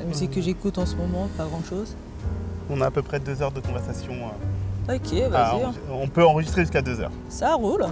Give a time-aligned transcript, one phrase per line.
[0.00, 1.94] La musique que j'écoute en ce moment, pas grand chose.
[2.70, 4.12] On a à peu près deux heures de conversation.
[4.88, 5.54] euh, Ok, vas-y.
[5.54, 5.82] enregistrer.
[5.92, 7.12] on peut enregistrer jusqu'à deux heures.
[7.28, 7.84] Ça roule.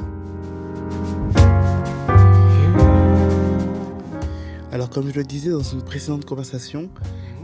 [4.72, 6.88] Alors comme je le disais dans une précédente conversation,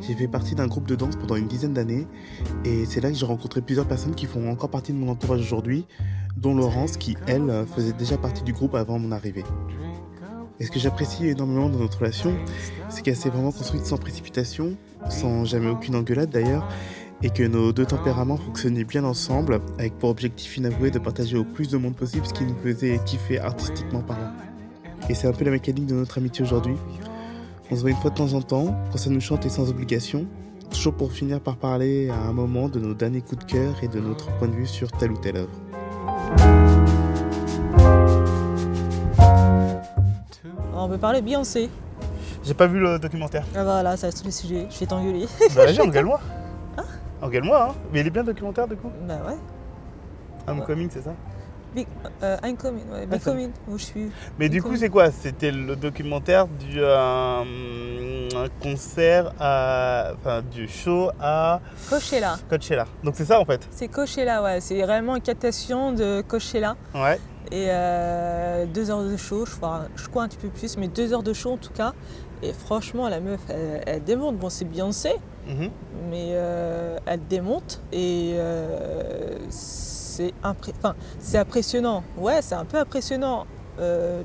[0.00, 2.06] j'ai fait partie d'un groupe de danse pendant une dizaine d'années
[2.64, 5.40] et c'est là que j'ai rencontré plusieurs personnes qui font encore partie de mon entourage
[5.40, 5.86] aujourd'hui,
[6.36, 9.44] dont Laurence qui, elle, euh, faisait déjà partie du groupe avant mon arrivée.
[10.60, 12.32] Et ce que j'apprécie énormément dans notre relation,
[12.88, 14.76] c'est qu'elle s'est vraiment construite sans précipitation,
[15.10, 16.68] sans jamais aucune engueulade d'ailleurs,
[17.22, 21.44] et que nos deux tempéraments fonctionnaient bien ensemble, avec pour objectif inavoué de partager au
[21.44, 24.32] plus de monde possible ce qui nous faisait kiffer artistiquement parlant.
[25.08, 26.76] Et c'est un peu la mécanique de notre amitié aujourd'hui.
[27.70, 29.70] On se voit une fois de temps en temps, quand ça nous chante et sans
[29.70, 30.26] obligation,
[30.70, 33.88] toujours pour finir par parler à un moment de nos derniers coups de cœur et
[33.88, 36.73] de notre point de vue sur telle ou telle œuvre.
[40.84, 41.70] On peut parler Beyoncé.
[42.44, 43.46] J'ai pas vu le documentaire.
[43.56, 44.66] Ah voilà, ça c'est le sujet.
[44.70, 45.26] Je vais t'engueuler.
[45.56, 46.20] Bah vas-y, engueule-moi.
[47.22, 47.74] Engueule-moi, hein.
[47.90, 49.36] Mais il est bien le documentaire du coup bah ouais.
[50.46, 51.14] Homecoming, c'est ça
[51.74, 51.86] Big,
[52.22, 54.10] euh, I'm coming, ouais, Big coming, où je suis.
[54.38, 54.80] Mais du coup, coming.
[54.80, 55.10] c'est quoi?
[55.10, 57.42] C'était le documentaire du euh,
[58.44, 60.12] un concert à.
[60.20, 62.36] Enfin, du show à Coachella.
[62.48, 62.86] Coachella.
[63.02, 64.60] Donc c'est ça en fait C'est Coachella, ouais.
[64.60, 66.76] C'est réellement une captation de Coachella.
[66.94, 67.18] Ouais.
[67.52, 70.88] Et euh, deux heures de show, je crois, je crois un petit peu plus, mais
[70.88, 71.92] deux heures de show en tout cas.
[72.42, 74.36] Et franchement, la meuf, elle, elle démonte.
[74.38, 75.12] Bon, c'est Beyoncé,
[75.46, 75.70] Mhm.
[76.10, 82.02] mais euh, elle démonte et euh, c'est impré- enfin, c'est impressionnant.
[82.16, 83.46] Ouais, c'est un peu impressionnant.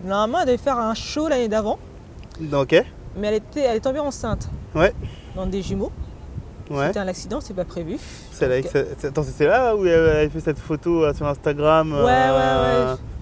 [0.05, 1.77] Normalement, elle devait faire un show l'année d'avant,
[2.53, 2.83] Ok.
[3.19, 4.49] Mais elle, était, elle est tombée enceinte.
[4.75, 4.93] Ouais.
[5.35, 5.91] Dans des jumeaux.
[6.69, 6.87] Ouais.
[6.87, 7.97] C'était un accident, c'est pas prévu.
[8.31, 12.05] C'est Donc, Attends, là où elle avait fait cette photo euh, sur Instagram Ouais, ouais,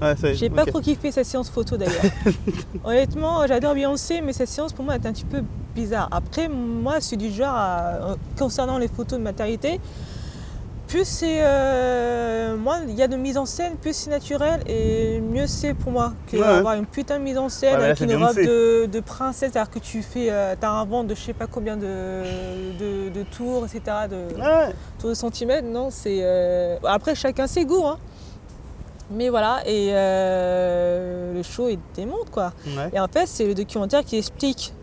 [0.01, 0.13] ouais.
[0.23, 0.33] ouais.
[0.35, 2.01] J'ai pas trop kiffé sa séance photo d'ailleurs.
[2.83, 5.41] Honnêtement, j'adore Beyoncé, mais cette séance pour moi est un petit peu
[5.73, 6.09] bizarre.
[6.11, 7.79] Après, moi, je suis du genre, à-
[8.11, 9.79] euh, concernant les photos de maternité,
[10.87, 11.39] plus c'est.
[11.41, 15.73] euh, moi, il y a de mise en scène, plus c'est naturel et mieux c'est
[15.73, 16.47] pour moi que Ouais, ouais.
[16.49, 19.51] avoir une putain de mise en scène Ouais, là, avec une robe de, de princesse,
[19.51, 20.27] c'est-à-dire que tu fais.
[20.29, 22.23] euh, T'as un ventre de je sais pas combien de,
[22.79, 23.81] de, de tours, etc.
[24.09, 24.27] De,
[24.99, 26.19] tours de centimètres, non, c'est.
[26.21, 27.97] euh, Après, chacun ses goûts, hein.
[29.09, 29.91] Mais voilà, et
[31.33, 32.51] le show il démonte quoi.
[32.93, 34.73] Et en fait, c'est le documentaire qui explique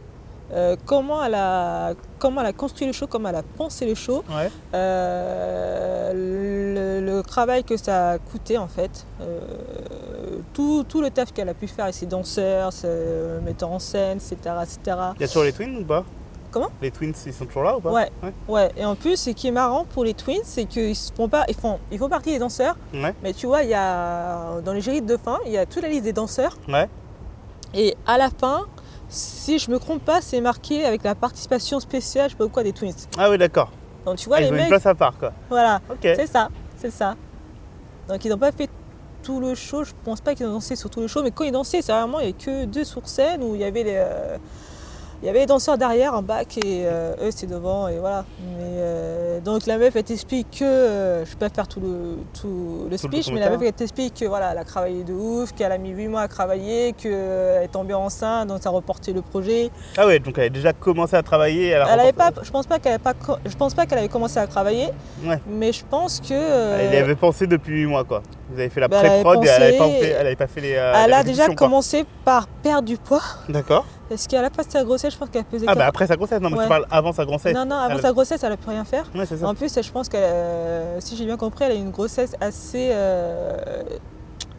[0.52, 3.94] euh, comment, elle a, comment elle a construit le show, comment elle a pensé le
[3.94, 4.50] show, Ouais.
[4.74, 6.12] euh,
[7.00, 9.38] le, le travail que ça a coûté en fait, euh,
[10.52, 12.88] tout, tout le taf qu'elle a pu faire avec ses danseurs, ses
[13.44, 14.36] metteurs en scène, etc.
[14.62, 14.96] etc.
[15.16, 16.04] Il y a toujours les twins ou pas?
[16.50, 16.68] Comment?
[16.80, 17.90] Les twins, ils sont toujours là ou pas?
[17.90, 18.10] Ouais.
[18.22, 18.32] Ouais.
[18.46, 21.44] Ouais, et en plus, ce qui est marrant pour les twins, c'est qu'ils font pas,
[21.48, 23.12] ils font, ils font partie des danseurs, Ouais.
[23.24, 25.82] mais tu vois, il y a dans les jurys de fin, il y a toute
[25.82, 26.56] la liste des danseurs.
[26.68, 26.88] Ouais.
[27.74, 28.60] Et à la fin,
[29.08, 32.62] si je me trompe pas, c'est marqué avec la participation spéciale, je sais pas quoi,
[32.62, 32.92] des Twins.
[33.18, 33.70] Ah oui, d'accord.
[34.04, 35.32] Donc tu vois, Ah, ils les ont une mecs, place à part quoi.
[35.48, 35.98] voilà, Ok.
[36.02, 37.14] c'est ça, c'est ça.
[38.08, 38.68] Donc ils n'ont pas fait
[39.22, 41.44] tout le show, je pense pas qu'ils ont dansé sur tout le show, mais quand
[41.44, 43.82] ils dansaient, c'est vraiment, il n'y avait que deux sur scène où il y avait
[43.82, 44.36] les, euh,
[45.24, 48.26] il y avait les danseurs derrière, en bac, et euh, eux c'est devant, et voilà.
[48.58, 52.18] Mais, euh, donc la meuf, elle t'explique que, euh, je vais pas faire tout le,
[52.38, 55.02] tout le Tout le speech, mais la meuf, elle t'explique que voilà, elle a travaillé
[55.02, 58.68] de ouf, qu'elle a mis 8 mois à travailler, qu'elle est tombée enceinte, donc ça
[58.68, 59.70] a reporté le projet.
[59.96, 61.68] Ah ouais, donc elle a déjà commencé à travailler.
[61.68, 63.14] Elle, avait pas, je pense pas qu'elle avait pas,
[63.46, 64.88] je pense pas qu'elle avait commencé à travailler,
[65.24, 65.40] Ouais.
[65.48, 68.20] mais je pense que euh, Elle avait pensé depuis 8 mois quoi.
[68.50, 70.46] Vous avez fait la Bah, avait pré-prod et elle avait pas fait, elle avait pas
[70.46, 70.74] fait les.
[70.74, 71.54] euh, elle a déjà quoi.
[71.54, 73.22] commencé par perdre du poids.
[73.48, 73.86] D'accord.
[74.08, 75.64] Parce qu'à la place de sa grossesse, je pense qu'elle faisait.
[75.68, 76.64] Ah bah après sa grossesse, non mais Ouais.
[76.64, 77.54] tu parles avant sa grossesse.
[77.54, 79.10] non non, avant Elle- sa grossesse, elle a pu rien faire.
[79.14, 79.48] Ouais, c'est ça.
[79.48, 80.18] En plus, je pense que
[81.00, 83.82] si j'ai bien compris, elle a eu une grossesse assez euh,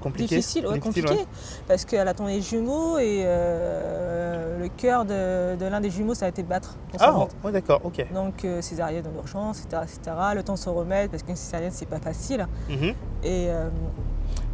[0.02, 0.36] Compliqué.
[0.36, 1.26] difficile, ouais, Difficile, compliquée,
[1.68, 6.26] parce qu'elle attend les jumeaux et euh, le cœur de, de l'un des jumeaux, ça
[6.26, 6.76] a été battre.
[7.00, 8.06] Ah, ouais, d'accord, ok.
[8.14, 10.16] Donc euh, césarienne dans l'urgence, etc., etc.
[10.36, 12.48] Le temps de se remettre, parce qu'une césarienne, c'est pas facile.
[12.70, 12.84] Mhm.
[13.24, 13.70] Et euh,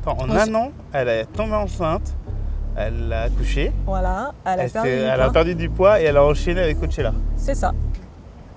[0.01, 2.13] Attends, en un an, elle est tombée enceinte,
[2.77, 5.23] elle a accouché, voilà, elle a elle, perdu du elle poids.
[5.25, 7.13] a perdu du poids et elle a enchaîné avec Coachella.
[7.37, 7.73] C'est ça.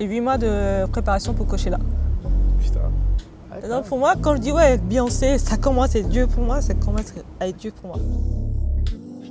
[0.01, 1.79] Et 8 mois de préparation pour cocher là.
[2.63, 3.69] Putain.
[3.69, 6.61] Donc pour moi, quand je dis ouais, Beyoncé, ça commence à être Dieu pour moi,
[6.61, 7.99] ça commence à être Dieu pour moi.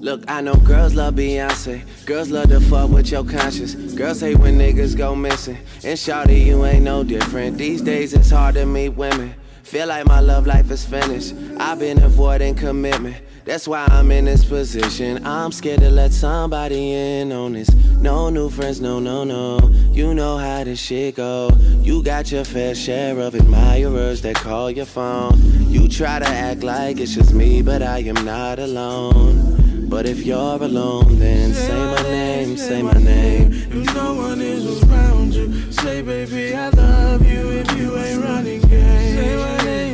[0.02, 1.82] Look, I know girls love Beyonce.
[2.06, 3.74] Girls love to fuck with your conscience.
[3.96, 5.58] Girls hate when niggas go missing.
[5.86, 7.58] And shawty, you ain't no different.
[7.58, 9.34] These days it's hard to meet women.
[9.64, 11.34] Feel like my love life is finished.
[11.58, 13.16] I've been avoiding commitment.
[13.46, 15.26] That's why I'm in this position.
[15.26, 17.74] I'm scared to let somebody in on this.
[18.00, 19.60] No new friends, no, no, no.
[19.92, 21.50] You know how this shit go.
[21.82, 25.34] You got your fair share of admirers that call your phone.
[25.70, 29.90] You try to act like it's just me, but I am not alone.
[29.90, 33.52] But if you're alone, then say my name, say my name.
[33.52, 38.63] If no one is around you, say, baby, I love you if you ain't running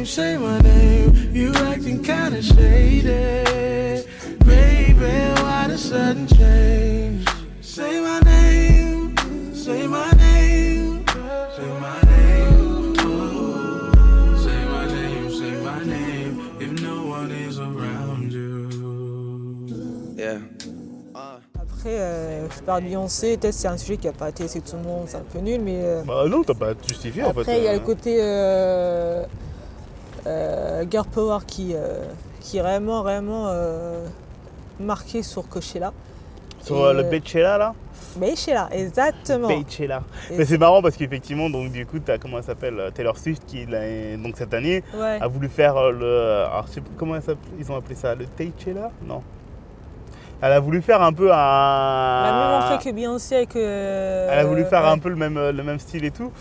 [0.09, 1.13] say my name.
[1.33, 4.03] You acting kinda shady.
[4.45, 7.25] Baby, why the sudden change?
[7.61, 9.15] Say my name,
[9.53, 11.05] say my name,
[11.55, 12.95] say my name.
[12.99, 16.33] Oh, say my name, say my name.
[16.59, 18.67] If no one is around you.
[20.17, 20.39] Yeah.
[21.55, 24.75] Après, euh, je parle de Beyoncé, peut-être c'est un sujet qui a pas intéressé tout
[24.75, 25.79] le monde, c'est un peu nul, mais.
[25.81, 27.41] euh, Bah non, t'as pas justifié en fait.
[27.41, 27.73] Après, il y a euh.
[27.75, 29.25] le côté euh, euh,
[30.89, 32.05] girl power qui, euh,
[32.39, 34.05] qui est vraiment, vraiment euh,
[34.79, 35.93] marqué sur Coachella.
[36.63, 37.73] Sur Et, euh, le euh, Beychella là?
[38.17, 39.47] Beychella, exactement.
[39.47, 40.01] Beychella.
[40.31, 43.17] Et Mais c'est marrant parce qu'effectivement, donc du coup, t'as comment elle s'appelle euh, Taylor
[43.17, 45.19] Swift qui donc cette année Ouais.
[45.21, 46.45] a voulu faire euh, le.
[46.45, 47.15] Alors, je sais plus comment
[47.59, 49.21] ils ont appelé ça Le Teychella Non.
[50.41, 51.35] Elle a voulu faire un peu un.
[51.35, 53.59] Elle a même montré que Beyoncé et que.
[53.59, 54.89] Elle a voulu faire ouais.
[54.89, 56.31] un peu le même, le même style et tout.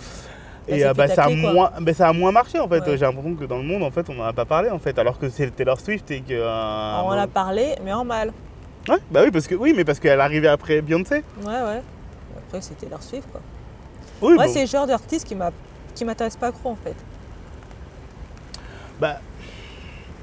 [0.69, 2.81] Et euh, bah, ça, a moins, ça a moins marché en fait.
[2.81, 2.97] Ouais.
[2.99, 4.99] J'ai l'impression que dans le monde, en fait, on n'en a pas parlé en fait.
[4.99, 6.32] Alors que c'est Taylor Swift et que.
[6.35, 8.32] euh, On en a parlé, mais en mal.
[8.88, 11.23] Ouais, bah oui, parce que oui, mais parce qu'elle arrivait après Beyoncé.
[11.43, 11.82] Ouais, ouais.
[12.47, 13.41] Après, c'était leur Swift, quoi.
[14.23, 14.53] Oui, Moi, bon.
[14.53, 15.50] c'est le genre d'artiste qui m'a
[15.94, 16.94] qui m'intéresse pas trop, en fait.
[19.00, 19.20] Bah,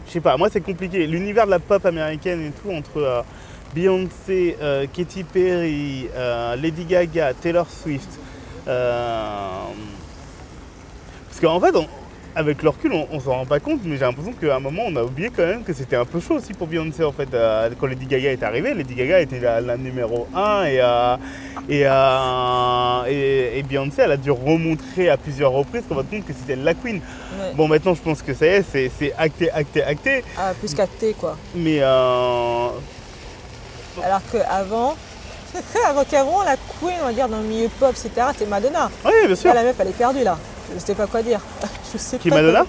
[0.08, 1.08] je sais pas, moi c'est compliqué.
[1.08, 3.22] L'univers de la pop américaine et tout, entre euh,
[3.74, 6.08] Beyoncé, euh, Katy Perry,
[6.62, 8.20] Lady Gaga, Taylor Swift.
[8.68, 9.50] euh,
[11.42, 11.88] Parce qu'en fait, on-
[12.38, 14.84] avec le recul, on, on s'en rend pas compte, mais j'ai l'impression qu'à un moment,
[14.88, 17.34] on a oublié quand même que c'était un peu chaud aussi pour Beyoncé en fait.
[17.34, 21.18] euh, quand Lady Gaga est arrivée, Lady Gaga était la, la numéro 1 et, euh,
[21.70, 26.26] et, euh, et, et Beyoncé, elle a dû remontrer à plusieurs reprises qu'on va compte
[26.26, 26.96] que c'était la queen.
[26.98, 27.54] Ouais.
[27.56, 30.24] Bon, maintenant, je pense que ça y est, c'est, c'est acté, acté, acté.
[30.38, 31.38] Ah, plus capté, quoi.
[31.54, 32.68] Mais euh,
[34.04, 34.96] Alors qu'avant,
[35.88, 38.90] avant qu'avant, la queen, on va dire, dans le milieu pop, etc., c'était Madonna.
[39.06, 39.54] oui, bien sûr.
[39.54, 40.38] Là, la meuf, elle est perdue, là.
[40.74, 41.40] Je sais pas quoi dire.
[41.94, 42.68] Je sais Qui pas Madonna quoi-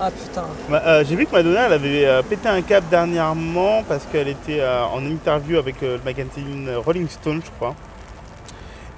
[0.00, 0.44] Ah, putain.
[0.72, 4.60] Euh, J'ai vu que Madonna, elle avait euh, pété un cap dernièrement parce qu'elle était
[4.60, 7.74] euh, en interview avec le magazine Rolling Stone, je crois.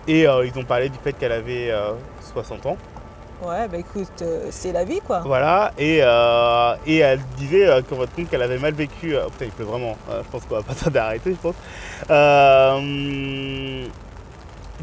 [0.08, 1.93] Et ils ont parlé du fait qu'elle avait euh,
[2.32, 2.76] 60 ans.
[3.43, 5.20] Ouais, bah écoute, c'est la vie, quoi.
[5.25, 5.99] Voilà, et,
[6.87, 9.14] et elle disait qu'en votre compte qu'elle avait mal vécu.
[9.31, 11.55] putain, il pleut vraiment, je pense qu'on va pas tarder à arrêter, je pense.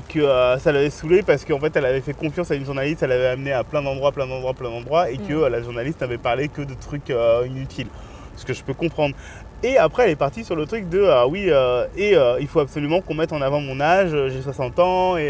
[0.09, 3.01] Que euh, ça l'avait saoulée parce qu'en fait elle avait fait confiance à une journaliste,
[3.03, 5.44] elle l'avait amenée à plein d'endroits, plein d'endroits, plein d'endroits, et que Mm.
[5.44, 7.88] euh, la journaliste n'avait parlé que de trucs euh, inutiles.
[8.35, 9.15] Ce que je peux comprendre.
[9.63, 11.49] Et après elle est partie sur le truc de ah oui,
[11.97, 15.29] et il faut absolument qu'on mette en avant mon âge, j'ai 60 ans, et,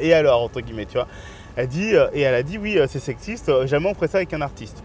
[0.00, 1.08] et alors, entre guillemets, tu vois.
[1.56, 4.42] Elle dit, et elle a dit oui, c'est sexiste, jamais on ferait ça avec un
[4.42, 4.82] artiste.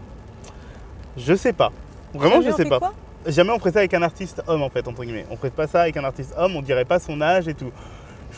[1.18, 1.70] Je sais pas.
[2.14, 2.80] Vraiment, Jamais je sais pas.
[3.26, 5.26] Jamais on ferait ça avec un artiste homme en fait, entre guillemets.
[5.30, 7.70] On ferait pas ça avec un artiste homme, on dirait pas son âge et tout.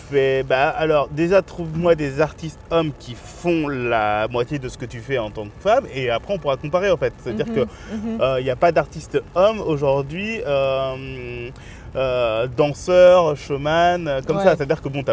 [0.08, 4.76] Je fais, bah alors déjà trouve-moi des artistes hommes qui font la moitié de ce
[4.78, 7.12] que tu fais en tant que femme et après on pourra comparer en fait.
[7.22, 8.38] C'est-à-dire Mhm, que mhm.
[8.38, 11.50] il n'y a pas d'artiste homme aujourd'hui, euh,
[11.96, 14.44] euh, danseur, showman, euh, comme Ouais.
[14.44, 14.56] ça.
[14.56, 15.10] C'est-à-dire que bon, tu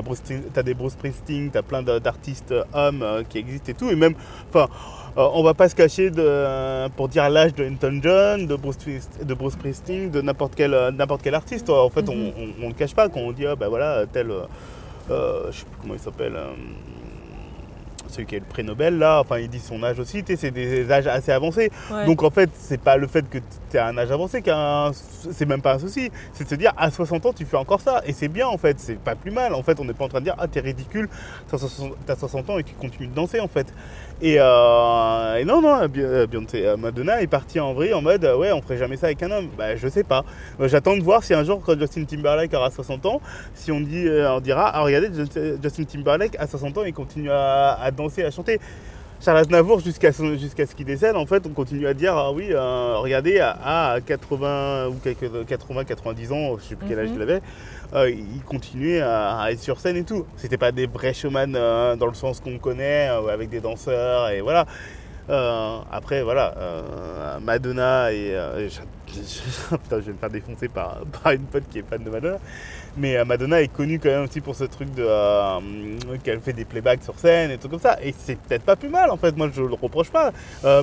[0.59, 3.89] as, des Bruce Springsteen, tu as plein d'artistes hommes euh, qui existent et tout.
[3.89, 4.13] Et même,
[4.49, 4.67] enfin,
[5.17, 8.77] euh, on va pas se cacher de, pour dire l'âge de Elton John, de Bruce,
[9.23, 11.69] de Bruce Springsteen, de n'importe quel, euh, n'importe quel artiste.
[11.71, 12.09] En fait, Mhm.
[12.09, 14.31] on, on, on le cache pas quand on dit, ah, bah voilà, tel,
[15.09, 16.35] euh, je sais plus comment il s'appelle.
[16.35, 16.53] euh,
[18.09, 20.37] celui qui est le prix Nobel là, enfin il dit son âge aussi, tu sais,
[20.37, 21.69] c'est des âges assez avancés.
[21.91, 22.05] Ouais.
[22.05, 23.37] Donc en fait, c'est pas le fait que
[23.69, 26.71] tu as un âge avancé qu'un c'est même pas un souci, c'est de se dire
[26.77, 29.31] à 60 ans tu fais encore ça et c'est bien en fait, c'est pas plus
[29.31, 29.53] mal.
[29.53, 31.09] En fait, on n'est pas en train de dire ah t'es ridicule,
[31.49, 33.73] t'as 60, t'as 60 ans et tu continues de danser en fait.
[34.19, 38.23] Et, euh, et non non, euh, Beyoncé, euh, Madonna est partie en vrille en mode
[38.25, 39.47] ouais on ferait jamais ça avec un homme.
[39.55, 40.23] Bah je sais pas.
[40.59, 43.21] J'attends de voir si un jour quand Justin Timberlake aura 60 ans,
[43.53, 45.09] si on dit on dira ah regardez
[45.61, 48.59] Justin Timberlake à 60 ans il continue à, à danser, à chanter.
[49.19, 52.97] Charles Aznavour, jusqu'à ce qu'il décède, en fait, on continue à dire ah oui, euh,
[52.97, 57.15] regardez, à, à 80 ou quelques 80, 90 ans, je sais plus quel âge Mhm.
[57.15, 57.41] il avait,
[57.93, 60.25] euh, il continuait à, être sur scène et tout.
[60.35, 64.29] C'était pas des vrais showman euh, dans le sens qu'on connaît, euh, avec des danseurs
[64.29, 64.65] et voilà.
[65.91, 66.53] Après, voilà,
[67.41, 68.31] Madonna et.
[68.69, 72.01] je, je- putain, je vais me faire défoncer par, par une pote qui est fan
[72.03, 72.37] de Madonna.
[72.97, 75.05] Mais euh, Madonna est connue quand même aussi pour ce truc de.
[75.07, 75.59] euh,
[76.23, 77.97] qu'elle fait des playbacks sur scène et tout comme ça.
[78.01, 80.31] Et c'est peut-être pas plus mal en fait, moi je le reproche pas.
[80.65, 80.81] Euh,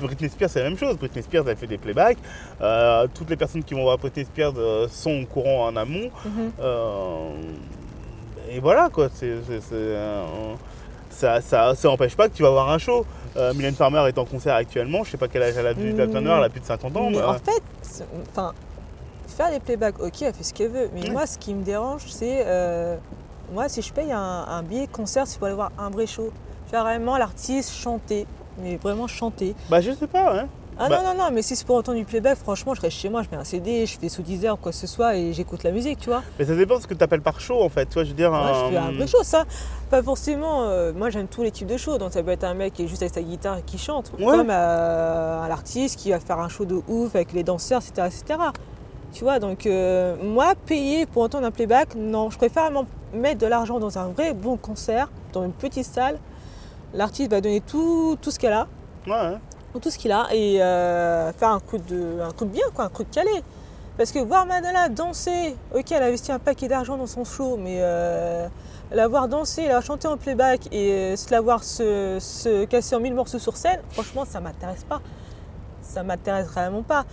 [0.00, 0.96] Britney Spears, c'est la même chose.
[0.98, 2.18] Britney Spears, elle fait des playbacks.
[2.60, 4.52] Euh, toutes les personnes qui vont voir Britney Spears
[4.90, 6.10] sont au courant en amont.
[6.24, 6.52] Mhm.
[8.50, 9.34] Et voilà quoi, c'est,
[11.10, 13.06] ça, ça, ça empêche pas que tu vas voir un show.
[13.36, 16.08] Euh, Mylène Farmer est en concert actuellement, je sais pas quel âge elle a, Mylène
[16.08, 16.12] Mm.
[16.12, 17.10] Farmer, elle a plus de 50 ans.
[17.10, 18.52] Mais mais, en fait, enfin,
[19.34, 20.88] faire des playbacks, ok, elle fait ce qu'elle veut.
[20.94, 21.10] Mais Ouais.
[21.10, 22.44] moi, ce qui me dérange, c'est.
[22.46, 22.96] euh,
[23.52, 26.30] moi, si je paye un, un billet concert, c'est pour aller voir un vrai show.
[26.66, 28.26] Faire vraiment l'artiste chanter.
[28.62, 29.54] Mais vraiment chanter.
[29.68, 30.46] Bah, je sais pas, hein.
[30.76, 32.96] Ah Bah- non, non, non, mais si c'est pour entendre du playback, franchement, je reste
[32.96, 35.14] chez moi, je mets un CD, je fais sous 10 heures, quoi que ce soit,
[35.16, 36.22] et j'écoute la musique, tu vois.
[36.36, 37.86] Mais ça dépend de ce que tu appelles par show, en fait.
[37.86, 38.32] Tu vois, je veux dire.
[38.32, 39.44] Ouais, je fais un- un vrai show, ça.
[39.88, 40.64] Pas forcément.
[40.64, 41.98] euh, moi, j'aime tous les types de shows.
[41.98, 44.10] Donc, ça peut être un mec qui est juste avec sa guitare et qui chante.
[44.18, 44.24] Ouais.
[44.36, 48.08] Comme euh, un artiste qui va faire un show de ouf avec les danseurs, etc.
[48.08, 48.38] etc.
[49.14, 52.30] Tu vois, donc, euh, moi, payer pour entendre un playback, non.
[52.30, 52.70] Je préfère
[53.14, 56.18] mettre de l'argent dans un vrai bon concert, dans une petite salle.
[56.92, 58.66] L'artiste va donner tout, tout ce qu'elle a,
[59.06, 59.38] Ouais, ouais.
[59.72, 62.64] ou tout ce qu'il a, et euh, faire un coup, de, un coup de bien,
[62.74, 63.30] quoi, un coup de calé.
[63.96, 67.56] Parce que voir Madonna danser, ok, elle a investi un paquet d'argent dans son show,
[67.56, 68.48] mais euh,
[68.90, 72.96] la voir danser, la voir chanter en playback et se la voir se, se casser
[72.96, 75.00] en mille morceaux sur scène, franchement, ça m'intéresse pas.
[75.82, 77.04] Ça m'intéresse vraiment pas.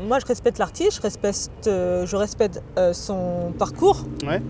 [0.00, 4.04] Moi, je respecte l'artiste, je respecte, euh, je respecte euh, son parcours.
[4.26, 4.40] Ouais.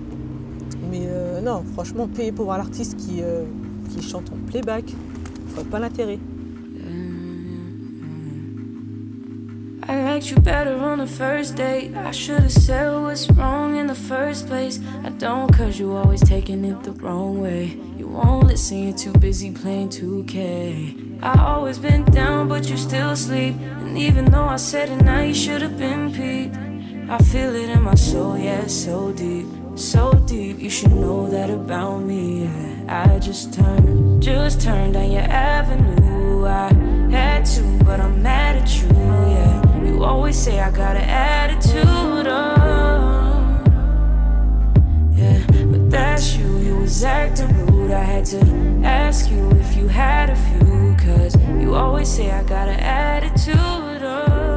[0.91, 3.45] Mais euh, non, franchement, payer pour voir l'artiste qui, euh,
[3.91, 4.85] qui chante en playback,
[5.49, 6.19] je vois pas l'intérêt.
[9.89, 11.91] I liked you better on the first date.
[11.97, 14.79] I should have said what's wrong in the first place.
[15.05, 17.77] I don't, cause you always taking it the wrong way.
[17.99, 21.12] You won't listen, you're too busy playing 2K.
[21.23, 23.55] I always been down, but you still sleep.
[23.61, 26.57] And even though I said it now, you should have been peeped.
[27.09, 29.47] I feel it in my soul, yeah, so deep.
[29.77, 32.45] So deep, you should know that about me.
[32.45, 33.07] Yeah.
[33.07, 36.47] I just turned, just turned down your avenue.
[36.47, 36.73] I
[37.11, 38.89] had to, but I'm mad at you.
[38.89, 42.27] Yeah, you always say I got an attitude.
[42.27, 43.63] Oh,
[45.15, 46.59] yeah, but that's you.
[46.59, 47.93] You was acting rude.
[47.93, 48.41] I had to
[48.85, 50.82] ask you if you had a few,
[51.61, 52.43] you always say I
[52.81, 54.03] attitude.
[54.03, 54.53] Oh.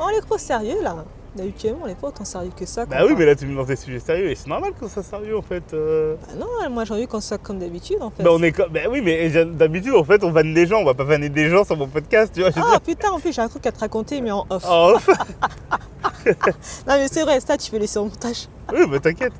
[0.00, 1.04] On est trop sérieux là.
[1.38, 2.84] D'habitude, on n'est pas autant sérieux que ça.
[2.86, 4.30] Bah oui, mais là, tu me lances des sujets sérieux.
[4.30, 5.62] Et c'est normal qu'on soit sérieux, en fait.
[5.72, 6.16] euh.
[6.26, 8.22] Bah non, moi j'ai envie qu'on soit comme d'habitude en fait.
[8.22, 8.70] Bah, on est comme.
[8.72, 10.78] Bah oui, mais d'habitude, en fait, on vanne les gens.
[10.80, 12.50] On va pas vanner des gens sur mon podcast, tu vois.
[12.56, 14.64] Ah putain, en plus j'ai un truc à te raconter, mais en off.
[14.68, 14.96] Oh,
[16.26, 18.48] Non, mais c'est vrai, ça tu peux laisser au montage.
[18.72, 19.32] oui, bah t'inquiète.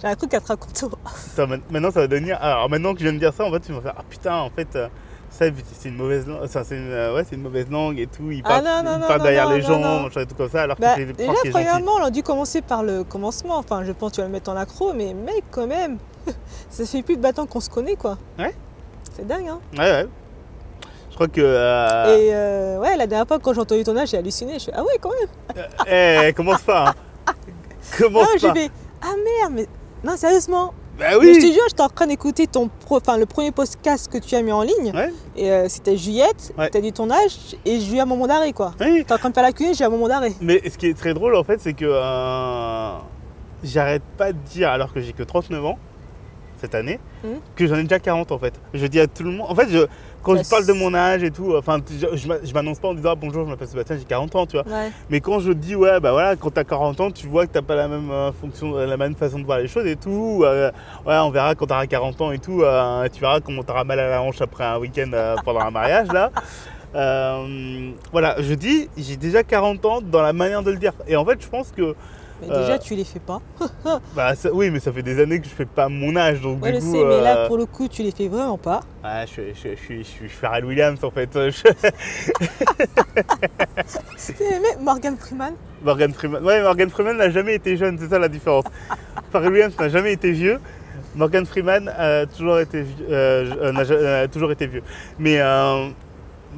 [0.00, 0.84] J'ai un truc à te raconter.
[0.84, 1.40] en off.
[1.70, 2.38] Maintenant, ça va devenir.
[2.40, 4.36] Alors, maintenant que je viens de dire ça, en fait, tu vas faire Ah putain,
[4.36, 4.88] en fait, euh,
[5.30, 5.44] ça,
[5.78, 6.40] c'est une mauvaise langue.
[6.44, 8.30] Enfin, c'est une, euh, ouais, c'est une mauvaise langue et tout.
[8.30, 10.62] Il Ah parle, non, non, il non, parle non, derrière les gens, tout comme ça,
[10.62, 13.56] alors Bah, que déjà, premièrement, on a dû commencer par le commencement.
[13.58, 15.98] Enfin, je pense que tu vas le mettre en accro, mais mec, quand même,
[16.70, 18.18] ça fait plus de bâtons qu'on se connaît quoi.
[18.38, 18.54] Ouais.
[19.14, 19.60] C'est dingue, hein.
[19.76, 20.06] Ouais, ouais.
[21.10, 21.40] Je crois que.
[21.40, 24.58] euh, Et euh, ouais, la dernière fois quand j'ai entendu ton âge, j'ai halluciné.
[24.58, 25.66] Je fais ah ouais, quand même.
[26.28, 26.90] Eh, commence pas.
[26.90, 26.94] Hein.
[27.98, 28.54] Commence Non, j'ai pas.
[28.54, 28.70] fait
[29.02, 29.66] ah merde, mais
[30.04, 30.74] non, sérieusement.
[30.98, 32.98] Bah Mais je te jure, j'étais en train d'écouter ton pro...
[33.18, 34.92] le premier podcast que tu as mis en ligne.
[34.92, 35.12] Ouais.
[35.36, 36.70] Et euh, c'était Juliette, Ouais.
[36.70, 38.72] t'as dit ton âge, et j'ai eu un moment d'arrêt quoi.
[38.80, 39.04] Oui.
[39.06, 40.32] T'es en train de faire la cuisine, j'ai eu un moment d'arrêt.
[40.40, 41.84] Mais ce qui est très drôle, en fait, c'est que.
[41.86, 42.90] euh,
[43.64, 45.78] J'arrête pas de dire, alors que j'ai que 39 ans,
[46.60, 47.40] cette année, Mhm.
[47.56, 48.54] que j'en ai déjà 40 en fait.
[48.74, 49.46] Je dis à tout le monde.
[49.50, 49.86] En fait, je,
[50.36, 52.88] quand je parle de mon âge et tout, enfin, je, je m'a- je m'annonce pas
[52.88, 54.66] en disant ah, bonjour, je m'appelle Sébastien, j'ai 40 ans, tu vois.
[54.66, 54.90] Ouais.
[55.10, 57.62] Mais quand je dis ouais, bah voilà, quand t'as 40 ans, tu vois que t'as
[57.62, 60.42] pas la même euh, fonction, la même façon de voir les choses et tout.
[60.44, 60.70] euh,
[61.06, 62.62] ouais, on verra quand t'auras 40 ans et tout.
[62.62, 65.10] euh, tu verras comment t'auras mal à la hanche après un week-end
[65.44, 66.30] pendant un mariage là.
[68.12, 70.92] Voilà, je dis, j'ai déjà 40 ans dans la manière de le dire.
[71.06, 71.94] Et en fait, je pense que,
[72.40, 73.40] Mais Euh, déjà, tu les fais pas.
[74.14, 76.62] bah ça- oui, mais ça fait des années que je fais pas mon âge, donc
[76.62, 76.92] Ouais, du je coup.
[76.92, 78.80] sais, mais là, euh, pour le coup, tu les fais vraiment pas.
[79.02, 81.36] ouais, je, suis- je, suis- je, suis- je suis Pharrell Williams en fait.
[84.40, 85.54] Mais Morgan Freeman.
[85.82, 86.44] Morgan Freeman.
[86.44, 88.64] Ouais, Morgan Freeman n'a jamais été jeune, c'est ça la différence.
[89.32, 90.58] Pharrell Williams n'a jamais été vieux.
[91.14, 93.06] Morgan Freeman a toujours été vieux.
[93.10, 94.82] euh, euh, euh, a toujours été vieux.
[95.18, 95.88] Mais euh,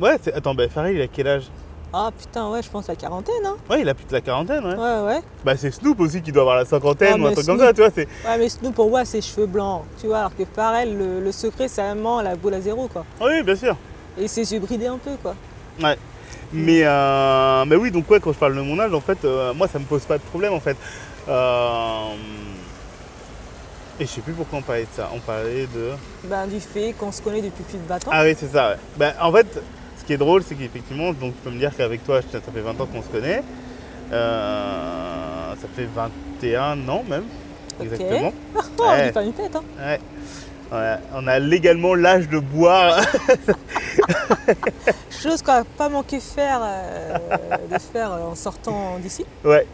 [0.00, 1.44] ouais, attends, bah, Pharrell il a quel âge?
[1.92, 3.56] Ah putain, ouais, je pense la quarantaine, hein.
[3.68, 4.74] Ouais, il a plus de la quarantaine, ouais.
[4.76, 5.20] Ouais, ouais.
[5.44, 7.72] Bah c'est Snoop aussi qui doit avoir la cinquantaine Ah, ou un truc comme ça,
[7.72, 7.90] tu vois.
[7.92, 8.06] C'est...
[8.24, 11.32] Ouais, mais Snoop, pour moi, c'est cheveux blancs, tu vois, alors que Pharrell, le, le
[11.32, 13.04] secret, c'est vraiment la boule à zéro, quoi.
[13.20, 13.76] Oui, bien sûr.
[14.16, 15.34] Et ses yeux bridés un peu, quoi.
[16.52, 19.54] Mais, euh, mais oui, donc ouais, quand je parle de mon âge, en fait, euh,
[19.54, 20.76] moi ça me pose pas de problème en fait.
[21.28, 22.02] Euh,
[24.00, 25.10] et je sais plus pourquoi on parlait de ça.
[25.14, 25.90] On parlait de.
[26.24, 28.10] Ben, du fait qu'on se connaît depuis plus de 20 ans.
[28.12, 28.76] Ah oui, c'est ça, ouais.
[28.96, 29.62] Ben, en fait,
[30.10, 32.80] qui est drôle, c'est qu'effectivement, donc tu peux me dire qu'avec toi, ça fait 20
[32.80, 33.44] ans qu'on se connaît.
[34.12, 37.22] Euh, ça fait 21 ans même,
[37.80, 38.32] exactement.
[38.56, 39.06] Oh, on Ouais.
[39.06, 39.62] dit pas une fête, hein.
[39.78, 40.00] Ouais.
[40.72, 43.00] On a, on a légalement l'âge de boire.
[45.10, 47.14] Chose qu'on n'a pas manqué faire, euh,
[47.70, 49.24] de faire en sortant d'ici.
[49.44, 49.66] ouais.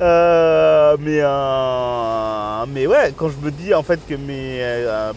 [0.00, 4.60] Euh, mais, euh, mais ouais, quand je me dis en fait que mes,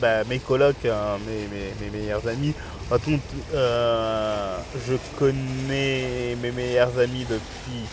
[0.01, 2.53] bah, mes colocs, mes, mes- mes meilleurs amis,
[2.89, 3.23] par contre,
[3.53, 7.85] euh, je connais mes meilleurs amis depuis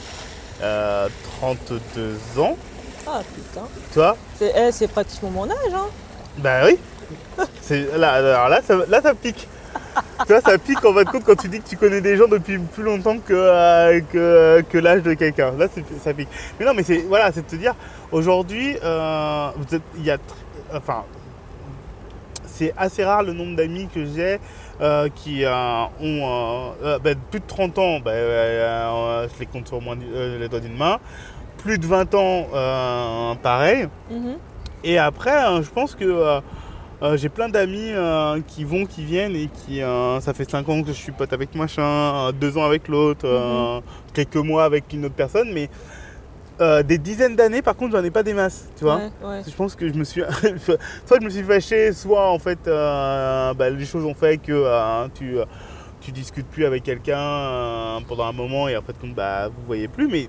[0.62, 1.08] euh,
[1.40, 2.56] 32 ans.
[3.06, 3.66] Ah putain.
[3.92, 4.16] Toi?
[4.38, 5.86] C'est eh, c'est pratiquement mon âge, hein.
[6.38, 6.78] Bah oui.
[7.96, 9.46] Là, alors là, ça, là, ça pique.
[10.26, 12.16] Tu vois, ça pique en fin de compte quand tu dis que tu connais des
[12.16, 15.52] gens depuis plus longtemps que, euh, que, que l'âge de quelqu'un.
[15.58, 15.66] Là,
[16.02, 16.28] ça pique.
[16.58, 17.74] Mais non, mais c'est voilà, c'est de te dire,
[18.12, 20.18] aujourd'hui, euh, vous êtes- il y a,
[20.74, 21.04] enfin,
[22.46, 24.38] c'est assez rare le nombre d'amis que j'ai
[24.80, 28.00] euh, qui euh, ont euh, euh, bah, plus de 30 ans.
[28.00, 30.98] bah, euh, euh, je les compte sur moins, euh, les doigts d'une main.
[31.58, 33.88] Plus de 20 ans, euh, pareil.
[34.10, 34.36] Mhm.
[34.84, 36.04] Et après, euh, je pense que
[37.02, 39.82] euh, j'ai plein d'amis euh, qui vont, qui viennent et qui.
[39.82, 43.26] euh, ça fait 5 ans que je suis pote avec machin, 2 ans avec l'autre,
[43.26, 43.80] euh,
[44.12, 45.68] quelques mois avec une autre personne, mais
[46.84, 48.96] des dizaines d'années, par contre, j'en ai pas des masses, tu vois.
[48.96, 49.40] Ouais, ouais.
[49.46, 50.22] Je pense que je me suis.
[51.04, 55.36] soit je me suis fâché, soit en fait, bah, les choses ont fait que tu.
[56.00, 59.88] tu discutes plus avec quelqu'un pendant un moment et en fait, compte, bah, vous voyez
[59.88, 60.28] plus, mais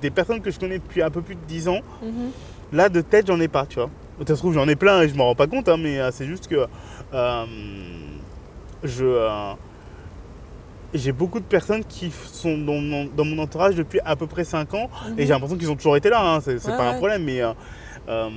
[0.00, 2.30] des personnes que je connais depuis un peu plus de 10 ans, Mhm.
[2.72, 3.90] Là, de tête, j'en ai pas, tu vois.
[4.26, 6.10] Ça se trouve, j'en ai plein et je m'en rends pas compte, hein, mais euh,
[6.12, 6.66] c'est juste que
[7.12, 7.44] euh,
[8.82, 9.04] je.
[9.04, 9.52] euh,
[10.94, 14.44] j'ai beaucoup de personnes qui sont dans mon, dans mon entourage depuis à peu près
[14.44, 16.94] 5 ans et j'ai l'impression qu'ils ont toujours été là, hein, c'est Ouais, pas un
[16.94, 17.42] problème, mais.
[17.42, 18.30] euh,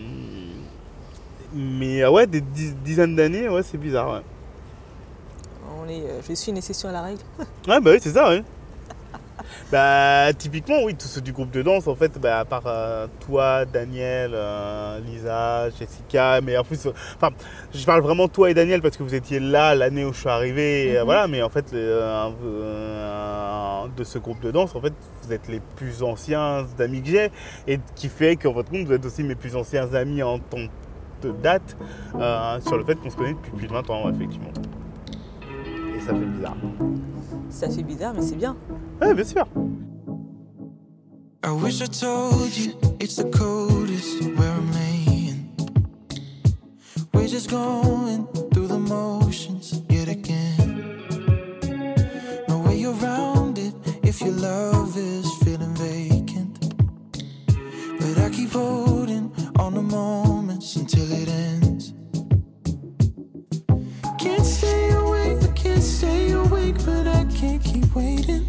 [1.53, 4.21] mais ouais, des dizaines d'années, ouais, c'est bizarre, ouais.
[5.81, 7.21] On est, je suis une exception à la règle.
[7.67, 8.43] Ouais, bah oui, c'est ça, oui.
[9.71, 13.07] bah, typiquement, oui, tous ceux du groupe de danse, en fait, bah, à part euh,
[13.25, 17.29] toi, Daniel, euh, Lisa, Jessica, mais en plus, euh, enfin,
[17.73, 20.29] je parle vraiment toi et Daniel parce que vous étiez là l'année où je suis
[20.29, 21.05] arrivé, et, euh, Mhm.
[21.05, 21.99] voilà, mais en fait, de
[24.03, 24.93] ce groupe de danse, en fait,
[25.23, 27.31] vous êtes les plus anciens amis que j'ai,
[27.67, 30.57] et qui fait qu'en votre compte, vous êtes aussi mes plus anciens amis en temps
[31.21, 31.75] de date,
[32.61, 34.51] sur le fait qu'on se connaît depuis plus de 20 ans, effectivement.
[35.99, 36.55] Et ça fait bizarre.
[37.49, 38.55] Ça fait bizarre, mais c'est bien.
[39.01, 39.45] Ouais, bien sûr.
[41.43, 45.49] I wish I told you it's the coldest where I'm laying.
[47.13, 48.27] We're just going
[67.99, 68.45] waiting.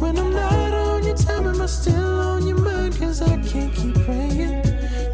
[0.00, 2.92] When I'm not on your time, am I still on your mind?
[2.98, 4.62] Cause I can't keep praying.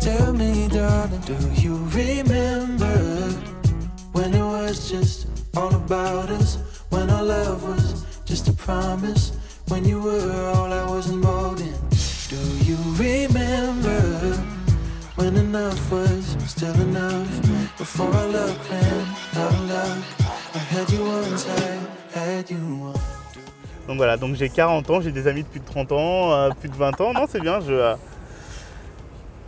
[0.00, 2.96] Tell me, darling, do you remember
[4.16, 6.50] when it was just all about us?
[6.90, 9.24] When our love was just a promise?
[23.88, 26.50] Donc voilà, donc j'ai 40 ans, j'ai des amis de plus de 30 ans, euh,
[26.58, 27.12] plus de 20 ans.
[27.12, 27.72] Non, c'est bien, je.
[27.72, 27.94] euh,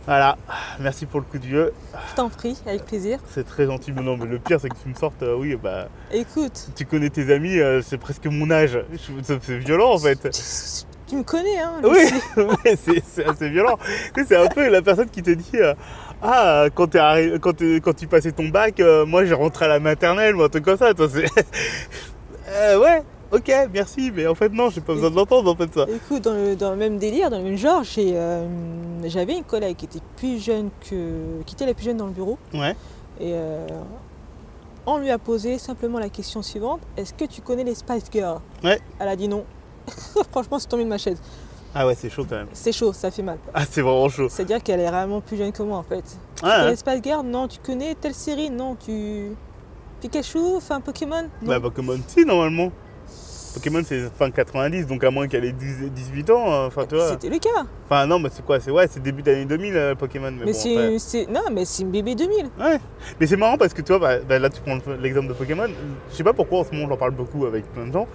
[0.05, 0.37] Voilà,
[0.79, 1.73] merci pour le coup de vieux.
[2.11, 3.19] Je t'en prie, avec plaisir.
[3.29, 5.55] C'est très gentil, mais non, mais le pire, c'est que tu me sortes, euh, oui,
[5.61, 8.79] bah, Écoute, tu connais tes amis, euh, c'est presque mon âge.
[9.43, 10.29] C'est violent en fait.
[11.07, 11.99] tu, me connais, hein Oui,
[12.65, 13.03] Lucie.
[13.11, 13.77] c'est assez violent.
[14.25, 15.73] C'est un peu la personne qui te dit euh,
[16.21, 20.49] Ah, quand, tu passais ton bac, euh, moi j'ai rentré à la maternelle ou un
[20.49, 20.93] truc comme ça.
[20.93, 21.07] Toi.
[22.51, 25.73] Euh, ouais, ok, merci, mais en fait, non, j'ai pas besoin de l'entendre en fait,
[25.73, 25.85] ça.
[25.89, 28.47] Écoute, dans le, dans le même délire, dans le même genre, euh,
[29.05, 31.41] j'avais une collègue qui était plus jeune que.
[31.45, 32.37] qui était la plus jeune dans le bureau.
[32.53, 32.71] Ouais.
[33.19, 33.67] Et euh,
[34.85, 38.39] on lui a posé simplement la question suivante Est-ce que tu connais les Spice Girls?
[38.63, 38.79] Ouais.
[38.99, 39.43] Elle a dit non.
[40.31, 41.21] Franchement, c'est tombé de ma chaise.
[41.75, 42.47] Ah ouais, c'est chaud quand même.
[42.53, 43.37] C'est chaud, ça fait mal.
[43.53, 44.27] Ah, c'est vraiment chaud.
[44.29, 46.03] C'est-à-dire qu'elle est vraiment plus jeune que moi en fait.
[46.35, 47.25] Tu Ouais, connais les Spice Girls?
[47.25, 47.47] Non.
[47.47, 48.49] Tu connais telle série?
[48.49, 48.75] Non.
[48.75, 49.31] Tu.
[50.01, 51.23] Pikachu Enfin, Pokémon?
[51.41, 51.47] Non.
[51.47, 52.71] Bah, Pokémon, si, normalement.
[53.59, 56.95] Pokémon, c'est fin 90, donc à moins qu'elle ait 10 18 ans, euh, enfin, tu
[56.95, 57.09] vois.
[57.09, 57.65] C'était le cas.
[57.85, 60.31] Enfin, non, mais c'est quoi C'est ouais, c'est début d'année 2000, euh, Pokémon.
[60.31, 62.45] Mais, Mais, bon, c'est, Non, mais c'est une bébé 2000.
[62.59, 62.79] Ouais,
[63.19, 65.33] mais c'est marrant parce que tu vois, bah, bah, là tu prends le- l'exemple de
[65.33, 65.67] Pokémon,
[66.11, 68.07] je sais pas pourquoi en ce moment j'en parle beaucoup avec plein de gens.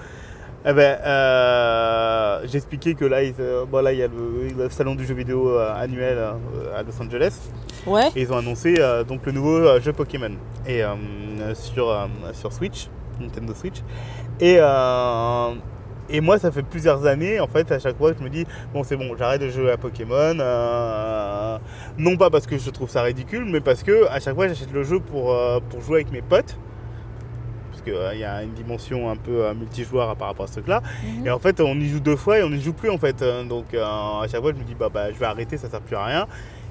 [0.66, 4.48] Eh ben, euh, j'ai expliqué que là, il, euh, bon, là, il y a le,
[4.64, 6.18] le salon du jeu vidéo euh, annuel
[6.74, 7.34] à Los Angeles
[7.86, 8.08] Ouais.
[8.16, 8.76] et ils ont annoncé
[9.06, 10.30] donc le nouveau jeu Pokémon
[10.66, 10.80] et
[11.52, 12.88] sur, sur Switch,
[13.20, 13.78] Nintendo Switch.
[14.40, 15.50] Et, euh,
[16.10, 18.84] Et moi, ça fait plusieurs années, en fait, à chaque fois, je me dis, bon,
[18.84, 20.36] c'est bon, j'arrête de jouer à Pokémon.
[20.38, 21.58] euh,
[21.96, 24.70] non pas parce que je trouve ça ridicule, mais parce que à chaque fois, j'achète
[24.72, 26.58] le jeu pour, euh, pour jouer avec mes potes.
[27.70, 30.82] Parce qu'il y a une dimension un peu euh, multijoueur par rapport à ce truc-là.
[31.20, 31.26] Mhm.
[31.26, 33.24] Et en fait, on y joue deux fois et on n'y joue plus, en fait.
[33.48, 35.80] Donc, euh, à chaque fois, je me dis, bah, bah, je vais arrêter, ça sert
[35.80, 36.26] plus à rien.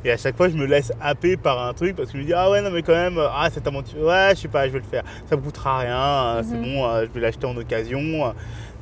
[0.05, 2.27] Et à chaque fois, je me laisse happer par un truc parce que je me
[2.27, 4.67] dis, ah ouais, non, mais quand même, euh, ah, cette aventure, ouais, je sais pas,
[4.67, 5.03] je vais le faire.
[5.29, 6.61] Ça me coûtera rien, euh, c'est Mhm.
[6.63, 8.33] bon, euh, je vais l'acheter en occasion,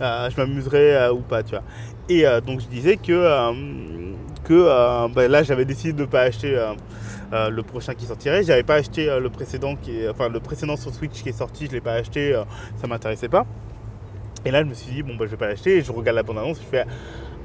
[0.01, 1.63] euh, je m'amuserai euh, ou pas, tu vois.
[2.09, 3.13] Et donc, je disais que,
[4.43, 6.59] que bah, là, j'avais décidé de ne pas acheter
[7.31, 8.43] le prochain qui sortirait.
[8.43, 11.67] J'avais pas acheté le précédent, qui est, enfin, le précédent sur Switch qui est sorti,
[11.67, 12.37] je l'ai pas acheté,
[12.75, 13.45] ça m'intéressait pas.
[14.43, 15.77] Et là, je me suis dit, bon, bah, je vais pas l'acheter.
[15.77, 16.85] Et je regarde la bande-annonce je fais,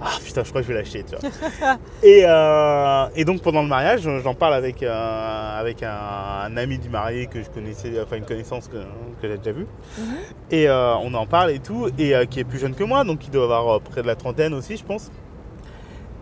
[0.01, 1.77] ah putain, je crois que je vais l'acheter, tu vois.
[2.03, 5.97] et, euh, et donc, pendant le mariage, j'en parle avec, euh, avec un,
[6.45, 9.67] un ami du marié que je connaissais, enfin, une connaissance que, que j'ai déjà vue.
[9.99, 10.17] Mhm.
[10.51, 13.05] Et euh, on en parle et tout, et euh, qui est plus jeune que moi,
[13.05, 15.11] donc qui doit avoir euh, près de la trentaine aussi, je pense.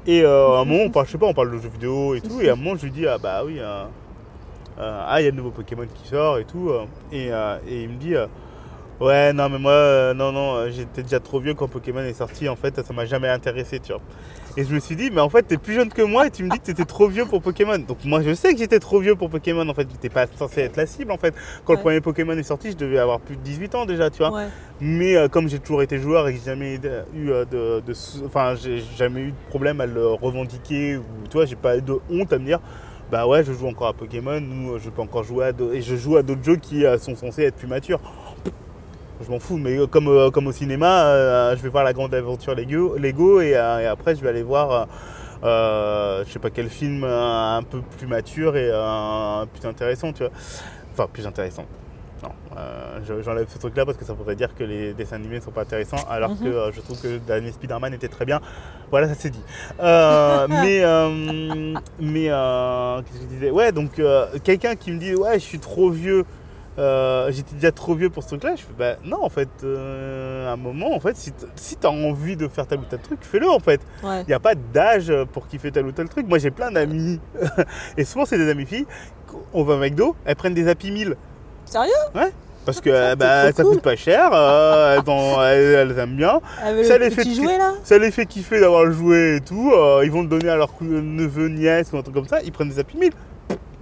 [0.07, 2.15] Et euh, à un moment, on parle, je sais pas, on parle de jeux vidéo
[2.15, 3.85] et tout, et à un moment, je lui dis, ah bah oui, euh,
[4.79, 7.57] euh, ah, il y a le nouveau Pokémon qui sort et tout, euh, et, euh,
[7.67, 8.27] et il me dit, euh,
[9.01, 12.15] ouais, non, mais moi, euh, non, non, euh, j'étais déjà trop vieux quand Pokémon est
[12.15, 14.01] sorti, en fait, ça m'a jamais intéressé, tu vois.
[14.57, 16.45] Et je me suis dit, mais en fait, t'es plus jeune que moi et tu
[16.45, 17.77] me dis que t'étais trop vieux pour Pokémon.
[17.79, 20.61] Donc moi, je sais que j'étais trop vieu pour Pokémon, en fait, j'étais pas censé
[20.61, 21.35] être la cible, en fait.
[21.65, 24.19] Quand le premier Pokémon est sorti, je devais avoir plus de 18 ans déjà, tu
[24.19, 24.31] vois.
[24.33, 24.47] Ouais.
[24.81, 26.75] Mais euh, comme j'ai toujours été joueur et que j'ai jamais
[27.17, 27.83] eu euh, de,
[28.27, 31.83] enfin j'ai jamais eu de problème à le revendiquer ou tu vois, j'ai pas eu
[31.83, 32.61] de honte à me dire
[33.11, 35.83] bah ouais, je joue encore à Pokémon ou je peux encore jouer à d'autres- et
[35.83, 38.01] je joue à d'autres jeux qui sont censés être plus matures.
[39.23, 41.93] Je m'en fous, mais euh, comme, euh, comme au cinéma, euh, je vais voir la
[41.93, 44.89] grande aventure Lego, Lego et, euh, et après je vais aller voir
[45.43, 48.71] je sais pas quel film un peu plus mature et
[49.53, 50.33] plus intéressant, tu vois.
[50.93, 51.65] Enfin, plus intéressant.
[52.23, 52.31] Non,
[53.07, 55.51] je- j'enlève ce truc-là parce que ça voudrait dire que les dessins animés ne sont
[55.51, 56.39] pas intéressants, alors Mhm.
[56.39, 58.41] que euh, je trouve que le dernier Spider-Man était très bien.
[58.91, 59.43] Voilà, ça c'est dit.
[59.79, 62.25] Mais, euh, mais
[63.05, 63.51] qu'est-ce que je disais?
[63.51, 64.01] Ouais, donc
[64.45, 66.25] quelqu'un qui me dit Ouais, je suis trop vieux,
[66.79, 70.49] euh, j'étais déjà trop vieux pour ce truc-là, je fais Bah non, en fait, euh,
[70.49, 72.99] à un moment, en fait, si t- si t'as envie de faire tel ou tel
[73.01, 73.81] truc, fais-le en fait.
[74.03, 74.23] Ouais.
[74.23, 76.27] Il n'y a pas d'âge pour kiffer tel ou tel truc.
[76.29, 77.21] Moi, j'ai plein d'amis,
[77.97, 78.87] et souvent, c'est des amis filles.
[79.53, 81.17] On va au McDo, elles prennent des Happy Meal.
[81.65, 81.93] Sérieux?
[82.65, 83.75] Parce que Ça, euh, bah, ça cool.
[83.75, 86.41] coûte pas cher, euh, elles, en- elles- elles aiment bien.
[86.65, 87.73] Avec Ça le les fait jouet là?
[87.85, 89.71] Ça les fait kiffer d'avoir le jouet et tout.
[89.75, 92.41] euh, ils vont le donner à leur neveu, nièce ou un truc comme ça.
[92.43, 93.13] Ils prennent des Happy Meal.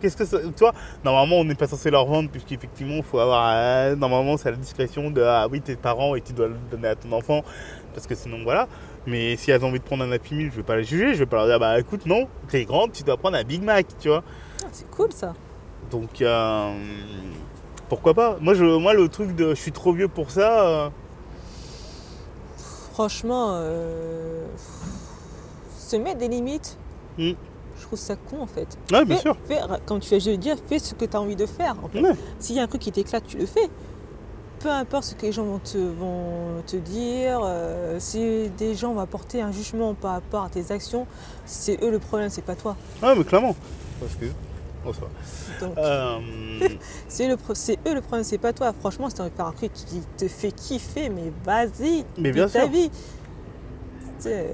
[0.02, 0.38] Qu'est-ce que ça.
[0.40, 0.72] Tu vois,
[1.04, 3.52] normalement, on n'est pas censé leur vendre, puisqu'effectivement, il faut avoir.
[3.54, 5.22] euh, normalement, c'est à la discrétion de.
[5.22, 7.42] Ah oui, tes parents et tu dois le donner à ton enfant.
[7.94, 8.66] Parce que sinon, voilà.
[9.06, 11.14] Mais si elles ont envie de prendre un Happy Meal, je vais pas les juger.
[11.14, 13.62] Je vais pas leur dire, bah écoute, non, t'es grande, tu dois prendre un Big
[13.62, 14.22] Mac, tu vois.
[14.62, 15.34] Ah, C'est cool ça.
[15.90, 16.72] Donc, euh,
[17.88, 20.66] pourquoi pas moi, je, moi, le truc de je suis trop vieux pour ça.
[20.68, 20.88] euh,
[22.92, 24.44] Franchement, euh,
[25.78, 26.78] se mettre des limites,
[27.18, 27.32] Mm.
[27.92, 28.66] Je trouve ça con en fait.
[28.90, 29.36] Ouais, bien Fais- sûr.
[29.46, 31.76] fais- comme tu de le dire, fais ce que tu as envie de faire.
[31.82, 32.00] en fait.
[32.00, 32.12] Ouais.
[32.38, 33.68] S'il y a un truc qui t'éclate, tu le fais.
[34.60, 38.94] Peu importe ce que les gens vont te, vont te dire, euh, si des gens
[38.94, 41.06] vont apporter un jugement par rapport à tes actions,
[41.46, 42.76] c'est eux le problème, c'est pas toi.
[43.02, 43.56] Ouais, mais clairement.
[44.00, 44.26] Parce que.
[44.84, 45.66] Bon, ça va.
[45.66, 46.18] Donc, Euh,
[47.08, 48.72] c'est le pro- c'est eux le problème, c'est pas toi.
[48.78, 52.68] Franchement, as faire un truc qui te fait kiffer, mais vas-y, Mais bien ta sûr.
[52.70, 52.90] vie.
[54.22, 54.52] Sais,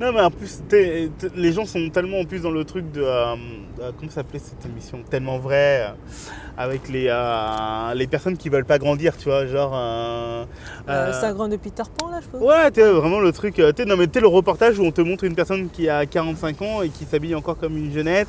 [0.00, 2.90] non, mais en plus, t'es- t'es- les gens sont tellement en plus dans le truc
[2.92, 3.02] de.
[3.02, 3.34] euh,
[3.80, 4.98] euh, comment s'appelait cette émission?
[5.08, 5.86] Tellement vrai.
[5.88, 5.88] euh,
[6.58, 7.04] avec les,
[7.94, 9.46] les personnes qui veulent pas grandir, tu vois.
[9.46, 9.74] Genre.
[11.12, 12.40] ça grande de Peter Pan là, je pense.
[12.40, 13.54] Ouais, t'es vraiment le truc.
[13.74, 16.62] t'es- non, mais t'es le reportage où on te montre une personne qui a 45
[16.62, 18.28] ans et qui s'habille encore comme une jeunette.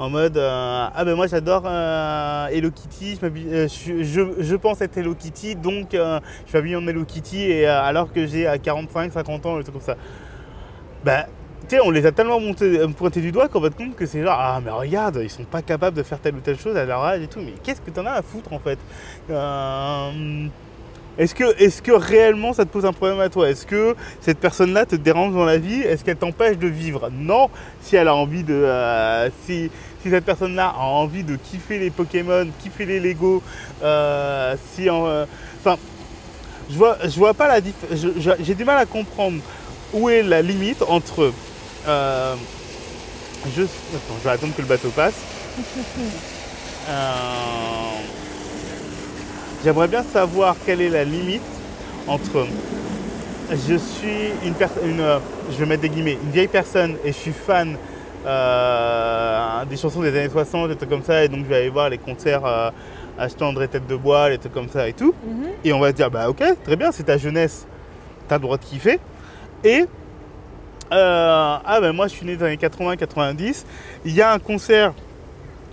[0.00, 4.96] En mode euh, Ah ben moi j'adore euh, Hello Kitty, euh, je, je- pense être
[4.96, 9.12] Hello Kitty, donc euh, je m'habille en Hello Kitty et, alors que j'ai euh, 45,
[9.12, 9.96] 50 ans, et tout comme ça.
[11.04, 11.26] Bah,
[11.68, 13.94] tu sais, on les a tellement montés, euh, pointés du doigt qu'on va te compte
[13.94, 16.58] que c'est genre Ah mais regarde, ils sont pas capables de faire telle ou telle
[16.58, 18.78] chose à leur âge et tout, mais qu'est-ce que t'en as à foutre en fait?
[21.18, 23.50] Est-ce que, est que réellement ça te pose un problème à toi?
[23.50, 25.80] Est-ce que cette personne-là te dérange dans la vie?
[25.82, 27.10] Est-ce qu'elle t'empêche de vivre?
[27.12, 27.50] Non,
[27.82, 28.64] si elle a envie de.
[29.44, 29.70] si,
[30.02, 33.42] si cette personne-là a envie de kiffer les Pokémon, kiffer les Lego,
[33.82, 34.88] euh, si.
[34.90, 35.24] en, euh,
[35.62, 35.76] Enfin,
[36.70, 38.06] je vois, je vois pas la différence.
[38.40, 39.40] J'ai du mal à comprendre
[39.92, 41.32] où est la limite entre.
[41.86, 42.34] euh,
[43.56, 45.14] je, attends, je vais attendre que le bateau passe.
[46.88, 46.92] Euh,
[49.62, 51.42] J'aimerais bien savoir quelle est la limite
[52.06, 52.46] entre
[53.50, 55.02] je suis une personne,
[55.50, 57.76] je vais mettre des guillemets, une vieille personne et je suis fan
[58.26, 61.68] euh, des chansons des années 60, des trucs comme ça, et donc je vais aller
[61.70, 62.70] voir les concerts euh,
[63.18, 65.14] acheter André Tête de Bois, les trucs comme ça et tout.
[65.24, 65.48] Mhm.
[65.64, 67.66] Et on va se dire, bah ok, très bien, c'est ta jeunesse,
[68.28, 68.98] t'as le droit de kiffer.
[69.64, 69.82] Et,
[70.92, 73.64] euh, ah ben moi je suis né dans les 80-90,
[74.04, 74.92] il y a un concert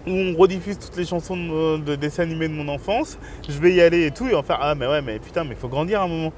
[0.06, 3.74] où on rediffuse toutes les chansons de, de dessins animés de mon enfance, je vais
[3.74, 5.68] y aller et tout, et on va faire, ah mais ouais, mais putain, mais faut
[5.68, 6.34] grandir à un moment.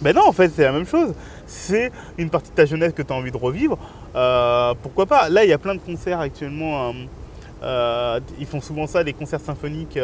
[0.00, 1.12] Ben non, en fait, c'est la même chose.
[1.46, 3.78] C'est une partie de ta jeunesse que tu as envie de revivre.
[4.16, 5.28] Euh, pourquoi pas?
[5.28, 6.88] Là, il y a plein de concerts actuellement.
[6.88, 6.92] euh,
[7.64, 9.98] euh, ils font souvent ça, les concerts symphoniques,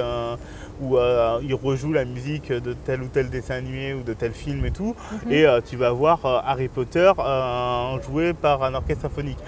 [0.83, 0.97] où
[1.43, 4.71] ils rejouent la musique de tel ou tel dessin animé ou de tel film et
[4.73, 4.95] tout.
[5.27, 5.33] Mhm.
[5.33, 7.13] Et tu vas voir Harry Potter
[8.07, 9.39] joué par un orchestre symphonique.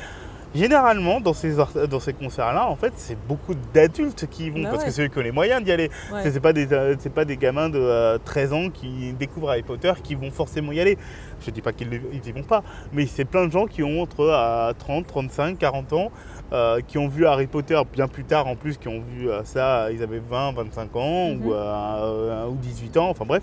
[0.54, 1.54] Généralement, dans ces,
[1.90, 4.88] dans ces concerts-là, en fait, c'est beaucoup d'adultes qui y vont, Bah parce ouais.
[4.88, 5.90] que c'est eux qui ont les moyens d'y aller.
[6.10, 6.20] Ouais.
[6.22, 6.66] C'est- C'est pas, des,
[7.14, 10.80] pas des gamins de euh, 13 ans qui découvrent Harry Potter qui vont forcément y
[10.80, 10.96] aller.
[11.40, 13.82] Je dis pas qu'ils ne- ils y vont pas, mais c'est plein de gens qui
[13.82, 16.10] ont entre euh, 30, 35, 40 ans,
[16.52, 19.44] euh, qui ont vu Harry Potter bien plus tard en plus, qui ont vu euh,
[19.44, 21.46] ça, ils avaient 20, 25 ans Mhm.
[21.46, 23.42] ou, euh, euh, ou 18 ans, enfin bref.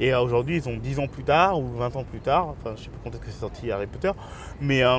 [0.00, 2.74] Et euh, aujourd'hui, ils ont 10 ans plus tard ou 20 ans plus tard, enfin
[2.76, 4.10] je sais pas quand est-ce que c'est sorti Harry Potter,
[4.60, 4.98] mais euh,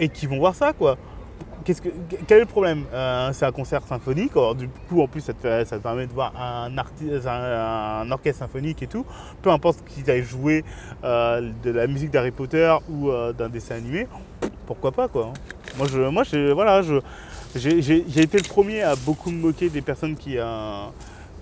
[0.00, 0.96] et qui vont voir ça quoi.
[1.64, 1.78] Quel
[2.28, 5.76] est le problème Euh, C'est un concert symphonique, alors du coup en plus ça te,
[5.78, 6.76] permet de voir un,
[8.12, 9.06] orchestre symphonique et tout,
[9.40, 10.62] peu importe qu'ils aient joué
[11.04, 14.06] euh, de la musique d'Harry Potter ou euh, d'un dessin animé,
[14.66, 15.30] pourquoi pas quoi.
[15.30, 15.32] hein.
[15.78, 16.82] Moi je, moi je, voilà,
[17.54, 20.36] j'ai, été le premier à beaucoup me moquer des personnes qui,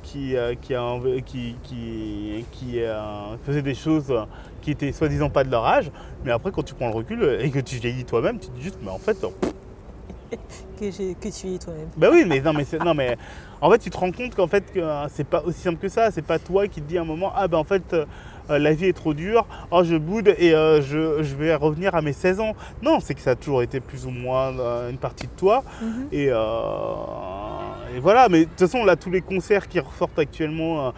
[0.04, 2.80] qui, qui, qui, qui,
[3.44, 4.14] faisaient des choses
[4.60, 5.90] qui étaient soi-disant pas de leur âge,
[6.24, 8.62] mais après quand tu prends le recul et que tu vieillis toi-même, tu te dis
[8.62, 9.16] juste, mais en fait,
[10.80, 10.90] Que,
[11.30, 11.88] tu es toi-même.
[11.96, 13.16] bah oui, mais non, mais, non, mais
[13.60, 15.88] en fait, tu te rends compte qu'en fait, que euh, c'est pas aussi simple que
[15.88, 16.10] ça.
[16.10, 17.94] C'est pas toi qui te dis à un moment, ah ben en fait,
[18.50, 21.94] euh, la vie est trop dure, oh je boude et euh, je, je vais revenir
[21.94, 22.54] à mes 16 ans.
[22.82, 25.62] Non, c'est que ça a toujours été plus ou moins euh, une partie de toi.
[25.82, 26.06] Mhm.
[26.12, 30.92] Et, et voilà, mais de toute façon, là, tous les concerts qui ressortent actuellement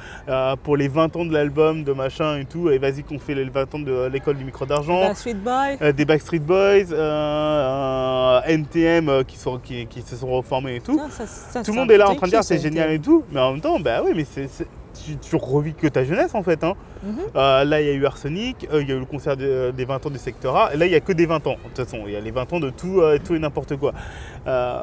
[0.62, 3.44] pour les 20 ans de l'album, de machin et tout, et vas-y qu'on fait les
[3.44, 5.00] 20 ans de l'école du micro d'argent.
[5.00, 5.76] Bah, Sweet Boy.
[5.82, 6.94] Euh, des Backstreet Boys,
[8.46, 10.94] NTM qui, sont, qui, qui se sont reformés et tout.
[10.96, 12.98] Tiens, ça- ça, tout le monde est là en train de dire c'est génial et
[12.98, 16.34] tout, mais en même temps, bah oui, mais c'est- tu, tu revis que ta jeunesse
[16.34, 16.62] en fait.
[16.64, 16.74] hein.
[17.02, 17.18] Mhm.
[17.36, 19.72] Euh, là, il y a eu Arsenic, euh, il y a eu le concert de-
[19.76, 21.56] des 20 ans du Secteur A, et là, il n'y a que des 20 ans.
[21.62, 23.76] De toute façon, il y a les 20 ans de tout, euh, tout et n'importe
[23.76, 23.92] quoi.
[24.46, 24.78] Euh,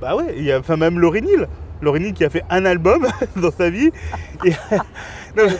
[0.00, 1.48] bah ouais, il y a enfin, même Laurie Neal.
[1.82, 3.90] Laurie qui a fait un album dans sa vie.
[4.44, 4.52] Et-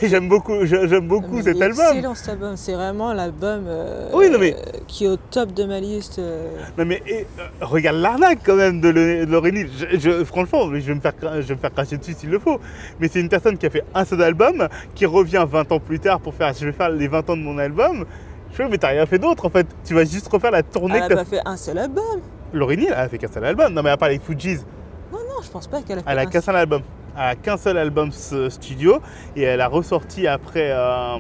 [0.03, 1.85] j'aime beaucoup, j'aime beaucoup Mais cet album.
[1.93, 5.53] Excellent cet album, c'est vraiment l'album euh, Oui, non, mais- euh, qui est au top
[5.53, 6.19] de ma liste.
[6.19, 6.49] euh.
[6.79, 9.69] Non mais et, euh, regarde l'arnaque quand même de, Le- de Laurie Neal.
[9.77, 12.39] Je, je- franchement, je vais, me faire, je vais me faire cracher dessus s'il le
[12.39, 12.59] faut.
[13.01, 16.01] Mais c'est une personne qui a fait un seul album, qui revient 20 ans plus
[16.01, 18.05] tard pour faire je vais faire les 20 ans de mon album.
[18.53, 19.67] Je fais mais t'as rien fait d'autre en fait.
[19.85, 22.21] Tu vas juste refaire la tournée Elle que a t'as pas fait un seul album.
[22.55, 23.75] Laurie elle a fait qu'un seul album.
[23.75, 24.61] Non mais à part les Fujis,
[25.43, 26.83] je pense pas qu'elle a fait elle a un qu'un seul album.
[27.17, 28.99] Elle a qu'un seul album studio
[29.35, 30.71] et elle a ressorti après.
[30.73, 31.17] euh,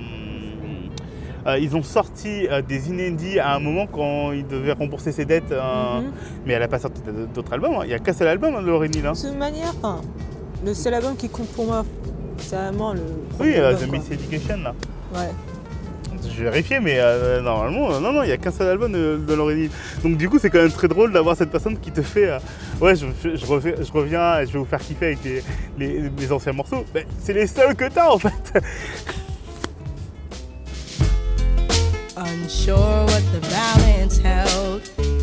[1.47, 5.25] euh, ils ont sorti euh, des inédits à un moment quand ils devaient rembourser ses
[5.25, 6.11] dettes, euh, Mhm.
[6.45, 7.01] mais elle n'a pas sorti
[7.33, 7.75] d'autres albums.
[7.75, 7.81] hein.
[7.85, 9.13] Il n'y a qu'un seul album hein, de Laurie Neal, hein.
[9.13, 10.01] De toute manière, enfin,
[10.65, 11.85] le seul album qui compte pour moi,
[12.39, 13.03] c'est vraiment le.
[13.39, 13.93] Oui, album, The.
[13.93, 14.75] Miss Education là.
[15.15, 15.31] Ouais.
[16.23, 19.19] Je vais vérifier, mais euh, normalement, non, non, il n'y a qu'un seul album de,
[19.27, 19.37] de.
[20.03, 22.39] Donc du coup, c'est quand même très drôle d'avoir cette personne qui te fait, euh,
[22.81, 25.19] ouais, je, je, je je reviens et je vais vous faire kiffer avec
[25.79, 26.85] les, les- anciens morceaux.
[26.95, 28.61] Ben, c'est les seuls que t'as en fait.
[32.17, 34.81] Unsure what the balance held,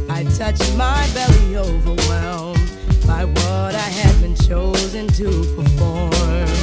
[0.10, 2.60] I touched my belly overwhelmed
[3.08, 5.26] by what I had been chosen to
[5.56, 6.62] perform.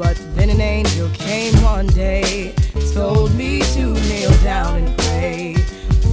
[0.00, 2.54] But then an angel came one day,
[2.94, 5.56] told me to kneel down and pray,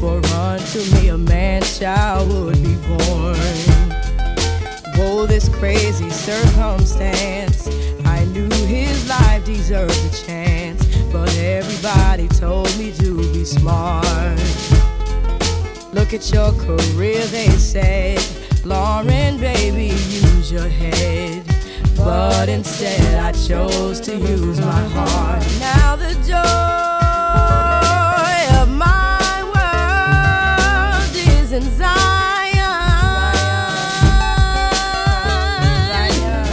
[0.02, 3.38] for unto me a man child would be born.
[4.98, 7.70] Whoa, this crazy circumstance.
[8.04, 14.38] I knew his life deserved a chance, but everybody told me to be smart.
[15.94, 18.22] Look at your career, they said.
[18.66, 21.57] Lauren, baby, use your head.
[21.98, 25.44] But instead, I chose to use my heart.
[25.60, 26.38] Now the joy
[28.62, 31.94] of my world is in Zion.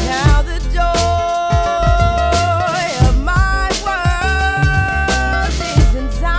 [0.07, 6.33] Now the joy of my world is in Zion.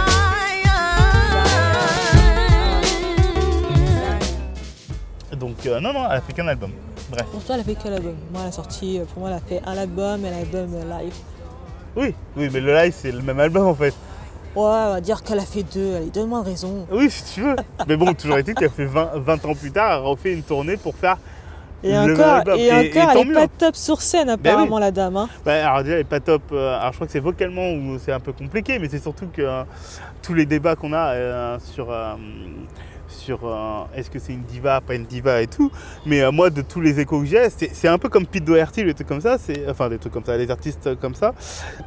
[5.40, 6.72] Donc euh, non, non, elle a fait qu'un album.
[7.12, 7.26] Bref.
[7.32, 8.16] Pour toi, elle a fait quel album?
[8.32, 11.00] Moi, elle a sorti, euh, pour moi, elle a fait un album et l'album euh,
[11.02, 11.14] live.
[11.96, 13.94] Oui, oui, mais le live, c'est le même album en fait.
[14.56, 15.96] Ouais, on va dire qu'elle a fait deux.
[15.96, 16.86] Allez, donne-moi raison.
[16.92, 17.56] Oui, si tu veux.
[17.88, 20.78] Mais bon, toujours été qu'elle fait 20, 20 ans plus tard, elle refait une tournée
[20.78, 21.18] pour faire
[21.84, 22.58] Et Le encore, album.
[22.58, 23.34] et Et- et encore tant elle est mieux.
[23.36, 25.18] pas top sur scène, apparemment, la dame.
[25.18, 25.28] hein.
[25.46, 26.42] Bah, alors déjà, elle est pas top.
[26.54, 29.28] euh, alors je crois que c'est vocalement où c'est un peu compliqué, mais c'est surtout
[29.28, 29.64] que euh,
[30.22, 31.88] tous les débats qu'on a euh, sur
[33.16, 35.72] sur euh, est-ce que c'est une diva, pas une diva et tout.
[36.06, 38.84] Mais euh, moi, de tous les échos que j'ai, c'est un peu comme Pete Doherty,
[38.84, 39.38] des trucs comme ça.
[39.38, 41.34] C'est enfin des trucs comme ça, les artistes comme ça.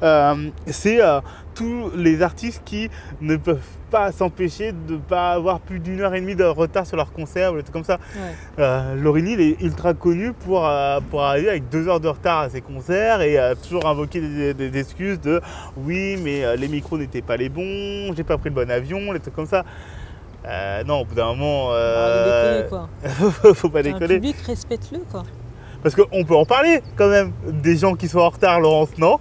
[0.03, 1.21] Euh, c'est euh,
[1.55, 2.89] tous les artistes qui
[3.21, 3.59] ne peuvent
[3.91, 7.53] pas s'empêcher de pas avoir plus d'une heure et demie de retard sur leur concert
[7.53, 7.99] ou des trucs comme ça.
[8.59, 8.97] Ouais.
[8.97, 10.69] Lauryn Hill est ultra connue pour,
[11.11, 14.69] pour arriver avec deux heures de retard à ses concerts et toujours invoquer des, des-
[14.71, 15.41] des excuses de
[15.77, 19.21] oui, mais les micros n'étaient pas les bons, j'ai pas pris le bon avion, des
[19.21, 19.65] trucs comme ça.
[20.47, 23.53] Euh, non, au bout d'un moment, de euh, déconner, quoi.
[23.55, 24.15] faut pas déconner.
[24.15, 25.25] public, respecte-le, quoi.
[25.83, 29.19] Parce qu'on peut en parler quand même des gens qui sont en retard, Laurence, non?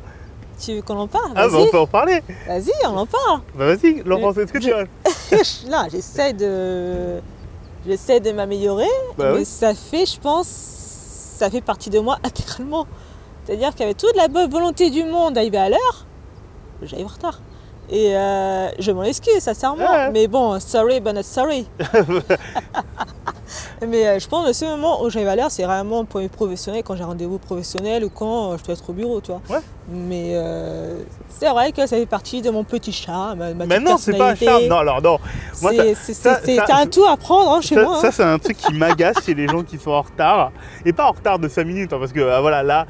[0.59, 1.31] Tu veux qu'on en parle?
[1.35, 2.23] Ah, bah on peut en parler.
[2.47, 3.41] vas-y, on en parle.
[3.55, 5.69] Bah vas-y, Laurence, est-ce que tu Je- as.
[5.69, 7.19] Là, j'essaie de,
[7.85, 9.45] j'essaie de m'améliorer, Bah mais oui.
[9.45, 12.87] ça fait, je pense, ça fait partie de moi intégralement.
[13.45, 16.05] C'est-à-dire qu'avec toute la bonne volonté du monde d'arriver à l'heure,
[16.81, 17.39] j'arrive en retard.
[17.89, 19.85] Et euh, je m'en excuse, sincèrement.
[19.89, 20.11] Ouais.
[20.11, 21.65] Mais bon, sorry, but not sorry.
[23.87, 26.19] mais euh, je pense que le seul moment où j'arrive à l'heure, c'est vraiment pour
[26.19, 29.21] les professionnels, quand j'ai un rendez-vous professionnel ou quand euh, je dois être au bureau,
[29.21, 29.41] tu vois.
[29.49, 29.61] Ouais.
[29.89, 30.35] Mais
[31.29, 34.31] c'est vrai que ça fait partie de mon petit charme, ma Mais non, c'est pas
[34.31, 34.65] un charme.
[34.65, 35.17] Non, alors non.
[35.53, 38.01] Ça- C'est- ça- ça- un tout à prendre hein, chez ça, moi.
[38.01, 38.11] ça, hein.
[38.11, 40.51] c'est un truc qui m'agace chez les gens qui sont en retard.
[40.85, 42.85] Et pas en retard de 5 minutes, hein, parce que voilà, là.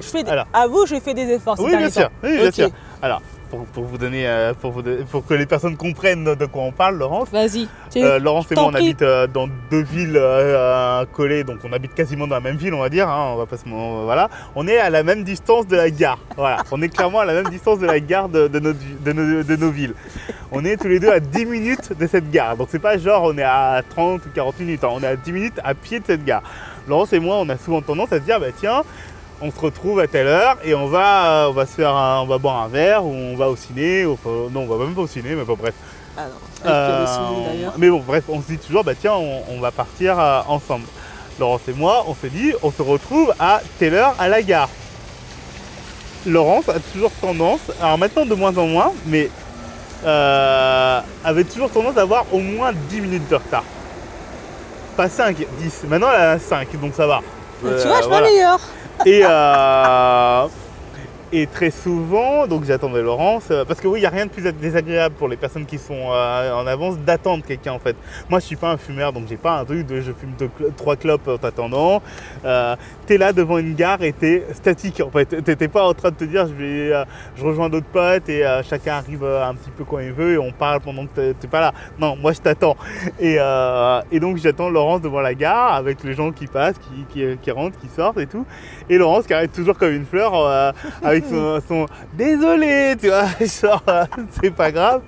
[0.00, 1.54] je fais des- alors, À vous, je fais des efforts.
[1.60, 2.10] Oui, bien sûr.
[2.24, 2.70] Oui, bien sûr.
[3.00, 6.62] Alors, pour, pour vous donner, euh, pour, vous pour que les personnes comprennent de quoi
[6.62, 7.28] on parle, Laurence.
[7.30, 7.68] Vas-y.
[7.96, 8.84] Euh, Laurence et moi, on prie.
[8.86, 12.74] habite euh, dans deux villes euh, collées, donc on habite quasiment dans la même ville,
[12.74, 13.08] on va dire.
[13.08, 14.28] hein, on va pas se, voilà.
[14.54, 16.18] On est à la même distance de la gare.
[16.36, 18.96] Voilà, on est clairement à la même distance de la gare de, de notre vi-
[19.04, 19.94] de nos, de nos villes.
[20.52, 22.56] On est tous les deux à 10 minutes de cette gare.
[22.56, 25.16] Donc c'est pas genre on est à 30 ou 40 minutes, hein, on est à
[25.16, 26.42] 10 minutes à pied de cette gare.
[26.88, 28.82] Laurence et moi, on a souvent tendance à se dire, bah tiens,
[29.42, 32.20] on se retrouve à telle heure et on va, euh, on va se faire, un-
[32.20, 34.04] on va boire un verre ou on va au ciné.
[34.06, 34.18] ou-
[34.50, 35.74] non, on va même pas au ciné, mais bon, bref.
[36.18, 37.06] Ah non, Euh,
[37.76, 40.86] mais bon, bref, on se dit toujours, bah tiens, on, on va partir euh, ensemble.
[41.38, 44.70] Laurence et moi, on s'est dit, on se retrouve à telle heure à la gare.
[46.24, 49.30] Laurence a toujours tendance, alors maintenant de moins en moins, mais
[50.04, 53.64] euh, avait toujours tendance d'avoir au moins 10 minutes de retard.
[54.96, 55.84] Pas 5, 10.
[55.88, 57.20] Maintenant elle a 5, donc ça va.
[57.60, 58.22] tu Euh, vois, je voilà.
[58.26, 58.60] m'améliore.
[59.04, 60.48] Et, euh,
[61.32, 64.30] et très souvent, donc j'attendais Laurence, euh, parce que oui, il n'y a rien de
[64.30, 67.96] plus désagréable pour les personnes qui sont euh, en avance d'attendre quelqu'un en fait.
[68.28, 70.34] Moi, je suis pas un fumeur, donc j'ai pas un truc de je fume
[70.76, 72.00] trois clopes en t'attendant.
[72.44, 75.26] Euh, t'es là devant une gare et t'es statique en fait.
[75.42, 77.04] T'étais pas en train de te dire je vais, euh,
[77.36, 80.52] je rejoins d'autres potes et chacun arrive un petit peu quand il veut et on
[80.52, 81.72] parle pendant que t'es- pas là.
[81.98, 82.76] Non, moi je t'attends.
[83.20, 83.36] Et,
[84.12, 86.76] et donc j'attends Laurence devant la gare avec les gens qui passent,
[87.12, 88.44] qui, qui- rentrent, qui sortent et tout.
[88.90, 90.72] Et Laurence qui arrête toujours comme une fleur
[91.16, 94.04] avec son, son désolé, tu vois, genre euh,
[94.42, 95.02] c'est pas grave.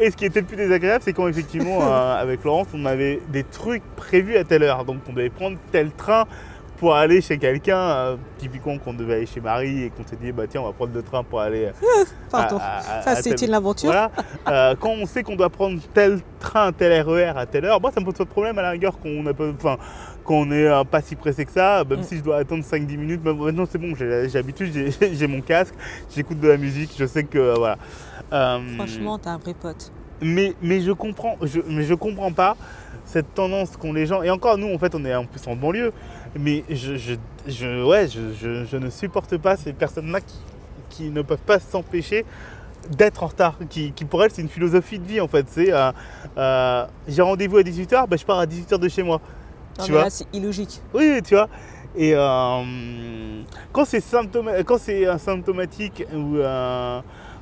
[0.00, 3.20] Et ce qui était le plus désagréable, c'est quand effectivement euh, avec Laurence, on avait
[3.28, 4.84] des trucs prévus à telle heure.
[4.84, 6.24] Donc on devait prendre tel train
[6.76, 10.30] pour aller chez quelqu'un, euh, typiquement qu'on devait aller chez Marie et qu'on s'est dit
[10.30, 11.70] bah tiens on va prendre le train pour aller
[12.30, 12.58] Pardon.
[12.60, 13.90] à- à- Ça, à c'est tel- une aventure.
[13.90, 14.12] voilà.
[14.48, 17.90] Euh, quand on sait qu'on doit prendre tel train, tel RER à telle heure, moi
[17.92, 19.76] ça me pose pas de problème à la rigueur qu'on a pas, enfin,
[20.28, 22.02] qu'on est euh, pas si pressé que ça, même Mm.
[22.02, 24.70] si je dois attendre 5-10 minutes, même- maintenant c'est bon, j'ai j'ai l'habitude,
[25.12, 25.74] j'ai- mon casque,
[26.14, 27.78] j'écoute de la musique, je sais que euh, voilà.
[28.32, 29.90] Euh, Franchement, t'es un vrai pote.
[30.20, 32.56] mais, mais je comprends, je, mais je comprends pas
[33.06, 34.22] cette tendance qu'ont les gens.
[34.22, 35.92] Et encore, nous, en fait, on est en plus en banlieue.
[36.38, 37.14] Mais je, je,
[37.46, 40.36] je- ouais, je, je- je ne supporte pas ces personnes-là qui,
[40.90, 42.26] qui ne peuvent pas s'empêcher
[42.90, 43.56] d'être en retard.
[43.70, 45.46] Qui, qui pour elles, c'est une philosophie de vie, en fait.
[45.48, 45.90] C'est euh,
[46.36, 49.22] euh, j'ai rendez-vous à 18h, bah, je pars à 18h de chez moi.
[49.78, 50.80] Non, Tu mais vois là, c'est illogique.
[50.94, 51.48] Oui, tu vois.
[51.96, 57.00] Et euh, quand c'est symptoma- quand c'est euh, symptomatique ou euh,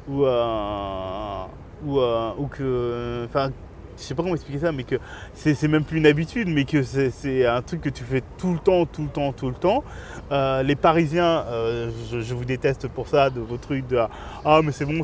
[0.09, 1.45] ou euh,
[1.85, 1.99] ou,
[2.43, 3.51] ou que, enfin,
[3.97, 4.97] je sais pas comment expliquer ça, mais que
[5.35, 8.59] c'est même plus une habitude, mais que c'est- un truc que tu fais tout le
[8.59, 9.85] temps, tout le temps, tout le temps.
[10.33, 13.99] Euh, les Parisiens, euh, je, vous déteste pour ça, de vos trucs de
[14.45, 15.03] ah mais c'est bon,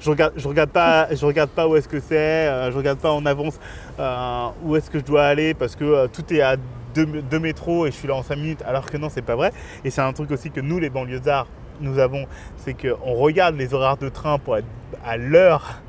[0.00, 3.12] je regarde, regarde pas, je regarde pas où est-ce que c'est, euh, je regarde pas
[3.12, 3.58] en avance
[3.98, 6.56] euh, où est-ce que je dois aller parce que tout est à
[6.94, 9.36] deux, deux métros et je suis là en 5 minutes, alors que non, c'est pas
[9.36, 9.52] vrai.
[9.84, 11.46] Et c'est un truc aussi que nous, les banlieusards,
[11.80, 12.26] nous avons,
[12.58, 14.66] c'est qu'on regarde les horaires de train pour être
[15.04, 15.80] à l'heure.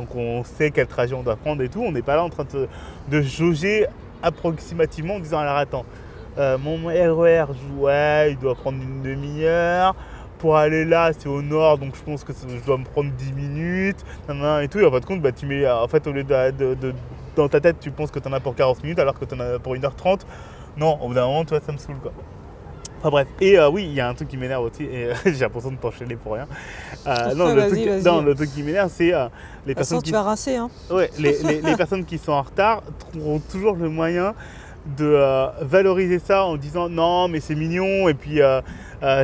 [0.00, 1.82] Donc on sait quel trajet on doit prendre et tout.
[1.82, 2.66] On n'est pas là en train de,
[3.10, 3.86] de jauger
[4.22, 5.84] approximativement en disant alors attends,
[6.38, 9.94] euh, mon RER, je- ouais, il doit prendre une demi-heure.
[10.38, 13.32] Pour aller là, c'est au nord, donc je pense que je dois me prendre 10
[13.34, 14.02] minutes.
[14.62, 14.78] et tout.
[14.80, 16.94] Et en fin de compte, bah, tu mets, en fait, au lieu de,
[17.36, 19.58] dans ta tête, tu penses que t'en as pour 40 minutes alors que t'en as
[19.58, 20.20] pour 1h30.
[20.78, 22.12] Non, au bout d'un moment, toi, ça me saoule quoi.
[23.00, 25.14] Enfin bref, et euh, oui, il y a un truc qui m'énerve aussi, et euh,
[25.24, 26.46] j'ai l'impression de t'enchaîner pour rien.
[27.06, 28.02] Euh, non, le truc, vas-y.
[28.02, 29.24] non, le truc qui m'énerve, c'est euh,
[29.66, 30.56] les toute personnes façon, qui tu vas rincer.
[30.56, 30.68] Hein.
[30.90, 34.34] Ouais, les, les- les personnes qui sont en retard trouveront toujours le moyen
[34.98, 35.14] de
[35.60, 38.40] valoriser ça en disant non mais c'est mignon et puis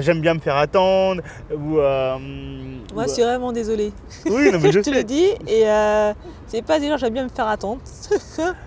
[0.00, 2.18] j'aime bien me faire attendre ou, Moi,
[2.94, 3.90] ou- je suis vraiment désolée.
[4.26, 5.28] oui non mais je je te le dis.
[5.48, 5.64] Et
[6.46, 7.80] c'est pas des gens, j'aime bien me faire attendre.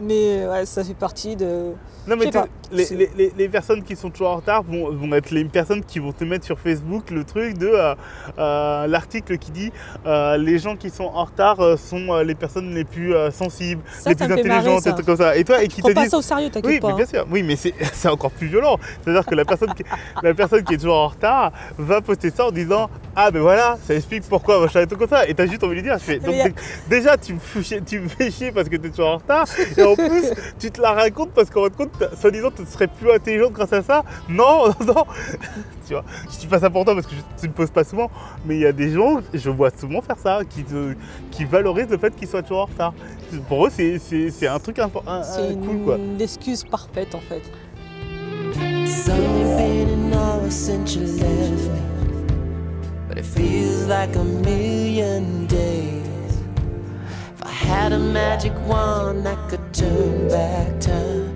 [0.02, 1.74] mais ouais, ça fait partie de.
[2.08, 5.12] Non mais pas, les, les- les- les personnes qui sont toujours en retard vont, vont
[5.14, 7.94] être les personnes qui vont te mettre sur Facebook le truc de euh,
[8.38, 9.72] euh, l'article qui dit
[10.06, 14.18] euh, les gens qui sont en retard sont les personnes les plus sensibles Ça, les
[14.18, 16.08] ça plus fait marrer, intelligentes et trucs comme ça et toi et qui te pas
[16.08, 16.90] ça au sérieux, t'inquiète Oui, pas.
[16.90, 17.08] mais bien hein.
[17.08, 17.28] sûr.
[17.30, 17.56] Oui, mais
[17.94, 18.78] c'est encore plus violent.
[19.04, 19.84] C'est-à-dire que la personne, qui,
[20.24, 23.78] la personne qui est toujours en retard va poster ça en disant Ah, ben voilà,
[23.86, 25.28] ça explique pourquoi, machin et tout comme ça.
[25.28, 26.50] Et t'as juste envie de lui dire fais, donc, a-
[26.90, 29.46] Déjà, tu me, fais chier, tu me fais chier parce que t'es toujours en retard.
[29.78, 31.89] Et en plus, tu te la racontes parce qu'en fin de compte, t'as-
[32.20, 34.04] soi-disant, tu serais plus intelligente grâce à ça.
[34.30, 35.04] Non, non.
[35.88, 37.84] tu vois, je dis pas ça pour toi parce que je, tu ne poses pas
[37.84, 38.10] souvent.
[38.46, 40.94] Mais il y a des gens, je vois souvent faire ça, qui, te-
[41.32, 42.94] qui valorisent le fait qu'ils soient toujours en retard.
[43.48, 45.98] Pour eux, c'est- c'est c'est un truc impor- un- C'est un- une cool, quoi.
[46.20, 47.42] excuse parfaite en fait.
[48.86, 51.82] It's only been an hour since you left me,
[53.08, 56.06] but it feels like a million days.
[57.36, 61.34] If I had a magic wand that could turn back time,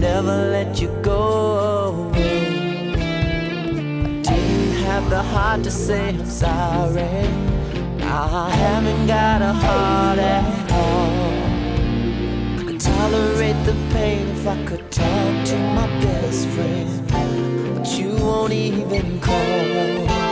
[0.00, 2.10] never let you go.
[2.10, 2.92] Away.
[2.92, 7.26] I didn't have the heart to say I'm sorry.
[8.02, 11.16] I haven't got a heart at all.
[12.58, 17.10] I could tolerate the pain if I could talk to my best friend,
[17.74, 20.25] but you won't even call.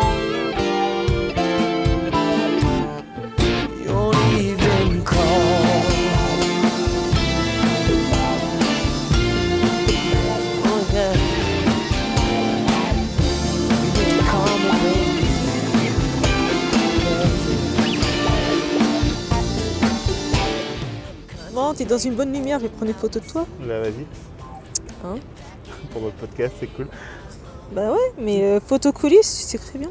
[21.94, 23.46] Dans une bonne lumière, je vais prendre une photo de toi.
[23.60, 24.04] Bah vas-y.
[25.04, 25.14] Hein
[25.92, 26.88] Pour votre podcast, c'est cool.
[27.70, 29.90] Bah ouais, mais euh, photo coulisse, c'est très bien.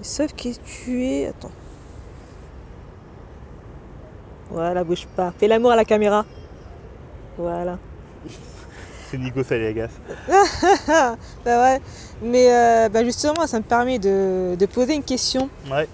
[0.00, 1.26] Sauf que tu es.
[1.26, 1.50] Attends.
[4.50, 5.34] Voilà, bouge pas.
[5.38, 6.24] Fais l'amour à la caméra.
[7.36, 7.78] Voilà.
[9.10, 9.90] C'est Nico Saliagas.
[11.44, 11.80] bah ouais.
[12.22, 15.50] Mais euh, bah justement, ça me permet de, de poser une question.
[15.70, 15.88] Ouais.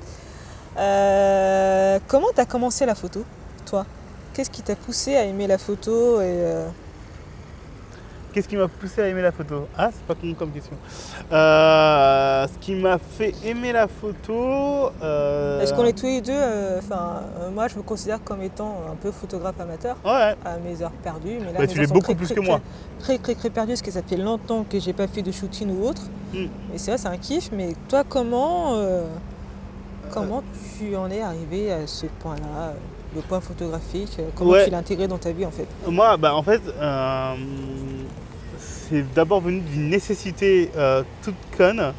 [0.79, 3.25] Euh, comment t'as commencé la photo,
[3.67, 3.85] toi?
[4.35, 6.67] Qu'est-ce qui t'a poussé à aimer la photo et euh,
[8.33, 9.69] Qu'est-ce qui m'a poussé à aimer la photo?
[9.79, 10.77] Ah, c'est pas con comme question.
[11.31, 14.91] Euh, ce qui m'a fait aimer la photo.
[15.01, 16.33] euh, Est-ce qu'on est tous les deux
[16.79, 20.83] Enfin, euh, moi, je me considère comme étant un peu photographe amateur Ouais, à mes
[20.83, 21.39] heures perdues.
[21.41, 22.61] Mais là, Bah, tu l'es beaucoup plus que moi.
[22.99, 25.71] Très, très, très perdues parce que ça fait longtemps que j'ai pas fait de shooting
[25.79, 26.03] ou autre.
[26.33, 26.39] Mm.
[26.75, 27.51] Et c'est vrai, c'est un kiff.
[27.53, 28.77] Mais toi, comment,
[30.11, 30.43] comment
[30.77, 32.73] tu en es arrivé à ce point-là,
[33.15, 34.65] le point photographique euh, Comment Ouais.
[34.65, 35.67] tu l'as intégré dans ta vie en fait?
[35.87, 37.35] Moi, bah, en fait, euh,
[38.59, 41.93] c'est d'abord venu d'une nécessité euh, toute conne.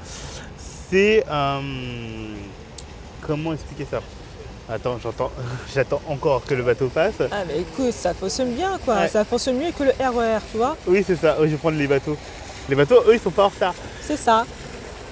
[0.90, 1.24] C'est.
[1.30, 1.60] euh,
[3.22, 4.02] comment expliquer ça?
[4.70, 5.32] Attends, j'entends,
[5.74, 7.14] j'attends encore que le bateau passe.
[7.32, 8.96] Ah, mais écoute, ça fonctionne bien quoi.
[8.96, 9.08] Ouais.
[9.08, 11.36] Ça fonctionne mieux que le RER, tu vois Oui, c'est ça.
[11.40, 12.18] Oui, je vais prendre les bateaux.
[12.68, 13.76] Les bateaux, eux, ils sont pas en retard.
[14.02, 14.44] C'est ça.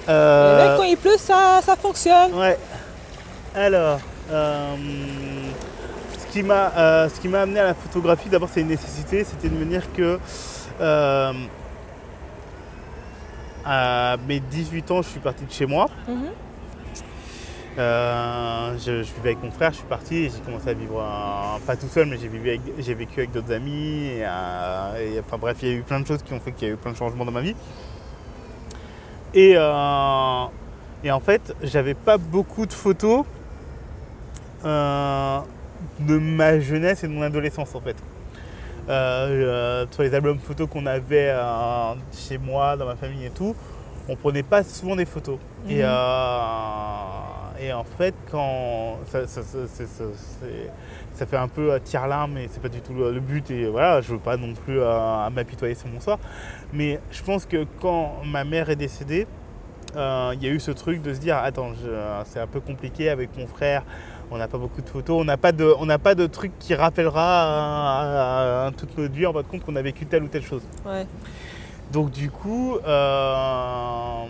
[0.08, 2.34] Euh, quand il pleut, ça, ça fonctionne.
[2.34, 2.58] Ouais.
[3.54, 4.00] Alors,
[4.32, 4.74] euh,
[6.34, 9.48] qui m'a euh, ce qui m'a amené à la photographie, d'abord c'est une nécessité, c'était
[9.48, 10.18] de me dire que
[10.80, 11.32] euh,
[13.64, 15.86] à mes 18 ans, je suis parti de chez moi.
[16.08, 16.24] Mhm.
[17.76, 21.04] Euh, je, je vivais avec mon frère, je suis parti et j'ai commencé à vivre,
[21.66, 24.06] pas tout seul, mais j'ai vécu avec, d'autres amis.
[24.06, 26.66] Et, et, enfin bref, il y a eu plein de choses qui ont fait qu'il
[26.68, 27.54] y a eu plein de changements dans ma vie.
[29.34, 33.24] Et, et en fait, j'avais pas beaucoup de photos
[34.64, 35.40] euh,
[36.00, 37.96] de ma jeunesse et de mon adolescence en fait.
[38.86, 43.30] Euh, euh, sur les albums photos qu'on avait euh, chez moi, dans ma famille et
[43.30, 43.54] tout,
[44.08, 45.38] on prenait pas souvent des photos.
[45.68, 45.82] Et, Mhm.
[45.84, 52.60] euh, et en fait, quand ça, ça- ça- ça- fait un peu tire-larme, mais c'est
[52.60, 53.50] pas du tout le, le but.
[53.50, 54.78] Et voilà, je veux pas non plus
[55.34, 56.18] m'apitoyer sur mon sort.
[56.72, 59.26] Mais je pense que quand ma mère est décédée,
[59.94, 61.70] il y a eu ce truc de se dire attends,
[62.26, 63.82] c'est un peu compliqué avec mon frère.
[64.30, 66.52] On n'a pas beaucoup de photos, on n'a pas de, on n'a pas de truc
[66.58, 70.28] qui rappellera euh, euh, toute notre vie en de compte qu'on a vécu telle ou
[70.28, 70.62] telle chose.
[70.84, 71.06] Ouais.
[71.92, 74.24] Donc du coup, euh,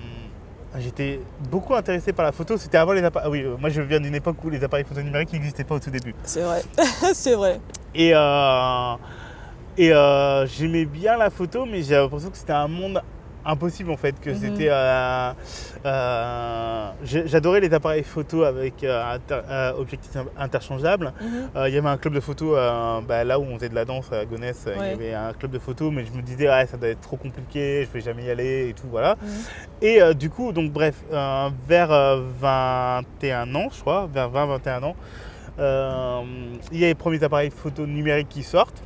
[0.78, 1.20] j'étais
[1.50, 2.56] beaucoup intéressé par la photo.
[2.56, 3.30] C'était avant les appareils.
[3.30, 5.80] Oui, euh, moi je viens d'une époque où les appareils photo numériques n'existaient pas au
[5.80, 6.14] tout début.
[6.24, 6.62] C'est vrai.
[7.14, 7.60] c'est vrai.
[7.94, 8.94] Et, euh,
[9.78, 9.92] et
[10.48, 13.00] j'aimais bien la photo, mais j'ai l'impression que c'était un monde
[13.46, 14.18] impossible en fait.
[14.20, 14.36] Que Mhm.
[14.40, 14.68] c'était.
[14.70, 15.32] euh,
[15.86, 21.12] euh, J'adorais les appareils photo avec euh, inter- objectifs interchangeables.
[21.20, 21.66] Mhm.
[21.68, 22.54] Il y avait un club de photo
[23.06, 24.66] bah, là où on faisait de la danse à Gonesse.
[24.74, 24.90] Il Ouais.
[24.90, 27.16] y avait un club de photo, mais je me disais, ouais, ça doit être trop
[27.16, 29.16] compliqué, je vais jamais y aller et tout, voilà.
[29.20, 29.28] Mhm.
[29.82, 34.96] Et du coup, donc bref, vers euh, 21 ans, je crois, vers 20-21 ans,
[35.58, 36.22] euh,
[36.72, 38.82] il y a les premiers appareils photo numériques qui sortent.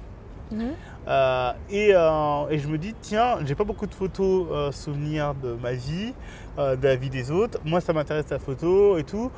[1.09, 5.35] Euh, et, euh, et je me dis, tiens, j'ai pas beaucoup de photos euh, souvenirs
[5.35, 6.13] de ma vie,
[6.59, 7.61] de la vie des autres.
[7.65, 9.31] Moi, ça m'intéresse la photo et tout.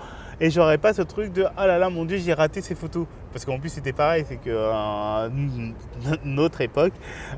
[0.43, 3.07] Et j'aurais pas ce truc de, ah là là, mon Dieu, j'ai raté ces photos.
[3.33, 5.29] Parce qu'en plus, c'était pareil, c'est que euh,
[6.25, 6.93] notre époque,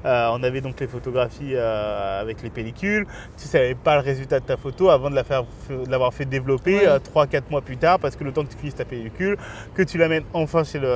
[0.07, 3.07] euh, on avait donc les photographies euh, avec les pellicules.
[3.37, 6.25] Tu savais pas le résultat de ta photo avant de la faire- de l'avoir fait
[6.25, 6.99] développer Ouais.
[6.99, 9.37] 3-4 mois plus tard, parce que le temps que tu finisses ta pellicule,
[9.75, 10.89] que tu l'amènes enfin chez le,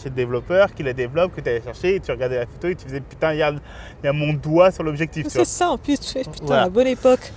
[0.00, 2.68] chez le développeur, qu'il la développe, que tu allais chercher, et tu regardais la photo
[2.68, 5.26] et tu faisais putain, il y a, il y a mon doigt sur l'objectif.
[5.28, 6.62] C'est ça en plus, tu fais putain, Voilà.
[6.64, 7.32] la bonne époque.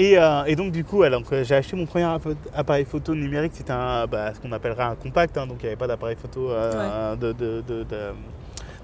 [0.00, 1.10] Et, euh, et donc du coup, ouais,
[1.42, 4.94] j'ai acheté mon premier appa- appareil photo numérique, c'était un, bah, ce qu'on appellerait un
[4.94, 7.34] compact, hein, donc il n'y avait pas d'appareil photo euh, de-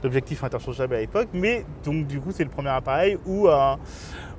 [0.02, 3.76] d'objectif interchangeable à l'époque, mais donc du coup c'est le premier appareil où, euh,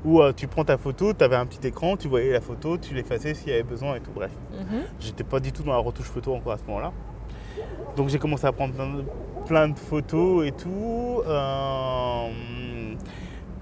[0.05, 2.78] où euh, tu prends ta photo, tu avais un petit écran, tu voyais la photo,
[2.78, 4.32] tu l'effaçais s'il y avait besoin et tout, bref.
[4.53, 4.82] Mhm.
[4.99, 6.91] J'étais pas du tout dans la retouche photo encore à ce moment-là.
[7.95, 9.03] Donc j'ai commencé à prendre plein de,
[9.47, 11.23] plein de photos et tout.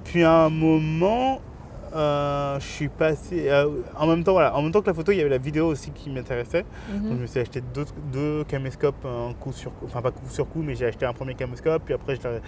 [0.03, 1.39] puis à un moment,
[1.95, 3.49] euh, je suis passé.
[3.49, 3.67] euh,
[3.97, 5.67] en même temps, voilà, en même temps que la photo, il y avait la vidéo
[5.67, 6.65] aussi qui m'intéressait.
[6.89, 7.21] Donc je Mhm.
[7.21, 10.61] me suis acheté deux, deux caméscopes un coup sur coup, enfin pas coup sur coup,
[10.61, 12.39] mais j'ai acheté un premier caméscope, puis après je l'ai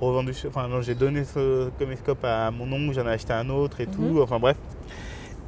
[0.00, 3.80] revendu, enfin non, j'ai donné ce caméscope à mon oncle, j'en ai acheté un autre
[3.80, 3.92] et Mhm.
[3.92, 4.56] tout, enfin bref.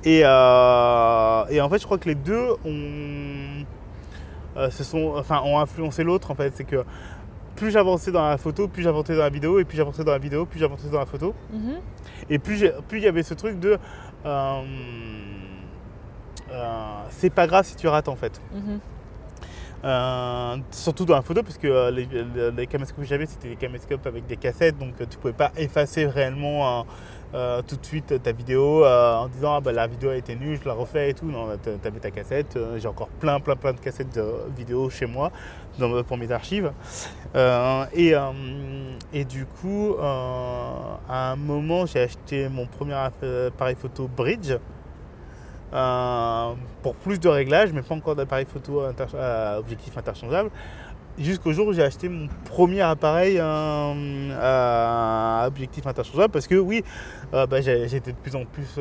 [0.04, 3.64] Et, euh, et en fait, je crois que les deux ont,
[4.56, 6.52] euh, se sont, enfin, ont influencé l'autre en fait.
[6.54, 6.84] C'est que
[7.56, 10.18] plus j'avançais dans la photo, plus j'avançais dans la vidéo, et plus j'avançais dans la
[10.18, 11.34] vidéo, plus j'avançais dans la photo.
[11.52, 11.76] Mhm.
[12.30, 12.60] Et plus
[12.92, 13.78] il y avait ce truc de.
[14.24, 14.60] euh,
[16.52, 16.74] euh,
[17.10, 18.40] c'est pas grave si tu rates en fait.
[18.52, 18.80] Mhm.
[19.84, 23.48] Euh, surtout dans la photo, parce que euh, les, les, les caméscopes que j'avais, c'était
[23.50, 26.84] des caméscopes avec des cassettes, donc euh, tu pouvais pas effacer réellement
[27.66, 30.66] tout de suite ta vidéo en disant ah, bah, la vidéo a été nulle, je
[30.66, 31.26] la refais et tout.
[31.26, 32.58] Non, t'a- t'avais ta cassette.
[32.78, 34.24] J'ai encore plein, plein, plein de cassettes de
[34.56, 35.30] vidéo chez moi
[35.78, 36.72] dans, pour mes archives.
[37.34, 38.30] Euh, et, euh,
[39.12, 40.70] et du coup, euh,
[41.08, 44.52] à un moment, j'ai acheté mon premier app- appareil photo Bridge.
[46.82, 48.82] pour plus de réglages, mais pas encore d'appareil photo
[49.18, 50.50] à objectif interchangeable.
[51.18, 56.84] Jusqu'au jour où j'ai acheté mon premier appareil à objectif interchangeable parce que oui,
[57.32, 58.78] bah, j'étais de plus en plus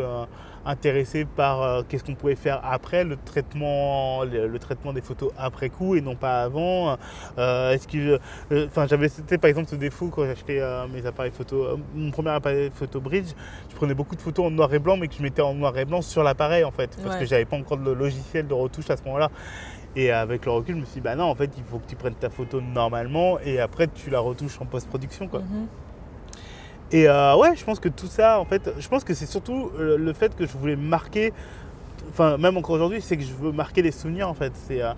[0.66, 5.32] intéressé par euh, qu'est-ce qu'on pouvait faire après, le traitement, le, le traitement des photos
[5.38, 6.98] après coup et non pas avant.
[7.38, 8.20] Euh, Est-ce que,
[8.52, 10.62] euh, enfin, j'avais c'était par exemple ce défaut quand j'achetais
[10.94, 13.30] mes appareils photo, mon premier appareil photo bridge,
[13.70, 15.78] je prenais beaucoup de photos en noir et blanc, mais que je mettais en noir
[15.78, 17.20] et blanc sur l'appareil en fait, parce Ouais.
[17.22, 19.30] que j'avais pas encore de logiciel de retouche à ce moment-là.
[19.98, 21.88] Et avec le recul, je me suis dit, bah non, en fait, il faut que
[21.88, 25.40] tu prennes ta photo normalement et après tu la retouches en post-production, quoi.
[25.40, 25.68] Mhm.
[26.96, 29.70] Et euh, ouais, je pense que tout ça, en fait, je pense que c'est surtout
[29.78, 31.34] euh, le fait que je voulais marquer,
[32.10, 34.54] enfin, même encore aujourd'hui, c'est que je veux marquer les souvenirs, en fait.
[34.56, 34.94] C'est euh,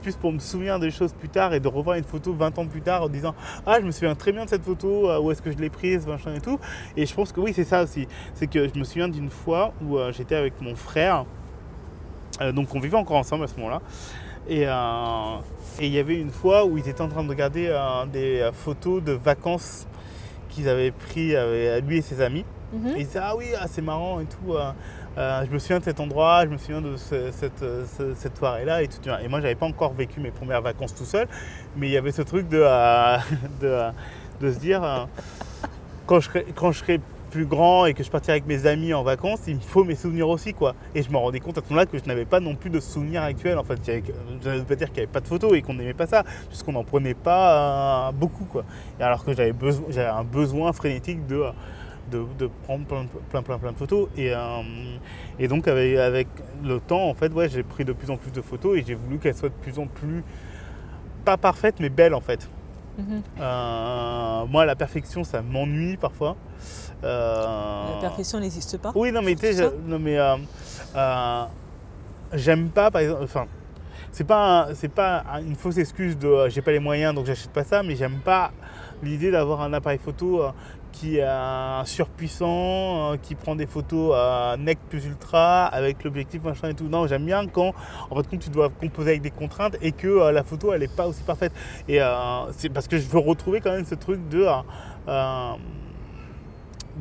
[0.00, 2.66] plus pour me souvenir des choses plus tard et de revoir une photo 20 ans
[2.66, 3.34] plus tard en disant
[3.66, 6.06] Ah, je me souviens très bien de cette photo, où est-ce que je l'ai prise,
[6.06, 6.58] machin et tout.
[6.96, 8.08] Et je pense que oui, c'est ça aussi.
[8.32, 11.26] C'est que je me souviens d'une fois où j'étais avec mon frère,
[12.54, 13.82] donc on vivait encore ensemble à ce moment-là.
[14.48, 14.62] Et
[15.86, 17.78] il y avait une fois où ils étaient en train de regarder
[18.10, 19.86] des photos de vacances
[20.52, 22.44] qu'ils avaient pris avec lui et ses amis.
[22.72, 22.88] Mhm.
[22.96, 24.54] Et ils disaient Ah oui, ah, c'est marrant et tout.
[24.54, 24.70] euh,
[25.18, 28.14] euh, je me souviens de cet endroit, je me souviens de ce- cette, euh, ce-
[28.14, 28.96] cette soirée-là et tout.
[29.22, 31.26] Et moi, j'avais pas encore vécu mes premières vacances tout seul,
[31.76, 33.16] mais il y avait ce truc de, euh,
[33.60, 33.78] de,
[34.40, 35.04] de se dire euh,
[36.06, 37.00] quand, je serai, quand je serai
[37.32, 39.94] plus grand et que je partirai avec mes amis en vacances, il me faut mes
[39.94, 40.74] souvenirs aussi, quoi.
[40.94, 42.78] Et je me rendais compte à ce moment-là que je n'avais pas non plus de
[42.78, 43.58] souvenirs actuels.
[43.58, 45.72] En fait, je ne veux pas dire qu'il n'y avait pas de photos et qu'on
[45.72, 48.64] n'aimait pas ça, juste qu'on n'en prenait pas euh, beaucoup, quoi.
[49.00, 51.44] Et alors que j'avais besoin, j'avais un besoin frénétique de,
[52.10, 54.08] de, prendre plein, plein, plein, plein de photos.
[54.14, 54.38] Et, euh,
[55.38, 56.28] et donc, avec, avec
[56.62, 58.94] le temps, en fait, ouais, j'ai pris de plus en plus de photos et j'ai
[58.94, 60.22] voulu qu'elles soient de plus en plus,
[61.24, 62.46] pas parfaites, mais belles, en fait.
[62.98, 63.22] Mhm.
[63.40, 66.36] Euh, moi, la perfection, ça m'ennuie parfois.
[67.04, 68.92] Euh, La perfection n'existe pas.
[68.94, 71.44] oui, non, mais tu sais, C'est ça je- non, mais euh,
[72.34, 73.46] j'aime pas, par exemple, enfin,
[74.12, 77.50] c'est pas, c'est pas un- une fausse excuse de j'ai pas les moyens donc j'achète
[77.50, 78.50] pas ça, mais j'aime pas
[79.02, 80.42] l'idée d'avoir un appareil photo
[80.92, 86.42] qui est un surpuissant, euh, qui prend des photos à nec plus ultra, avec l'objectif
[86.44, 86.88] machin et tout.
[86.88, 87.72] Non, j'aime bien quand,
[88.10, 90.82] en fait, compte, tu dois composer avec des contraintes et que euh, la photo, elle
[90.82, 91.52] n'est pas aussi parfaite.
[91.88, 94.46] Et euh, c'est parce que je veux retrouver quand même ce truc de.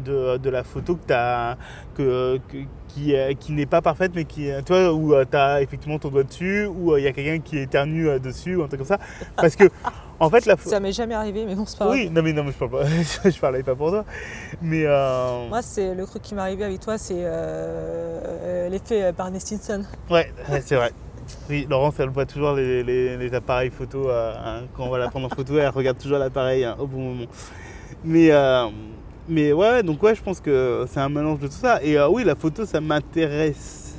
[0.06, 1.56] de, la photo que
[1.96, 2.40] que,
[2.88, 6.66] qui, qui n'est pas parfaite mais qui tu où tu as effectivement ton doigt dessus
[6.66, 9.00] ou il y a quelqu'un qui éternue dessus ou un truc comme ça
[9.36, 9.66] parce que
[10.22, 11.98] en fait la Ça m'est jamais arrivé, mais bon, c'est pas grave.
[11.98, 12.86] oui non mais non mais je parle pas
[13.30, 14.06] je parlais pas pour toi
[14.62, 19.12] mais euh, Moi, c'est le truc qui m'est arrivé avec toi, c'est euh, l'effet euh,
[19.12, 19.84] Barney Stinson.
[20.10, 20.32] ouais,
[20.64, 20.92] c'est vrai
[21.50, 24.10] oui, Laurence, elle voit toujours les, les- les appareils photo.
[24.10, 26.88] euh, hein, quand on va la prendre en photo, elle regarde toujours l'appareil hein, au
[26.88, 27.26] bon moment.
[28.04, 28.68] Mais, euh,
[29.30, 31.82] mais ouais, donc ouais, je pense que c'est un mélange de tout ça.
[31.84, 33.96] Et euh, oui, la photo, ça m'intéresse.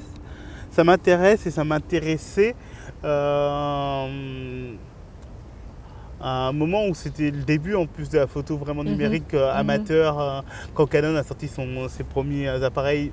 [0.72, 2.54] Ça m'intéresse et ça m'intéressait
[3.04, 4.72] euh,
[6.22, 8.90] à un moment où c'était le début en plus de la photo vraiment Mhm.
[8.90, 9.58] numérique euh, Mhm.
[9.58, 10.40] amateur, euh,
[10.74, 13.12] quand Canon a sorti son, ses premiers appareils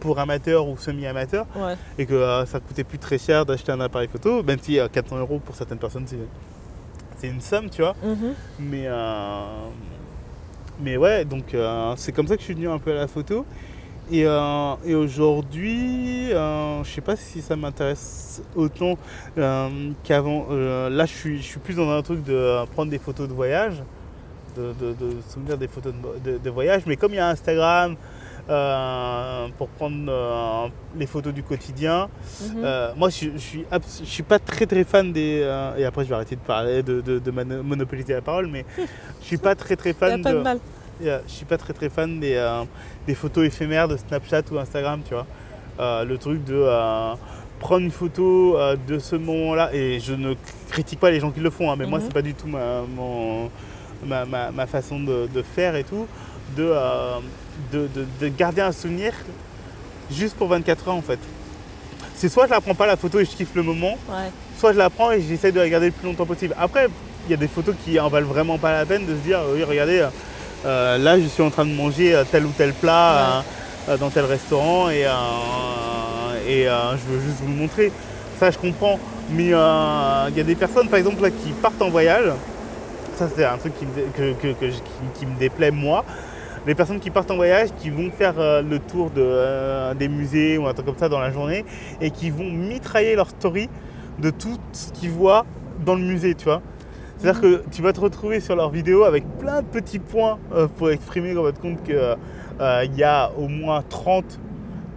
[0.00, 1.76] pour amateurs ou semi-amateurs Ouais.
[1.96, 4.88] et que euh, ça coûtait plus très cher d'acheter un appareil photo, même si euh,
[4.88, 6.06] 400 euros pour certaines personnes
[7.16, 7.94] c'est, une somme, tu vois.
[8.02, 8.34] Mhm.
[8.58, 9.44] Mais, euh,
[10.80, 11.54] mais ouais, donc
[11.96, 13.46] c'est comme ça que je suis venu un peu à la photo.
[14.12, 18.98] Et, euh, et aujourd'hui, euh, je sais pas si ça m'intéresse autant
[19.38, 19.68] euh,
[20.04, 20.48] qu'avant.
[20.50, 23.32] Euh, là, je suis, je suis plus dans un truc de prendre des photos de
[23.32, 23.82] voyage,
[24.56, 26.82] de, de, de souvenir des photos de, voyage.
[26.86, 27.96] Mais comme il y a Instagram
[28.50, 32.10] euh, pour prendre euh, les photos du quotidien,
[32.42, 32.62] Mhm.
[32.64, 33.64] euh, moi, je, je suis,
[34.00, 35.48] je suis pas très très fan des.
[35.78, 38.66] et après, je vais arrêter de parler, de, de- de mono- monopoliser la parole, mais
[39.22, 40.42] je suis pas très très fan pas de de.
[40.42, 40.58] mal.
[41.02, 42.62] Yeah, je suis pas très très fan des, euh,
[43.06, 45.26] des photos éphémères de Snapchat ou Instagram, tu vois.
[45.80, 47.14] Euh, le truc de euh,
[47.58, 50.34] prendre une photo euh, de ce moment-là, et je ne
[50.70, 52.04] critique pas les gens qui le font, hein, mais moi, Mhm.
[52.06, 53.50] c'est pas du tout ma, mon-
[54.06, 56.06] ma, ma- ma façon de, de faire et tout,
[56.56, 57.16] de, euh,
[57.72, 59.12] de, de- de garder un souvenir
[60.10, 61.18] juste pour 24 heures en fait.
[62.14, 64.30] C'est soit je la prends pas la photo et je kiffe le moment, Ouais.
[64.58, 66.54] soit je la prends et j'essaie de la garder le plus longtemps possible.
[66.58, 66.86] Après,
[67.26, 69.40] il y a des photos qui en valent vraiment pas la peine de se dire,
[69.52, 70.06] oui, regardez,
[70.64, 73.12] euh, là je suis en train de manger euh, tel ou tel plat
[73.88, 75.00] euh, euh, dans tel restaurant et,
[76.48, 77.92] et je veux juste vous le montrer.
[78.38, 78.98] Ça, je comprends.
[79.30, 79.54] Mais il y
[80.40, 82.26] a des personnes, par exemple, là, qui partent en voyage.
[83.16, 85.70] Ça, c'est un truc qui me, dé- que, que- que je- qui- qui me déplaît,
[85.70, 86.04] moi.
[86.66, 90.08] Les personnes qui partent en voyage, qui vont faire euh, le tour de, euh, des
[90.08, 91.64] musées ou un truc comme ça dans la journée
[92.00, 93.68] et qui vont mitrailler leur story
[94.18, 95.44] de tout ce qu'ils voient
[95.84, 96.62] dans le musée, tu vois.
[97.22, 100.66] C'est-à-dire que tu vas te retrouver sur leur vidéo avec plein de petits points euh,
[100.66, 101.94] pour exprimer en votre compte qu'il
[102.96, 104.40] y a au moins 30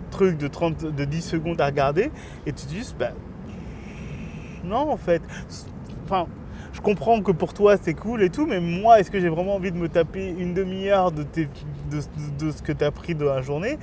[0.10, 2.10] trucs de, 30, de 10 secondes à regarder
[2.48, 3.10] et tu te dis, bah,
[4.64, 5.22] non en fait.
[6.06, 6.26] Enfin,
[6.74, 9.54] je comprends que pour toi c'est cool et tout, mais moi, est-ce que j'ai vraiment
[9.56, 11.44] envie de me taper une demi-heure de, de,
[11.92, 13.78] de- de ce que tu as pris dans la journée?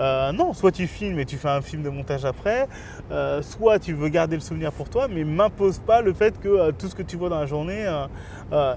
[0.00, 2.68] Euh, non, soit tu filmes et tu fais un film de montage après,
[3.10, 6.48] euh, soit tu veux garder le souvenir pour toi, mais m'impose pas le fait que
[6.48, 7.86] euh, tout ce que tu vois dans la journée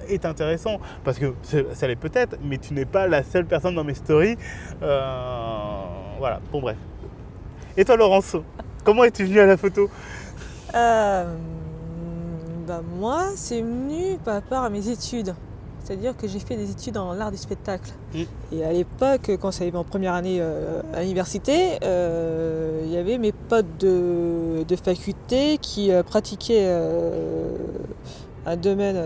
[0.09, 0.79] est intéressant.
[1.03, 1.33] Parce que
[1.73, 4.37] ça l'est peut-être, mais tu n'es pas la seule personne dans mes stories.
[4.79, 6.77] Voilà, bon bref.
[7.75, 8.35] Et toi Laurence,
[8.83, 9.89] comment es-tu venue à la photo?
[12.65, 15.35] Bah, moi, c'est venu par rapport à mes études.
[15.83, 17.91] C'est-à-dire que j'ai fait des études en l'art du spectacle.
[18.13, 18.21] Mm.
[18.53, 22.97] Et à l'époque, quand ça arrivait en première année euh, à l'université, euh, il y
[22.97, 26.71] avait mes potes de, de faculté qui euh, pratiquaient
[28.45, 28.97] un domaine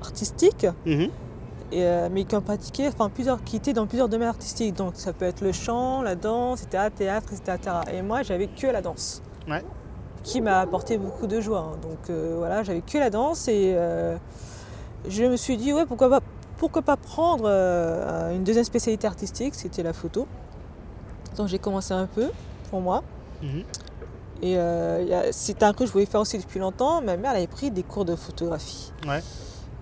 [0.00, 1.08] artistique, Mhm.
[1.72, 4.74] et, mais qui en pratiquaient, enfin plusieurs, qui étaient dans plusieurs domaines artistiques.
[4.76, 7.76] Donc ça peut être le chant, la danse, etc., théâtre, etc.
[7.92, 9.62] Et moi, j'avais que la danse Ouais.
[10.22, 11.72] qui m'a apporté beaucoup de joie.
[11.72, 11.78] hein.
[11.82, 13.76] Donc voilà, j'avais que la danse et
[15.06, 16.20] je me suis dit, ouais, pourquoi pas,
[16.56, 20.26] pourquoi pas prendre euh, une deuxième spécialité artistique, c'était la photo.
[21.36, 22.30] Donc j'ai commencé un peu
[22.70, 23.02] pour moi.
[23.42, 23.62] Mhm.
[24.42, 27.00] Et euh, c'était un truc que je voulais faire aussi depuis longtemps.
[27.02, 28.92] Ma mère elle avait pris des cours de photographie.
[29.06, 29.22] Ouais.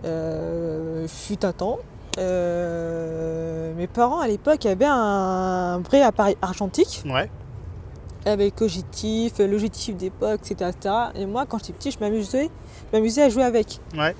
[0.04, 1.78] Euh, fut un temps.
[2.18, 7.30] Euh, mes parents à l'époque avaient un vrai appareil argentique Ouais.
[8.24, 10.94] avec objectif, l'objectif d'époque, etc., etc.
[11.14, 12.50] Et moi, quand j'étais petit, je m'amusais,
[12.92, 13.80] je m'amusais à jouer avec.
[13.96, 14.14] Ouais.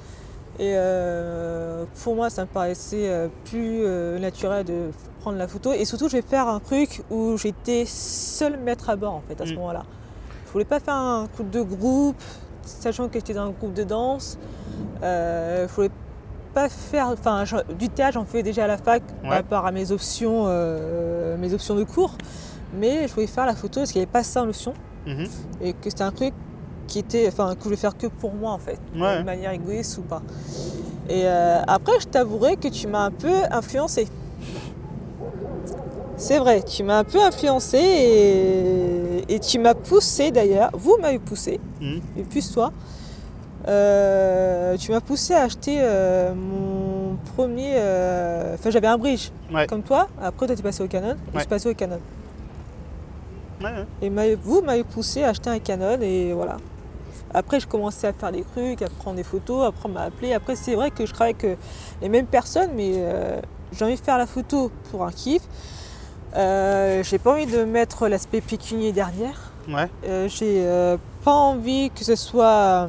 [0.58, 4.90] Et euh, pour moi, ça me paraissait euh, plus euh, naturel de
[5.20, 5.72] prendre la photo.
[5.72, 9.40] Et surtout, je vais faire un truc où j'étais seul maître à bord, en fait,
[9.40, 9.56] à ce Mm.
[9.56, 9.82] moment-là.
[10.46, 12.22] Je voulais pas faire un coup de groupe,
[12.64, 14.38] sachant que j'étais dans un groupe de danse.
[15.02, 15.90] Euh, je voulais
[16.54, 17.44] pas faire, enfin,
[17.78, 20.46] du théâtre, j'en fais déjà à la fac, par rapport à mes options,
[21.38, 22.16] mes options de cours.
[22.74, 24.72] Mais je voulais faire la photo parce qu'il n'y avait pas ça en option
[25.06, 25.26] Mhm.
[25.60, 26.32] et que c'était un truc
[26.86, 29.18] qui était, enfin, que je voulais faire que pour moi en fait, Ouais.
[29.18, 30.22] de manière égoïste ou pas.
[31.08, 34.08] Et euh, après, je t'avouerai que tu m'as un peu influencé.
[36.16, 40.70] C'est vrai, tu m'as un peu influencé et, et tu m'as poussé d'ailleurs.
[40.72, 42.00] Vous m'avez poussé, Mhm.
[42.16, 42.72] et plus toi.
[43.68, 47.72] Euh, tu m'as poussé à acheter euh, mon premier.
[48.54, 49.66] Enfin, j'avais un bridge Ouais.
[49.66, 50.08] comme toi.
[50.22, 51.10] Après, toi, t'es passé au Canon.
[51.10, 51.40] et Je Ouais.
[51.40, 51.98] suis passé au Canon.
[53.60, 53.86] Ouais, ouais.
[54.30, 56.56] Et vous m'avez poussé à acheter un Canon et voilà.
[57.36, 59.66] Après, je commençais à faire des trucs, à prendre des photos.
[59.66, 60.32] Après, on m'a appelé.
[60.32, 61.54] Après, c'est vrai que je travaille avec euh,
[62.00, 63.38] les mêmes personnes, mais euh,
[63.72, 65.42] j'ai envie de faire la photo pour un kiff.
[66.34, 69.52] Euh, j'ai pas envie de mettre l'aspect pécunier derrière.
[69.68, 69.90] Ouais.
[70.06, 70.64] Euh, j'ai
[71.24, 72.88] pas envie que ce soit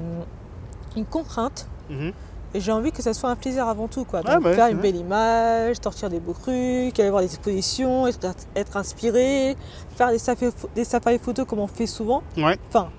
[0.95, 1.67] une contrainte.
[1.89, 2.13] Mhm.
[2.53, 4.05] Et j'ai envie que ça soit un plaisir avant tout.
[4.05, 4.21] Quoi.
[4.25, 8.25] Ah bah faire une belle image, sortir des beaux trucs, aller voir des expositions, être,
[8.55, 9.57] être inspiré,
[9.97, 12.23] faire des, safaris, des safaris photos comme on fait souvent.
[12.37, 12.57] Ouais.
[12.69, 12.89] Enfin,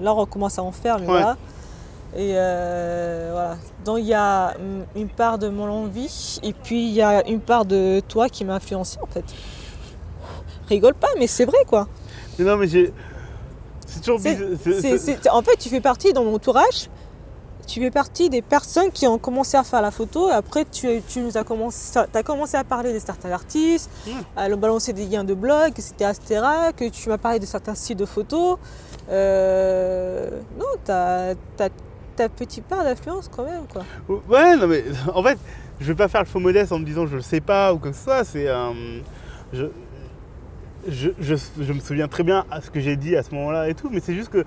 [0.00, 1.12] là on commence à en faire, mais Ouais.
[1.12, 1.36] voilà.
[2.16, 3.56] Et euh, voilà.
[3.84, 7.26] Donc il y a hum, une part de mon envie et puis il y a
[7.28, 9.24] une part de toi qui m'a influencé en fait.
[10.68, 11.88] Rigole pas, mais c'est vrai quoi.
[12.38, 12.92] Mais non, mais j'ai.
[13.86, 15.34] C'est toujours bizarre.
[15.34, 16.88] en fait, tu fais partie dans mon entourage.
[17.66, 20.28] Tu fais partie des personnes qui ont commencé à faire la photo.
[20.28, 24.12] Et après, tu, tu nous as commencé, as commencé à parler de certains artistes, Ouais.
[24.36, 26.40] à leur balancer des liens de blog, etc., etc.
[26.76, 28.58] Que tu m'as parlé de certains styles de photos.
[29.10, 31.68] Euh, non, t'as as,
[32.16, 33.82] ta petite part d'influence quand même, quoi.
[34.28, 34.84] Ouais, non, mais
[35.14, 35.38] en fait,
[35.80, 37.78] je vais pas faire le faux modeste en me disant je le sais pas ou
[37.92, 38.24] ce soit.
[38.24, 38.48] C'est.
[38.48, 39.00] euh,
[39.52, 39.66] je,
[40.88, 43.68] je, je, je me souviens très bien à ce que j'ai dit à ce moment-là
[43.68, 44.44] et tout, mais c'est juste que.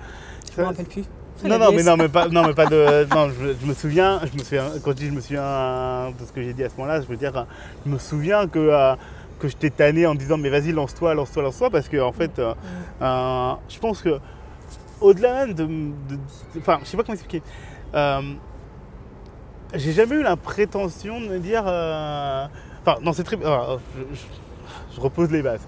[0.55, 1.03] Je me rappelle plus.
[1.43, 3.05] Non, non, mais non, mais pas, non, mais pas de.
[3.13, 6.25] Non, je, je me souviens, je me souviens, quand je dis je me souviens de
[6.25, 7.45] ce que j'ai dit à ce moment-là, je veux dire,
[7.85, 8.95] je me souviens que, euh,
[9.39, 12.39] que je t'ai tanné en disant, mais vas-y, lance-toi, lance-toi, lance-toi, parce que, en fait,
[12.39, 12.53] euh,
[13.01, 14.19] euh, je pense que,
[15.01, 15.65] au-delà même de.
[15.65, 16.19] de-
[16.59, 17.41] Enfin, je sais pas comment expliquer.
[17.93, 18.21] Euh,
[19.73, 21.63] j'ai jamais eu la prétention de me dire.
[21.67, 22.45] euh,
[22.85, 23.37] Enfin, non, c'est très.
[23.37, 25.65] alors, je, je- je repose les bases.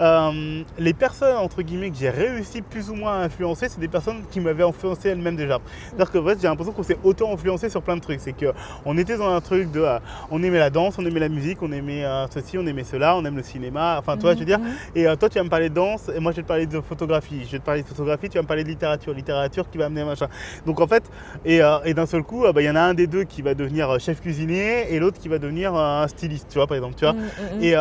[0.00, 3.88] Euh, les personnes entre guillemets que j'ai réussi plus ou moins à influencer, c'est des
[3.88, 5.58] personnes qui m'avaient influencé elles-mêmes déjà.
[5.88, 8.20] C'est-à-dire que en fait, j'ai l'impression qu'on s'est auto influencé sur plein de trucs.
[8.20, 8.52] C'est que
[8.84, 9.98] on était dans un truc de, euh,
[10.30, 13.16] on aimait la danse, on aimait la musique, on aimait euh, ceci, on aimait cela,
[13.16, 13.96] on aime le cinéma.
[13.98, 14.58] Enfin, toi, je veux dire?
[14.58, 14.66] Mhm.
[14.94, 16.80] Et toi, tu vas me parler de danse, et moi, je vais te parler de
[16.80, 17.42] photographie.
[17.46, 19.86] Je vais te parler de photographie, tu vas me parler de littérature, littérature qui va
[19.86, 20.26] amener machin.
[20.66, 21.04] Donc en fait,
[21.44, 23.54] et, et d'un seul coup, bah, il y en a un des deux qui va
[23.54, 27.04] devenir chef cuisinier et l'autre qui va devenir un styliste, tu vois, par exemple, tu
[27.04, 27.14] vois?
[27.14, 27.62] Mm, mm, mm.
[27.62, 27.74] Et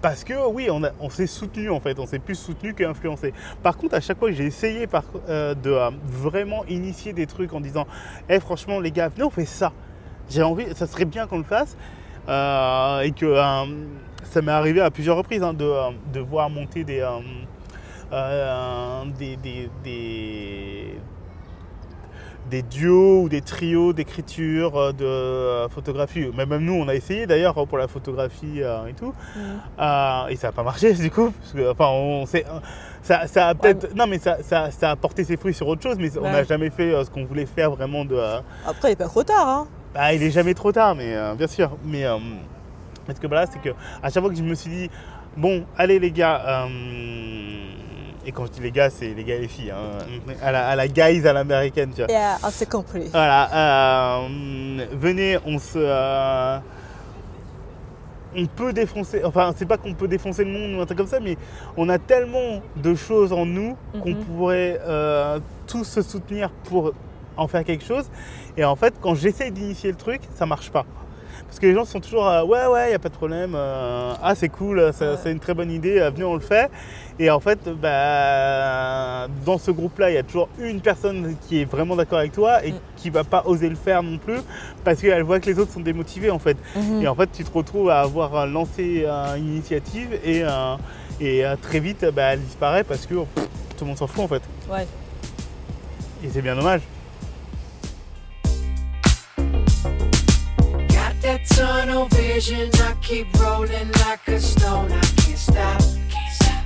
[0.00, 3.32] parce que oui, on, a- on s'est soutenu en fait, on s'est plus soutenu qu'influencé.
[3.62, 7.26] Par contre, à chaque fois que j'ai essayé par, euh, de euh, vraiment initier des
[7.26, 7.86] trucs en disant,
[8.28, 9.72] eh franchement les gars, venez on fait ça.
[10.30, 11.76] J'ai envie, ça serait bien qu'on le fasse.
[12.28, 13.34] Euh, et que
[14.22, 15.68] ça m'est arrivé à plusieurs reprises hein, de,
[16.12, 17.04] de voir monter des,
[19.18, 20.98] des, des, des-
[22.52, 26.26] des duos ou des trios d'écriture, euh, de euh, photographie.
[26.36, 29.14] Mais même nous, on a essayé d'ailleurs pour la photographie euh, et tout.
[29.34, 29.40] Mm.
[29.80, 31.30] Euh, et ça n'a pas marché du coup.
[31.30, 32.44] Parce que, enfin, on s'est-
[33.02, 33.94] ça, ça a peut-être.
[33.96, 36.44] Non, mais ça, ça, ça a porté ses fruits sur autre chose, mais on n'a
[36.44, 38.16] jamais fait ce qu'on voulait faire vraiment de.
[38.66, 39.66] Après, il n'est pas trop tard, hein.
[39.94, 41.70] bah, il est jamais trop tard, mais euh, bien sûr.
[41.84, 42.18] Mais euh,
[43.06, 43.70] parce que voilà, c'est que
[44.02, 44.90] à chaque fois que je me suis dit,
[45.38, 46.68] bon, allez les gars,
[48.26, 49.98] et quand je dis les gars, c'est les gars et les filles, hein,
[50.42, 52.10] à, la, à la guys à l'américaine, tu vois.
[52.12, 53.08] Yeah, on s'est compris.
[53.12, 55.78] Voilà, euh, venez, on se.
[55.78, 56.58] euh,
[58.34, 61.06] on peut défoncer, enfin, c'est pas qu'on peut défoncer le monde ou un truc comme
[61.06, 61.36] ça, mais
[61.76, 64.24] on a tellement de choses en nous qu'on Mhm.
[64.24, 66.92] pourrait euh, tous se soutenir pour
[67.36, 68.08] en faire quelque chose.
[68.56, 70.86] Et en fait, quand j'essaye d'initier le truc, ça marche pas.
[71.52, 74.14] Parce que les gens sont toujours euh, ouais ouais y a pas de problème euh,
[74.22, 74.90] ah c'est cool Ouais.
[75.22, 76.70] c'est une très bonne idée euh, venez on le fait
[77.18, 81.60] et en fait bah, dans ce groupe là il y a toujours une personne qui
[81.60, 82.76] est vraiment d'accord avec toi et Mm.
[82.96, 84.38] qui va pas oser le faire non plus
[84.82, 87.02] parce qu'elle voit que les autres sont démotivés en fait Mhm.
[87.02, 90.76] et en fait tu te retrouves à avoir euh, lancé euh, une initiative et, euh,
[91.20, 93.44] et euh, très vite bah, elle disparaît parce que pff,
[93.76, 94.86] tout le monde s'en fout en fait Ouais.
[96.24, 96.80] et c'est bien dommage
[101.48, 104.92] tunnel vision, I keep rolling like a stone.
[104.92, 105.80] I can't stop,
[106.10, 106.64] can't stop,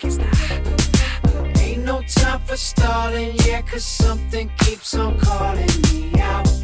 [0.00, 1.58] can't stop.
[1.60, 6.57] Ain't no time for stalling, yeah, cause something keeps on calling me out.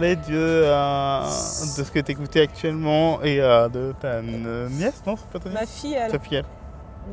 [0.00, 5.38] De, euh, de ce que tu écoutais actuellement et euh, de ta nièce, non pas
[5.38, 6.10] ta ma nièce fille, elle.
[6.10, 6.44] Ta fille, elle.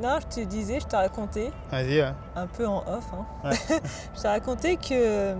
[0.02, 2.12] Non, je te disais, je t'ai raconté, Vas-y, ouais.
[2.36, 3.26] un peu en off, hein.
[3.44, 3.56] Ouais.
[4.16, 5.36] je t'ai raconté que euh,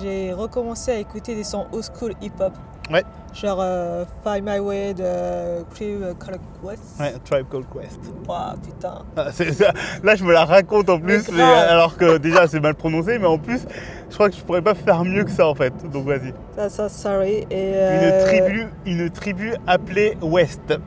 [0.00, 2.52] j'ai recommencé à écouter des sons old school hip-hop.
[2.90, 3.02] Ouais.
[3.32, 6.82] Genre euh, Find My Way de Crib Color Quest.
[7.00, 7.98] Ouais, Tribe Called Quest.
[8.28, 9.02] Ouah, putain.
[9.16, 9.72] Ah, ça-
[10.02, 11.66] là, je me la raconte en plus, Mais mais grave.
[11.68, 13.62] alors que déjà c'est mal prononcé, mais en plus,
[14.10, 15.72] je crois que je pourrais pas faire mieux que ça en fait.
[15.90, 16.32] Donc vas-y.
[16.56, 17.46] Ça, ça, sorry.
[17.50, 20.78] Et, Une euh, tribu, une tribu appelée West.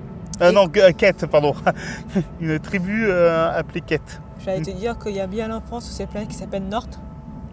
[0.42, 1.54] Euh, non, que- euh, pardon.
[2.40, 4.22] une tribu appelée Ket.
[4.46, 7.00] J'allais te dire qu'il y a bien l'enfance sur cette planète qui s'appelle North.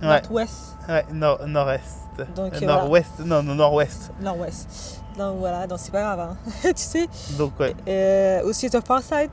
[0.04, 0.76] Ouais, Northwest.
[0.88, 1.98] ouais, nord, nord-est.
[2.36, 4.10] Donc, Euh, euh, nord-ouest, non, non, nord-ouest.
[4.20, 5.00] Nord-Ouest.
[5.18, 6.20] Donc voilà, donc c'est pas grave.
[6.20, 6.36] hein.
[6.62, 7.06] tu sais.
[7.38, 9.30] Donc ouais, Et, aussi The Far Side.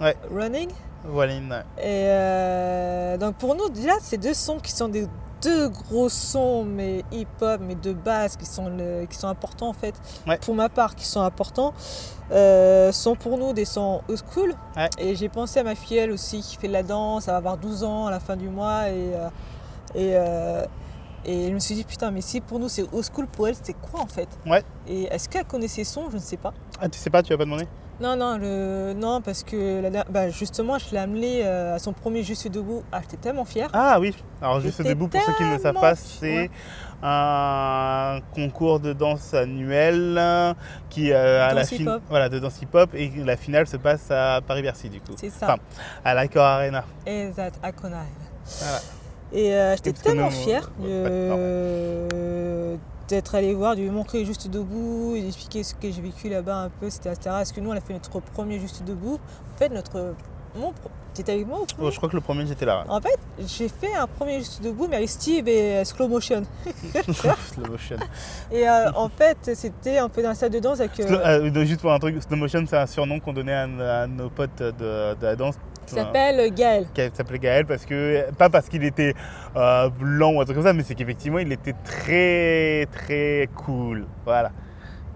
[0.00, 0.16] Ouais.
[0.34, 0.70] Running.
[1.04, 1.52] une.
[1.78, 5.06] Et euh, donc pour nous, déjà, ces deux sons qui sont des
[5.42, 9.72] deux gros sons, mais hip-hop, mais de base, qui sont, le- qui sont importants en
[9.72, 9.94] fait,
[10.26, 10.38] Ouais.
[10.38, 11.74] pour ma part, qui sont importants,
[12.30, 14.54] euh, sont pour nous des sons old school.
[14.76, 14.88] Ouais.
[14.98, 17.38] Et j'ai pensé à ma fille, elle aussi, qui fait de la danse, elle va
[17.38, 18.88] avoir 12 ans à la fin du mois.
[18.88, 19.28] Et, euh,
[19.94, 20.64] et, euh,
[21.24, 23.54] et je me suis dit, putain, mais si pour nous c'est old school, pour elle,
[23.62, 24.62] c'est quoi en fait Ouais.
[24.88, 26.52] Et est-ce qu'elle connaît ces sons Je ne sais pas.
[26.80, 27.68] Ah, tu sais pas, tu vas pas demander
[28.00, 28.92] Non, non, le...
[28.96, 32.82] non parce que la bah, justement, je l'ai amené euh, à son premier Juste Debout.
[32.90, 33.68] Ah, j'étais tellement fière.
[33.72, 36.50] Ah oui, alors juste J'étais debout, pour ceux qui ne le savent pas, c'est ouais.
[37.04, 40.20] un concours de danse annuel
[40.90, 44.40] qui euh, à la fin- voilà, de danse hip-hop et la finale se passe à
[44.46, 45.12] Paris-Bercy du coup.
[45.16, 45.46] C'est ça.
[45.46, 45.56] Enfin,
[46.04, 46.84] à l'Accor Arena.
[47.06, 47.96] Exact, à Conan.
[48.60, 48.78] Voilà.
[49.32, 52.78] Et euh, j'étais Parce tellement fière euh, de-
[53.08, 56.56] d'être allée voir, de lui montrer Juste Debout, et d'expliquer ce que j'ai vécu là-bas
[56.64, 57.10] un peu, etc.
[57.40, 59.18] Est-ce que nous, on a fait notre premier Juste Debout?
[59.54, 60.14] En fait, notre.
[60.56, 60.72] Mon...
[61.14, 62.84] T'étais avec moi ou Oh, je crois que le premier j'étais là.
[62.88, 66.42] En fait, j'ai fait un premier Juste Debout, mais avec Steve et euh, Slow Motion.
[67.12, 67.96] Slow motion.
[68.50, 70.98] Et euh, en fait, c'était un peu dans la salle de danse avec.
[71.00, 73.64] euh, Slow- juste pour un truc, slow motion c'est un surnom qu'on donnait à,
[74.02, 74.70] à nos potes de,
[75.14, 75.56] de la danse.
[75.86, 76.86] Qui s'appelle Gaël.
[76.94, 79.14] qui s'appelait Gaël parce que pas parce qu'il était
[79.56, 84.06] euh, blanc ou un truc comme ça mais c'est qu'effectivement il était très très cool
[84.24, 84.50] voilà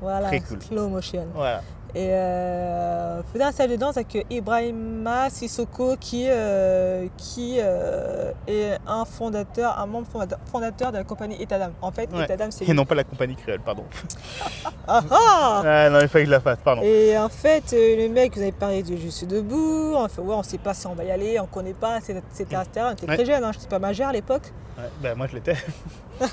[0.01, 0.61] Voilà, Très cool.
[0.62, 1.27] slow motion.
[1.35, 1.62] voilà
[1.99, 8.76] Et euh, faisait un salle de danse avec Ibrahima Sissoko qui, euh, qui euh, est
[8.86, 10.07] un fondateur, un membre
[10.53, 11.72] fondateur, de la compagnie Etadam.
[11.80, 12.24] En fait, Ouais.
[12.24, 13.84] Etadam c'est et non pas la compagnie créole pardon
[14.86, 17.97] Ah ah ah non il fallait que je la fasse pardon Et en fait, euh,
[17.97, 20.86] le mec, vous avez parlé de Juste Debout, on fait ouais, on sait pas si
[20.86, 22.20] on va y aller, on connaît pas, etc.
[22.40, 22.61] etc.
[22.76, 23.16] On était Ouais.
[23.16, 24.53] très jeunes, hein, j'étais pas majeure à l'époque.
[24.76, 25.57] Ouais, bah, moi je l'étais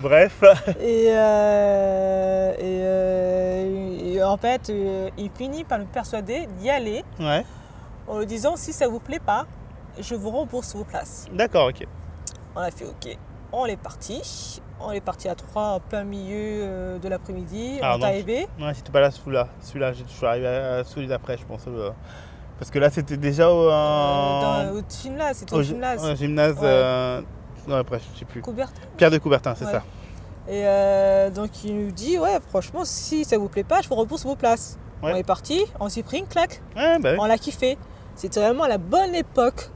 [0.00, 0.42] bref
[0.80, 7.04] Et, euh, et, euh, et en fait, euh, il finit par me persuader d'y aller
[7.18, 7.44] ouais
[8.08, 9.46] en lui disant si ça vous plaît pas,
[10.00, 11.26] je vous rembourse vos places.
[11.32, 11.86] d'accord ok
[12.56, 13.16] On a fait ok.
[13.52, 14.60] On est parti.
[14.80, 17.78] On est parti à 3 en plein milieu euh, de l'après-midi.
[17.82, 18.46] On est arrivé.
[18.60, 21.90] ouais c'était pas là celui-là celui-là je suis arrivé à celui d'après je pense euh,
[22.58, 26.04] parce que là c'était déjà au, dans, au gymnase, c'était au au gy- gymnase.
[26.04, 27.24] ouais, gymnase Ouais.
[27.68, 28.72] Ouais bref je sais plus Coubertin.
[28.96, 29.72] Pierre de Coubertin c'est Ouais.
[29.72, 29.82] ça
[30.48, 33.94] Et euh, donc il nous dit ouais franchement si ça vous plaît pas, je vous
[33.94, 34.78] rembourse vos places.
[35.02, 35.12] Ouais.
[35.12, 37.18] On est parti, on s'est pris une claque, ouais bah oui.
[37.20, 37.78] on l'a kiffé.
[38.16, 39.70] C'était vraiment la bonne époque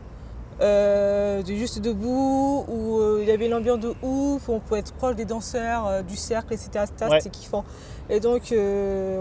[0.61, 4.81] euh, du Juste Debout où euh, il y avait l'ambiance de ouf, où on pouvait
[4.81, 6.85] être proche des danseurs, euh, du cercle, etc.
[7.03, 7.21] Ouais.
[7.21, 7.65] C'était kiffant.
[8.11, 8.53] Et donc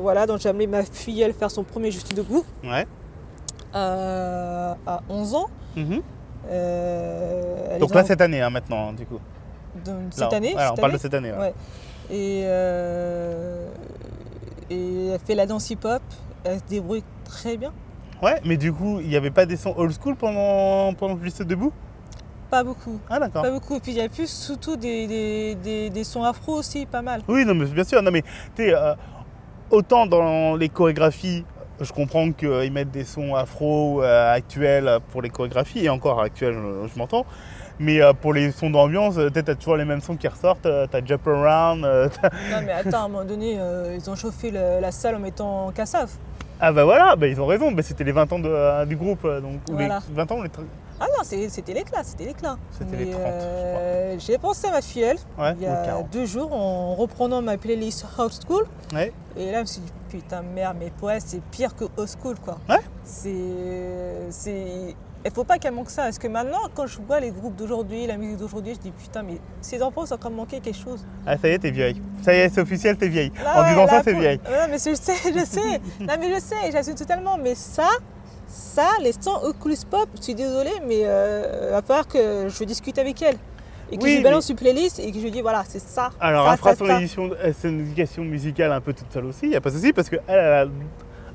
[0.01, 2.85] voilà, donc j'ai amené ma fille elle faire son premier Juste Debout ouais
[3.73, 5.47] à 11 ans.
[5.75, 6.01] Mhm.
[6.49, 9.19] Euh, elle donc là cette année hein, maintenant du coup
[9.85, 10.53] Là, cette année.
[10.55, 10.93] on cette parle année.
[10.93, 11.37] de cette année ouais.
[11.39, 11.53] Ouais.
[12.11, 13.67] Et, euh,
[14.69, 16.01] et elle fait la danse hip-hop,
[16.43, 17.71] elle se débrouille très bien.
[18.21, 21.41] Ouais, mais du coup, il n'y avait pas des sons old school pendant, pendant juste
[21.43, 21.71] debout?
[22.49, 22.99] Pas beaucoup.
[23.09, 23.41] Ah d'accord.
[23.41, 23.75] Pas beaucoup.
[23.77, 27.01] Et puis il y a plus surtout des, des, des- des sons afro aussi, pas
[27.01, 27.21] mal.
[27.27, 28.01] Oui, non, mais bien sûr.
[28.01, 28.21] Non, mais
[28.55, 28.93] tu euh,
[29.71, 31.45] autant dans les chorégraphies,
[31.81, 36.57] je comprends qu'ils mettent des sons afro euh, actuels pour les chorégraphies, et encore actuels,
[36.93, 37.25] je m'entends.
[37.79, 40.67] Mais euh, pour les sons d'ambiance, euh, peut-être t'as toujours les mêmes sons qui ressortent.
[40.91, 41.81] T'as Jump Around.
[42.51, 43.57] Non mais attends, à un moment donné,
[43.95, 46.11] ils ont chauffé le- la salle en mettant Cassave.
[46.61, 47.71] ah bah voilà, bah, ils ont raison.
[47.71, 49.23] Bah, C'était les 20 ans de, du groupe.
[49.23, 49.99] Donc, ou Voilà.
[50.07, 50.65] les 20 ans les 30
[51.01, 52.57] Ah non, c'était l'éclat, c'était l'éclat.
[52.71, 55.65] C'était les Mais, 30, je euh, J'ai pensé à ma fille, elle, Ouais, il y
[55.65, 56.09] a 40.
[56.11, 58.65] deux jours, en reprenant ma playlist Old School.
[58.93, 59.11] Ouais.
[59.35, 62.09] Et là, je me suis dit, putain, merde, mais pour elle, c'est pire que Old
[62.21, 62.57] School, quoi.
[62.69, 62.79] Ouais.
[63.03, 63.33] C'est.
[64.29, 64.95] c'est-
[65.25, 66.03] Il faut pas qu'elle manque ça.
[66.03, 69.23] Parce que maintenant, quand je vois les groupes d'aujourd'hui, la musique d'aujourd'hui, je dis, putain,
[69.23, 71.05] mais ces enfants sont en train de manquer quelque chose.
[71.25, 72.01] Ah ça y est, t'es vieille.
[72.23, 73.31] Ça y est, c'est officiel, t'es vieille.
[73.55, 74.41] En ouais, disant ça, c'est pour- vieille.
[74.45, 75.79] Ouais, mais je sais, je sais.
[76.01, 77.37] non, mais je sais, j'assume totalement.
[77.41, 77.87] Mais ça,
[78.47, 82.97] ça, les sons Oculus Pop, je suis désolée, mais euh, va falloir que je discute
[82.99, 83.37] avec elle.
[83.93, 85.63] Et que Oui, je lui balance mais- une playlist et que je lui dis voilà,
[85.67, 86.09] c'est ça.
[86.19, 89.41] Alors, ça, elle fera son, édition, euh, son éducation musicale un peu toute seule aussi,
[89.43, 90.65] il n'y a pas de souci, parce qu'elle a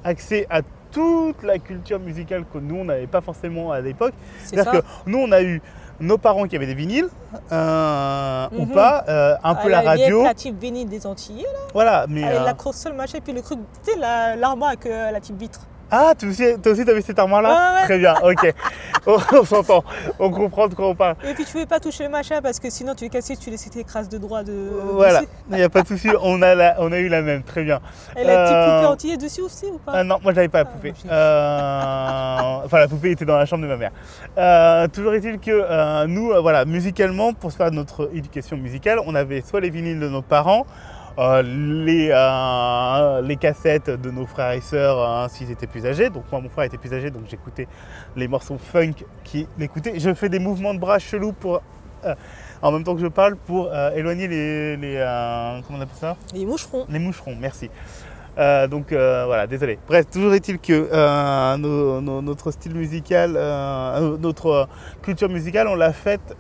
[0.05, 4.15] accès à toute la culture musicale que nous, on n'avait pas forcément à l'époque.
[4.45, 5.61] C'est C'est-à-dire que nous, on a eu
[6.01, 7.09] nos parents qui avaient des vinyles,
[7.53, 8.73] euh, ou Mhm.
[8.73, 10.23] pas, euh, un peu Elle la radio.
[10.23, 11.59] platine bénie des Antillais, là.
[11.75, 12.25] Voilà, mais.
[12.25, 15.37] avec euh, la console, machin, puis le truc, tu sais, la- l'armoire avec la petite
[15.39, 15.61] vitre.
[15.91, 17.85] Ah, toi aussi, toi aussi, t'avais cette armoire-là Ouais, ouais.
[17.85, 18.55] Très bien, ok.
[19.07, 19.83] on on s'entend,
[20.19, 21.17] on comprend de quoi on parle.
[21.25, 23.37] Et puis tu ne pouvais pas toucher le machin parce que sinon tu le cassais,
[23.37, 24.53] tu laissais tes crasses de droit de.
[24.93, 27.43] Voilà, il n'y a pas de souci, on, a la- on a eu la même,
[27.43, 27.81] très bien.
[28.17, 30.65] Et la petite Euh, poupée antillais dessus aussi ou pas Ah non, moi j'avais pas
[30.65, 30.93] la Ah, poupée.
[31.11, 33.93] Euh, Enfin, la poupée était dans la chambre de ma mère.
[34.37, 38.99] Euh, toujours est-il que euh, nous, euh, voilà, musicalement, pour se faire notre éducation musicale,
[39.07, 40.67] on avait soit les vinyles de nos parents,
[41.19, 46.11] euh, les, euh, les cassettes de nos frères et sœurs euh, s'ils étaient plus âgés.
[46.11, 47.67] Donc moi, mon frère était plus âgé, donc j'écoutais
[48.17, 49.99] les morceaux funk qui l'écoutaient.
[49.99, 51.61] Je fais des mouvements de bras chelous pour,
[52.05, 52.15] euh,
[52.63, 54.95] en même temps que je parle, pour éloigner les, les,
[55.67, 56.17] comment on appelle ça?
[56.35, 56.87] Les moucherons.
[56.89, 57.71] les moucherons, merci.
[58.39, 59.79] Euh, donc euh, voilà, désolé.
[59.89, 63.33] Bref, toujours est-il que euh, nos- nos- notre style musical,
[64.21, 64.69] notre
[65.03, 66.37] culture musicale, on l'a faite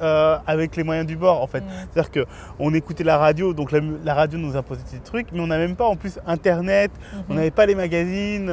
[0.46, 1.60] avec les moyens du bord en fait.
[1.60, 1.68] Mm.
[1.92, 2.24] C'est-à-dire
[2.58, 5.74] qu'on écoutait la radio, donc la, radio nous imposait des trucs, mais on n'a même
[5.76, 6.90] pas en plus internet,
[7.28, 7.36] on Mhm.
[7.38, 8.52] n'avait pas les magazines.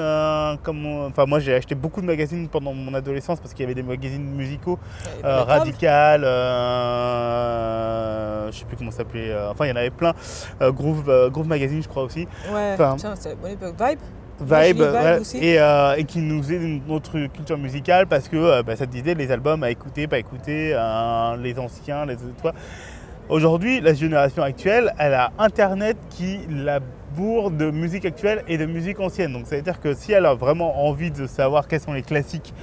[0.64, 3.66] comme on- Enfin, moi j'ai acheté beaucoup de magazines pendant mon adolescence parce qu'il y
[3.66, 4.80] avait des magazines musicaux.
[5.24, 6.22] Radical,
[8.52, 10.14] je sais plus comment ça s'appelait, enfin il y en avait plein,
[10.62, 13.76] Groove, Groove Magazine je crois aussi, Ouais, Enfin, tiens, bonne époque.
[13.80, 14.00] Vibe
[14.42, 14.82] Vibe,
[15.42, 18.92] et, euh, et qui nous faisait notre culture musicale parce que euh, bah, ça te
[18.92, 22.52] disait les albums à écouter, pas écouter, euh, les anciens, les toi.
[23.30, 26.80] Aujourd'hui, la génération actuelle, elle a Internet qui la
[27.16, 29.32] bourre de musique actuelle et de musique ancienne.
[29.32, 32.04] Donc ça veut dire que si elle a vraiment envie de savoir quels sont les
[32.04, 32.54] classiques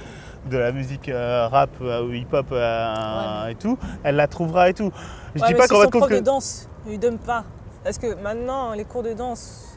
[0.51, 2.53] de la musique euh, rap ou hip-hop
[3.49, 4.91] et tout, elle la trouvera et tout.
[5.33, 6.13] Je Ouais, dis pas qu'on va que...
[6.13, 7.45] de danse ne lui donne pas.
[7.83, 9.72] Parce que maintenant, les cours de danse,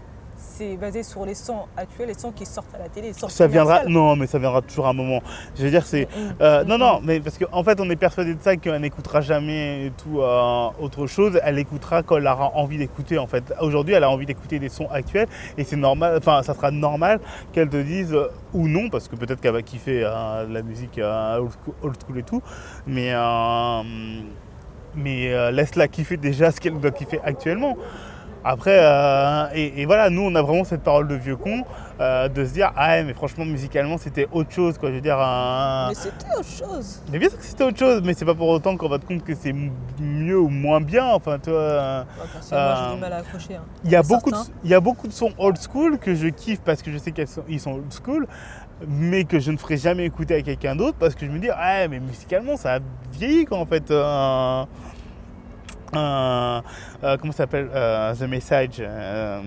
[0.57, 3.13] c'est basé sur les sons actuels, les sons qui sortent à la télé.
[3.13, 5.21] Ça viendra, non, mais ça viendra toujours à un moment.
[5.57, 6.81] Je veux dire, c'est, Mm, Euh, mm, non, mm.
[6.81, 10.69] non, mais parce qu'en fait, on est persuadé de ça, qu'elle n'écoutera jamais tout euh,
[10.81, 11.39] autre chose.
[11.45, 13.53] Elle écoutera quand elle aura envie d'écouter, en fait.
[13.61, 15.29] Aujourd'hui, elle a envie d'écouter des sons actuels
[15.59, 17.21] et c'est normal, enfin, ça sera normal
[17.53, 20.99] qu'elle te dise euh, ou non, parce que peut-être qu'elle va kiffer euh, la musique
[20.99, 21.39] euh,
[21.83, 22.43] old, school, et tout,
[22.87, 23.83] mais, euh,
[24.95, 27.77] mais euh, laisse-la kiffer déjà ce qu'elle doit kiffer actuellement.
[28.49, 31.64] Après, euh, et, et voilà, nous on a vraiment cette parole de vieux con
[32.01, 34.90] euh, de se dire ah ouais, mais franchement musicalement c'était autre chose quoi.
[34.90, 35.16] Je veux dire,
[35.88, 37.03] Mais c'était autre chose.
[37.11, 39.05] mais bien sûr que c'était autre chose, mais c'est pas pour autant qu'on va te
[39.07, 39.53] compte que c'est
[39.99, 41.07] mieux ou moins bien.
[41.07, 43.55] Enfin, toi, euh, Ouais, personnellement, j'ai du mal à accrocher.
[43.57, 43.62] hein.
[43.84, 46.28] il y a beaucoup de, il y a beaucoup de sons old school que je
[46.28, 48.28] kiffe parce que je sais qu'ils sont, ils sont old school,
[48.86, 51.49] mais que je ne ferai jamais écouter à quelqu'un d'autre parce que je me dis
[51.51, 52.78] ah mais musicalement ça a
[53.12, 53.90] vieilli quoi en fait.
[53.90, 54.64] euh,
[55.95, 56.61] euh,
[57.05, 59.41] euh, comment ça s'appelle euh, The Message euh,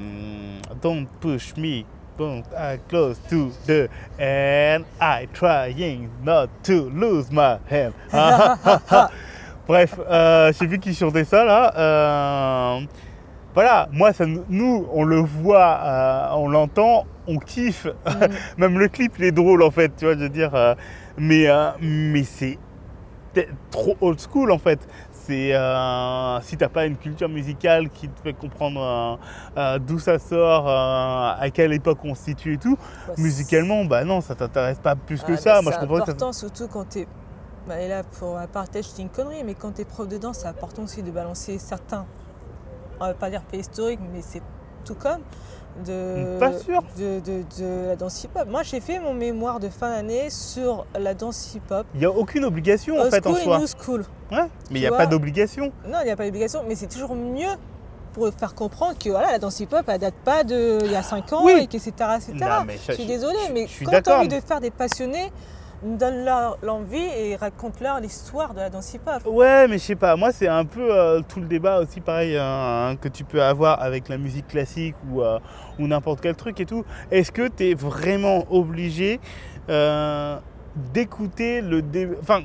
[0.81, 1.83] Don't push me
[2.17, 3.87] Don't I close to the
[4.19, 7.93] and I trying not to lose my hand.
[8.11, 9.09] Ah, ah, ah, ah.
[9.65, 11.71] Bref, euh, je sais plus qui chantait ça là.
[11.77, 12.79] Euh,
[13.53, 17.87] voilà, moi, ça, nous- on le voit, on l'entend, on kiffe.
[18.57, 20.51] Même le clip, il est drôle en fait, tu vois, je veux dire.
[21.17, 21.47] mais
[21.81, 22.57] mais c'est
[23.71, 24.79] trop old school en fait.
[25.29, 29.99] C'est euh, si t'as pas une culture musicale qui te fait comprendre euh, euh, d'où
[29.99, 32.75] ça sort, euh, à quelle époque on se situe et tout,
[33.15, 35.61] musicalement, bah non, ça t'intéresse pas plus que ça.
[35.61, 36.11] bah, Moi, je que ça.
[36.13, 37.07] important, surtout quand t'es.
[37.67, 40.39] Bah, et là, pour un partage, c'est une connerie, mais quand t'es prof de danse,
[40.39, 42.07] c'est important aussi de balancer certains.
[42.99, 44.41] On va pas dire historique, mais c'est
[44.83, 45.21] tout comme.
[45.85, 46.81] De, Pas sûr.
[46.97, 48.47] De, de- de la danse hip-hop.
[48.49, 51.85] Moi, j'ai fait mon mémoire de fin d'année sur la danse hip-hop.
[51.93, 53.59] Il n'y a aucune obligation en Old fait en school et soi.
[53.59, 54.05] new school.
[54.31, 54.37] Ouais,
[54.71, 54.97] mais il n'y a vois.
[54.97, 55.71] pas d'obligation.
[55.87, 57.47] Non, il n'y a pas d'obligation, mais c'est toujours mieux
[58.13, 61.31] pour faire comprendre que voilà, la danse hip-hop, elle date pas d'il y a 5
[61.31, 61.53] ans, Oui.
[61.61, 61.91] et que etc.
[62.17, 62.33] etc.
[62.41, 64.41] Non, mais je suis désolée, je- mais je suis quand tu as d'accord, envie mais-
[64.41, 65.31] de faire des passionnés,
[65.83, 69.21] donne-leur l'envie et raconte-leur l'histoire de la danse hip-hop.
[69.25, 72.37] Ouais, mais je sais pas, moi c'est un peu euh, tout le débat aussi pareil
[72.37, 75.39] hein, que tu peux avoir avec la musique classique ou, euh,
[75.79, 76.83] ou n'importe quel truc et tout.
[77.11, 79.19] Est-ce que tu es vraiment obligé
[79.69, 80.37] euh,
[80.93, 82.41] d'écouter le dé- Enfin,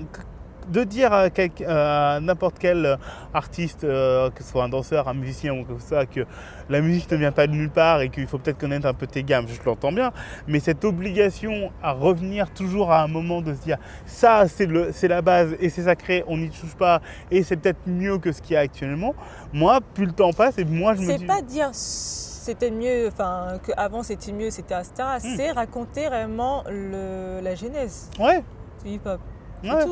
[0.69, 1.29] de dire à,
[1.67, 2.99] à n'importe quel
[3.33, 6.27] artiste, euh, que ce soit un danseur, un musicien ou comme ça, que
[6.69, 9.07] la musique ne vient pas de nulle part et qu'il faut peut-être connaître un peu
[9.07, 10.13] tes gammes, je l'entends bien,
[10.47, 15.09] mais cette obligation à revenir toujours à un moment de se dire ça c'est c'est
[15.09, 17.01] la base et c'est sacré, on n'y touche pas
[17.31, 19.15] et c'est peut-être mieux que ce qu'il y a actuellement.
[19.53, 23.09] Moi, plus le temps passe et moi je me C'est dis pas dire c'était mieux,
[23.09, 24.93] enfin, qu'avant c'était mieux, c'était etc.
[25.23, 25.35] Hmm.
[25.37, 28.43] C'est raconter vraiment le, la genèse Ouais,
[28.85, 29.21] du hip-hop.
[29.63, 29.85] C'est ouais.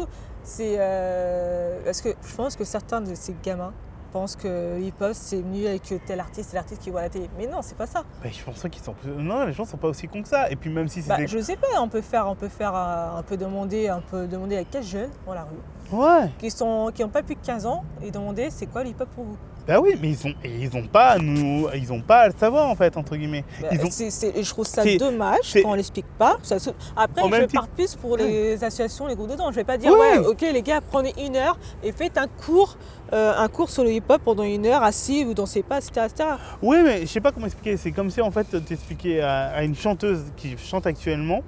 [0.44, 3.72] C'est euh, parce que je pense que certains de ces gamins
[4.12, 7.08] pensent que le hip-hop c'est mieux avec tel artiste, c'est l'artiste qui voit à la
[7.08, 7.30] télé.
[7.38, 8.02] Mais non, c'est pas ça.
[8.22, 9.10] Bah, je pense pas qu'ils sont plus.
[9.10, 10.50] Non, les gens sont pas aussi cons que ça.
[10.50, 11.28] Et puis même si Bah, c'était.
[11.28, 14.26] je sais pas, on peut faire, on peut faire euh, un peu demander, un peu
[14.26, 16.30] demander à quel jeunes dans la rue Ouais.
[16.38, 19.08] qui sont, qui ont pas plus de 15 ans et demander c'est quoi le hip-hop
[19.14, 19.36] pour vous?
[19.66, 22.34] Bah oui, mais ils ont, ils ont pas à nous, ils ont pas à le
[22.36, 23.44] savoir en fait entre guillemets.
[23.60, 26.36] Bah, Ils ont- je trouve ça dommage c'est- quand on l'explique pas.
[26.42, 26.56] Ça
[26.96, 29.50] Après, je pars plus pour les associations, les groupes de danse.
[29.52, 30.18] Je vais pas dire, Ouais.
[30.18, 32.76] ouais, ok les gars, prenez une heure et faites un cours,
[33.12, 36.06] euh, un cours sur le hip-hop pendant une heure, assis, vous dansez pas, etc.
[36.10, 36.28] etc.
[36.62, 37.76] Oui, mais je sais pas comment expliquer.
[37.76, 41.42] C'est comme si en fait t'expliquais à, à une chanteuse qui chante actuellement,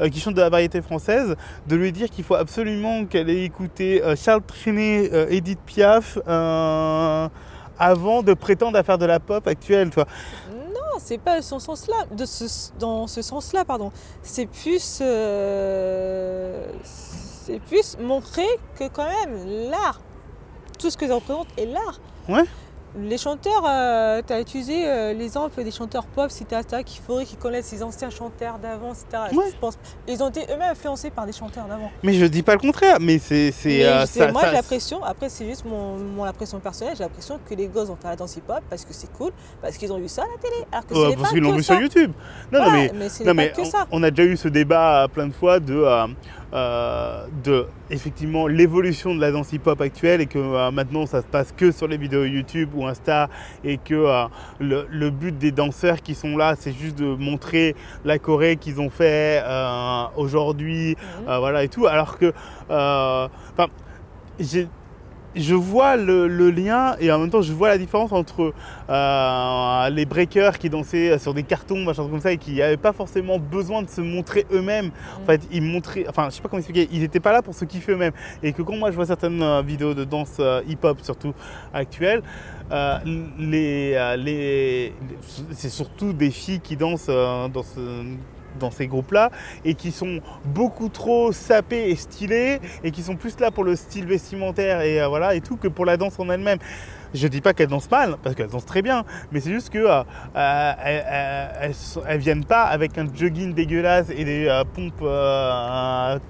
[0.00, 1.34] euh, qui chante de la variété française,
[1.66, 6.18] de lui dire qu'il faut absolument qu'elle ait écouté euh, Charles Trenet, Edith Piaf,
[7.78, 10.06] avant de prétendre à faire de la pop actuelle, tu vois.
[10.52, 12.04] Non, c'est pas dans ce sens-là.
[12.10, 13.92] De ce- dans ce sens-là, pardon.
[14.22, 18.46] C'est plus, euh, c'est plus montrer
[18.78, 20.00] que quand même l'art,
[20.78, 22.00] tout ce que ça représente est l'art.
[22.28, 22.44] Ouais.
[22.98, 23.62] Les chanteurs,
[24.26, 27.82] tu as utilisé euh, l'exemple des chanteurs pop, etc., etc., qu'il faudrait qu'ils connaissent les
[27.82, 29.06] anciens chanteurs d'avant, etc.
[29.32, 29.50] Ouais.
[29.52, 29.78] Je pense,
[30.08, 31.90] ils ont été eux-mêmes influencés par des chanteurs d'avant.
[32.02, 33.52] Mais je dis pas le contraire, mais c'est.
[33.66, 37.66] euh, moi j'ai l'impression, après c'est juste mon, mon impression personnelle, j'ai l'impression que les
[37.68, 40.22] gosses vont faire la danse hip-hop parce que c'est cool, parce qu'ils ont vu ça
[40.22, 40.64] à la télé.
[40.72, 41.74] Alors que Ouais, parce qu'ils l'ont vu ça.
[41.74, 42.12] sur YouTube.
[42.52, 42.90] Non, non, mais
[43.24, 43.86] Non, mais que on, ça.
[43.90, 45.84] on a déjà eu ce débat euh, plein de fois de,
[46.56, 51.26] euh, de effectivement l'évolution de la danse hip-hop actuelle et que euh, maintenant ça se
[51.26, 53.28] passe que sur les vidéos YouTube ou Insta
[53.62, 54.24] et que euh,
[54.58, 58.80] le, le but des danseurs qui sont là c'est juste de montrer la Corée qu'ils
[58.80, 59.42] ont fait
[60.16, 60.96] aujourd'hui
[61.26, 61.38] Mhm.
[61.38, 62.32] voilà et tout alors que
[64.40, 64.68] j'ai-
[65.36, 68.52] je vois le, le lien et en même temps je vois la différence entre
[68.88, 72.92] euh, les breakers qui dansaient sur des cartons, machin comme ça, et qui n'avaient pas
[72.92, 74.90] forcément besoin de se montrer eux-mêmes.
[75.22, 77.54] En fait, ils montraient, enfin, je sais pas comment expliquer, ils n'étaient pas là pour
[77.54, 78.12] se kiffer eux-mêmes.
[78.42, 81.34] Et que quand moi je vois certaines euh, vidéos de danse euh, hip-hop, surtout
[81.72, 82.22] actuelles,
[82.70, 82.98] euh,
[83.38, 84.92] les, les,
[85.52, 88.04] c'est surtout des filles qui dansent dans ce
[88.58, 89.30] dans ces groupes-là
[89.64, 93.76] et qui sont beaucoup trop sapées et stylées et qui sont plus là pour le
[93.76, 96.58] style vestimentaire et euh, voilà et tout que pour la danse en elle-même.
[97.14, 99.78] Je dis pas qu'elles dansent mal parce qu'elles dansent très bien, mais c'est juste que
[99.78, 100.02] euh,
[100.36, 101.72] euh,
[102.06, 105.04] elles, viennent pas avec un jogging dégueulasse et des euh, pompes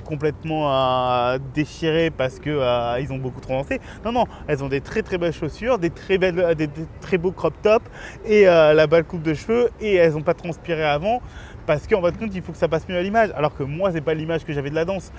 [0.04, 3.80] complètement déchirées parce que ils ont beaucoup trop dansé.
[4.04, 6.68] Non non, elles ont des très très belles chaussures, des très belles, des,
[7.00, 7.86] très beaux crop tops
[8.24, 11.20] et la belle coupe de cheveux et elles n'ont pas transpiré avant
[11.66, 13.30] parce qu'en fin de compte il faut que ça passe mieux à l'image.
[13.36, 15.10] Alors que moi c'est pas l'image que j'avais de la danse.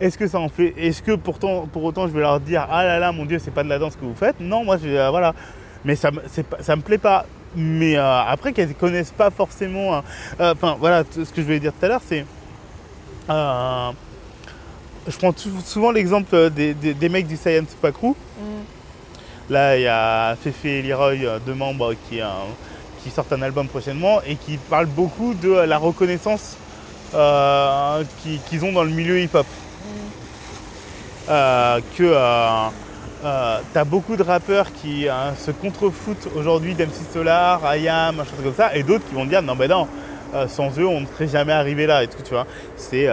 [0.00, 2.84] Est-ce que ça en fait Est-ce que pourtant, pour autant, je vais leur dire ah
[2.84, 4.40] là là, mon Dieu, c'est pas de la danse que vous faites?
[4.40, 5.34] Non, moi, je, euh, voilà.
[5.84, 6.10] Mais ça,
[6.60, 7.26] ça me plaît pas.
[7.54, 9.94] Mais euh, après, qu'elles connaissent pas forcément.
[9.94, 10.02] hein.
[10.40, 12.24] Euh, Enfin, voilà, ce que je voulais dire tout à l'heure, c'est.
[13.30, 13.90] euh,
[15.06, 15.32] je prends
[15.64, 18.08] souvent l'exemple des, des- des mecs du Saiyan Super Crew.
[18.38, 18.42] Mm.
[19.50, 22.20] Là, il y a Fefe et Leroy, deux membres qui,
[23.04, 26.56] qui sortent un album prochainement et qui parlent beaucoup de la reconnaissance
[27.14, 29.46] euh, qui- qu'ils ont dans le milieu hip-hop.
[31.30, 35.06] Euh, que euh, t'as beaucoup de rappeurs qui
[35.38, 39.54] se contrefoutent aujourd'hui d'MC Solar, IAM, machin comme ça, et d'autres qui vont dire non,
[39.56, 39.86] ben non,
[40.48, 42.46] sans eux, on ne serait jamais arrivé là et tout, tu vois.
[42.76, 43.08] C'est.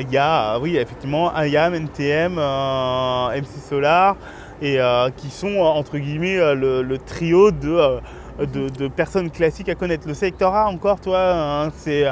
[0.00, 4.16] Il y a, oui, effectivement, IAM, NTM, MC Solar,
[4.62, 4.78] et
[5.18, 7.98] qui sont, entre guillemets, le, le trio de,
[8.38, 10.06] de, de personnes classiques à connaître.
[10.08, 11.18] Le secteur A, encore, toi,
[11.66, 12.06] hein, c'est.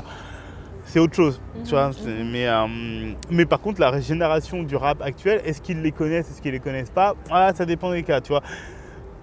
[0.85, 1.93] C'est autre chose, tu vois.
[1.93, 2.67] c'est- Mais, euh,
[3.31, 6.59] mais par contre, la génération du rap actuel, est-ce qu'ils les connaissent, est-ce qu'ils les
[6.59, 7.15] connaissent pas?
[7.31, 8.43] Ah, Ça dépend des cas, tu vois.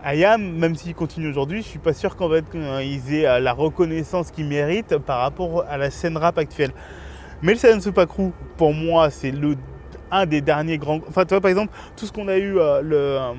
[0.03, 3.39] Ayam, même s'il continue aujourd'hui, je suis pas sûr qu'en fait euh, ils aient euh,
[3.41, 6.71] la reconnaissance qu'ils méritent par rapport à la scène rap actuelle.
[7.41, 9.55] Mais le Saiyan Super Crew, pour moi, c'est le
[10.11, 11.01] un des derniers grands.
[11.09, 12.95] Enfin, tu vois, par exemple, tout ce qu'on a eu, euh, le.
[12.97, 13.33] euh,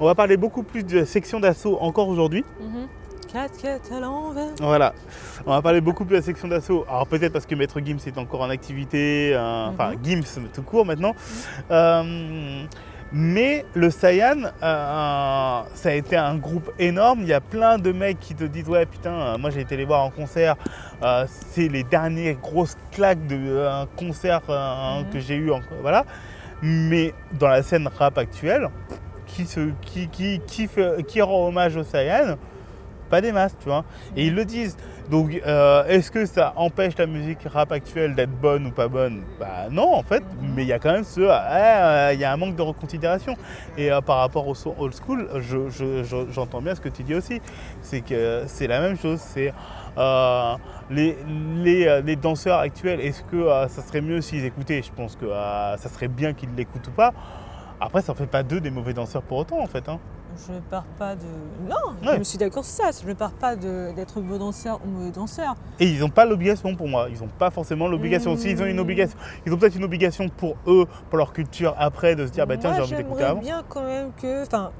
[0.00, 2.44] on va parler beaucoup plus de section d'assaut encore aujourd'hui.
[2.60, 2.86] Mhm.
[3.32, 4.48] 4 4 à l'envers.
[4.58, 4.92] Voilà.
[5.46, 6.84] On va parler beaucoup plus de la section d'assaut.
[6.88, 10.84] Alors peut-être parce que Maître Gims est encore en activité, euh, enfin Gims tout court
[10.84, 11.14] maintenant.
[11.70, 12.64] Euh,
[13.12, 17.20] mais le Saiyan, euh, ça a été un groupe énorme.
[17.22, 19.84] Il y a plein de mecs qui te disent ouais putain, moi j'ai été les
[19.84, 20.56] voir en concert.
[21.52, 23.64] C'est les dernières grosses claques de
[23.96, 25.10] concert Mhm.
[25.12, 25.52] que j'ai eu.
[25.52, 26.04] En, voilà.
[26.62, 28.68] Mais dans la scène rap actuelle,
[29.30, 30.08] qui,
[31.06, 32.36] qui, rend hommage au Saiyan
[33.10, 33.84] pas des masses, tu vois.
[34.16, 34.76] Et ils le disent.
[35.10, 39.22] Donc, euh, est-ce que ça empêche la musique rap actuelle d'être bonne ou pas bonne?
[39.40, 42.24] Bah non, en fait, mais il y a quand même ce, ah, euh, il y
[42.24, 43.34] a un manque de reconsidération.
[43.76, 46.88] Et euh, par rapport au son old school, je- je- je- j'entends bien ce que
[46.88, 47.42] tu dis aussi.
[47.82, 49.18] C'est que c'est la même chose.
[49.18, 49.52] C'est
[50.90, 51.16] les,
[52.04, 53.00] les, danseurs actuels.
[53.00, 54.82] Est-ce que ça serait mieux s'ils écoutaient?
[54.82, 57.12] Je pense que ça serait bien qu'ils l'écoutent ou pas.
[57.80, 59.88] Après, ça en fait pas d'eux des mauvais danseurs pour autant, en fait.
[59.88, 59.98] hein.
[60.46, 61.22] Je ne pars pas de.
[61.68, 61.76] Non,
[62.06, 62.14] Ouais.
[62.14, 62.90] je me suis d'accord sur ça.
[63.02, 65.54] Je ne pars pas de- d'être beau danseur ou mauvais danseur.
[65.80, 67.08] Et ils n'ont pas l'obligation pour moi.
[67.10, 68.34] Ils n'ont pas forcément l'obligation.
[68.34, 68.36] Mmh.
[68.38, 72.14] S'ils ont une obligation, ils ont peut-être une obligation pour eux, pour leur culture après,
[72.14, 73.40] de se dire bah tiens j'ai envie d'écouter j'aimerais avant.
[73.40, 74.44] bien quand même que.
[74.46, 74.70] Enfin,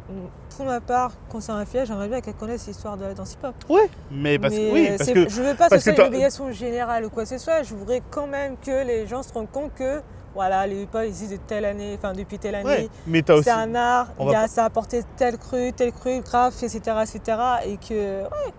[0.57, 3.55] pour ma part, concernant la fille, j'aimerais bien qu'elle connaisse l'histoire de la danse hip-hop.
[3.69, 3.91] Ouais.
[4.13, 6.09] Mais parce Mais, que oui, parce c'est- que je veux pas que ce soit une
[6.09, 7.65] obligation générale ou quoi que ce soit.
[7.65, 10.01] Je voudrais quand même que les gens se rendent compte que
[10.35, 12.89] voilà, les hip-hop existent de telle année, enfin depuis telle année.
[13.09, 13.23] ouais.
[13.23, 13.45] T'as aussi.
[13.45, 16.63] C'est un art, on il y a, ça a apporté tel cru, tel cru, graphe,
[16.63, 17.39] etc., etc.
[17.67, 18.53] Et que, ouais,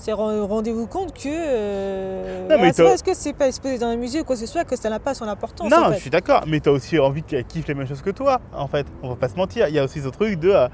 [0.00, 1.28] c'est ren- rendez-vous compte que.
[1.28, 4.40] euh, mais t'as- pas parce que c'est pas exposé dans la musique ou quoi que
[4.40, 5.70] ce soit que ça n'a pas son importance.
[5.70, 8.02] Non, en je suis d'accord, mais tu as aussi envie qu'elle kiffe les mêmes choses
[8.02, 8.86] que toi, en fait.
[9.02, 9.68] On va pas se mentir.
[9.68, 10.50] Il y a aussi ce truc de.
[10.50, 10.68] euh,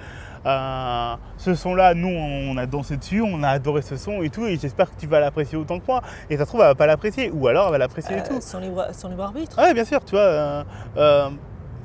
[0.47, 4.47] euh, ce son-là, nous, on a dansé dessus, on a adoré ce son et tout,
[4.47, 6.03] et j'espère que tu vas l'apprécier autant que moi.
[6.31, 8.39] Et ça se trouve, elle va pas l'apprécier, ou alors elle va l'apprécier et tout.
[8.41, 9.61] sans, libre, sans libre arbitre.
[9.61, 10.65] Ouais, bien sûr, tu vois.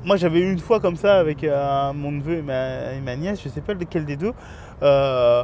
[0.04, 1.42] moi, j'avais eu une fois comme ça avec
[1.94, 4.32] mon neveu et ma, et ma nièce, je sais pas lequel des deux,
[4.82, 5.42] euh,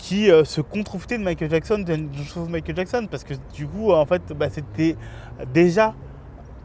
[0.00, 3.66] qui euh, se contrefoutaient de Michael Jackson, d'une chose de Michael Jackson, parce que du
[3.66, 4.96] coup, en fait, bah, c'était
[5.52, 5.94] déjà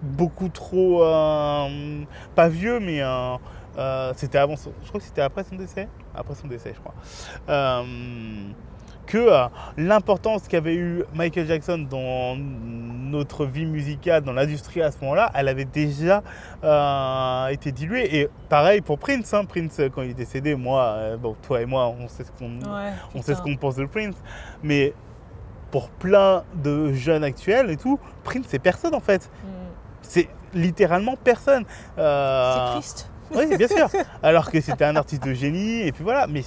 [0.02, 1.04] beaucoup trop.
[1.04, 2.04] euh,
[2.36, 3.02] pas vieux, mais.
[3.02, 6.94] euh, c'était avant je crois que c'était après son décès après son décès je crois
[9.06, 9.46] que euh,
[9.78, 15.48] l'importance qu'avait eu Michael Jackson dans notre vie musicale, dans l'industrie à ce moment-là, elle
[15.48, 16.24] avait déjà
[16.64, 18.16] euh, été diluée.
[18.20, 19.34] Et pareil pour Prince.
[19.34, 19.46] hein.
[19.46, 22.50] Prince, quand il est décédé, moi, euh, bon, toi et moi, on sait ce qu'on
[22.60, 23.54] Ouais, on sait ce putain.
[23.54, 24.16] qu'on pense de Prince.
[24.64, 24.94] Mais
[25.72, 29.30] pour plein de jeunes actuels et tout, Prince, c'est personne en fait.
[29.44, 29.48] Mm.
[30.02, 31.64] C'est littéralement personne.
[31.98, 33.12] Euh, C'est triste.
[33.36, 33.88] oui, bien sûr.
[34.24, 36.28] Alors que c'était un artiste de génie, et puis voilà.
[36.28, 36.44] Mais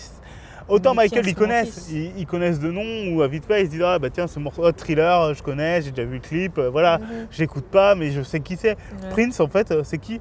[0.68, 3.70] autant Michael, ils connaissent, ils, ils connaissent de nom, ou à vite fait, ils se
[3.70, 6.58] disent Ah bah tiens, ce morceau, oh, thriller, je connais, j'ai déjà vu le clip,
[6.58, 7.26] euh, voilà, Mhm.
[7.30, 8.70] j'écoute pas, mais je sais qui c'est.
[8.76, 9.08] Ouais.
[9.10, 10.20] Prince, en fait, euh, c'est qui?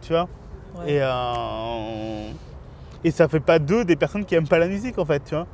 [0.00, 0.28] Tu vois?
[0.80, 0.94] Ouais.
[0.94, 2.30] et, euh,
[3.04, 5.34] et ça fait pas d'eux des personnes qui aiment pas la musique, en fait, tu
[5.34, 5.46] vois?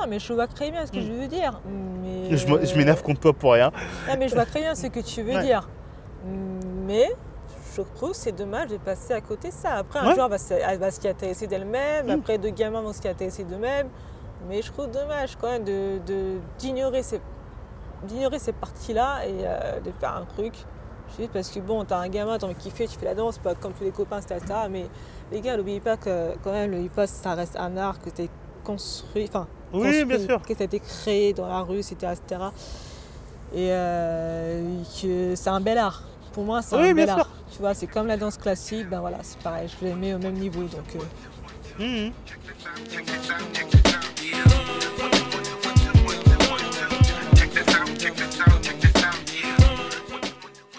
[0.00, 1.02] Non, mais je vois très bien ce que Mm.
[1.02, 1.60] je veux dire.
[1.66, 2.34] Mais...
[2.36, 3.70] Je m'énerve contre toi pour rien.
[4.08, 5.42] Non, mais je vois très bien ce que tu veux Ouais.
[5.42, 5.68] dire.
[6.86, 7.06] Mais
[7.74, 9.74] je trouve c'est dommage de passer à côté de ça.
[9.74, 10.14] Après, un Ouais.
[10.14, 12.06] jour, elle va va se intéresser d'elle-même.
[12.06, 12.10] Mm.
[12.10, 13.88] Après, deux gamins vont se intéresser d'eux-mêmes.
[14.48, 17.20] Mais je trouve dommage quand même de, de- d'ignorer ces,
[18.04, 20.54] d'ignorer ces parties-là et euh, de faire un truc.
[21.18, 23.36] Juste parce que bon, t'as un gamin, t'as envie de kiffer, tu fais la danse,
[23.38, 24.40] pas comme tous les copains, etc.
[24.70, 24.86] Mais
[25.32, 28.28] les gars, n'oubliez pas que quand même, le hip-hop, ça reste un art que t'es
[28.64, 29.26] construit.
[29.28, 30.40] Enfin, Oui, construit, bien sûr.
[30.42, 31.96] Que ça a été créé dans la rue, etc.
[32.12, 32.40] etc.
[33.52, 36.02] Et euh, que c'est un bel art.
[36.32, 37.18] Pour moi, c'est Oui, un bel sûr.
[37.18, 37.28] art.
[37.52, 40.18] Tu vois, c'est comme la danse classique, ben voilà, c'est pareil, je les mets au
[40.18, 40.62] même niveau.
[40.62, 40.96] Donc,
[41.80, 42.10] euh.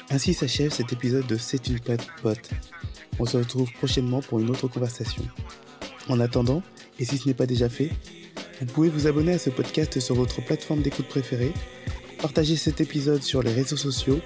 [0.09, 2.49] Ainsi s'achève cet épisode de C'est une pote pote.
[3.19, 5.23] On se retrouve prochainement pour une autre conversation.
[6.09, 6.63] En attendant,
[6.99, 7.91] et si ce n'est pas déjà fait,
[8.59, 11.53] vous pouvez vous abonner à ce podcast sur votre plateforme d'écoute préférée,
[12.21, 14.19] partager cet épisode sur les réseaux sociaux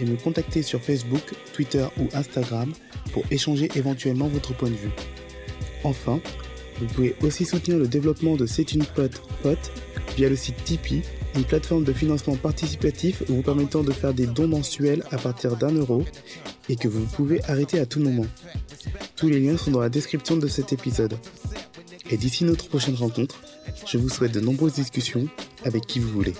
[0.00, 2.72] et me contacter sur Facebook, Twitter ou Instagram
[3.12, 4.90] pour échanger éventuellement votre point de vue.
[5.84, 6.20] Enfin,
[6.80, 9.70] vous pouvez aussi soutenir le développement de C'est une pote pote
[10.16, 11.02] via le site Tipeee,
[11.34, 15.72] une plateforme de financement participatif vous permettant de faire des dons mensuels à partir d'un
[15.72, 16.04] euro
[16.68, 18.26] et que vous pouvez arrêter à tout moment.
[19.16, 21.16] Tous les liens sont dans la description de cet épisode.
[22.10, 23.40] Et d'ici notre prochaine rencontre,
[23.86, 25.26] je vous souhaite de nombreuses discussions
[25.64, 26.34] avec qui vous voulez.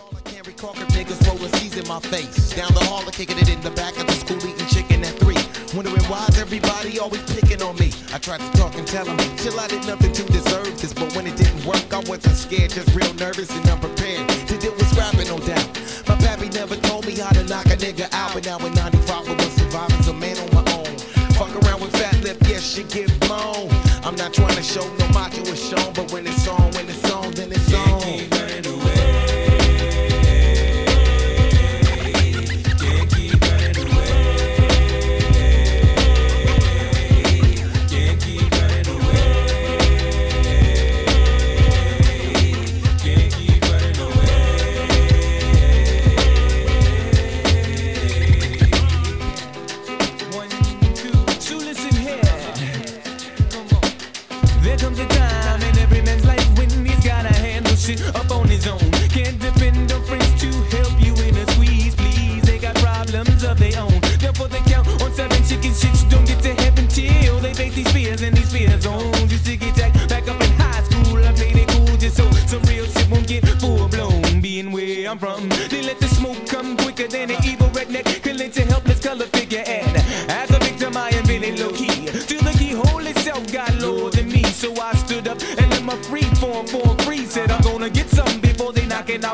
[1.65, 2.53] C's in my face.
[2.55, 5.15] Down the hall, I kicking it in the back of the school, eating chicken at
[5.21, 5.41] three.
[5.75, 7.91] Wondering why's everybody always picking on me.
[8.13, 10.93] I tried to talk and tell them, chill, I did nothing to deserve this.
[10.93, 14.29] But when it didn't work, I wasn't scared, just real nervous and unprepared.
[14.49, 15.69] To deal with scrapping, no doubt.
[16.09, 18.35] My pappy never told me how to knock a nigga out.
[18.35, 20.93] But now in 95, I was surviving, a man on my own.
[21.39, 23.71] Fuck around with fat lip, yes, shit get blown.
[24.05, 26.64] I'm not trying to show no macho is shown, but when it's on,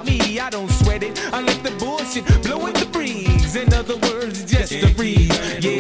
[0.01, 1.19] about me, I don't sweat it.
[1.33, 3.57] I let the bullshit blow in the breeze.
[3.57, 5.29] In other words, just a breeze.
[5.65, 5.80] Yeah.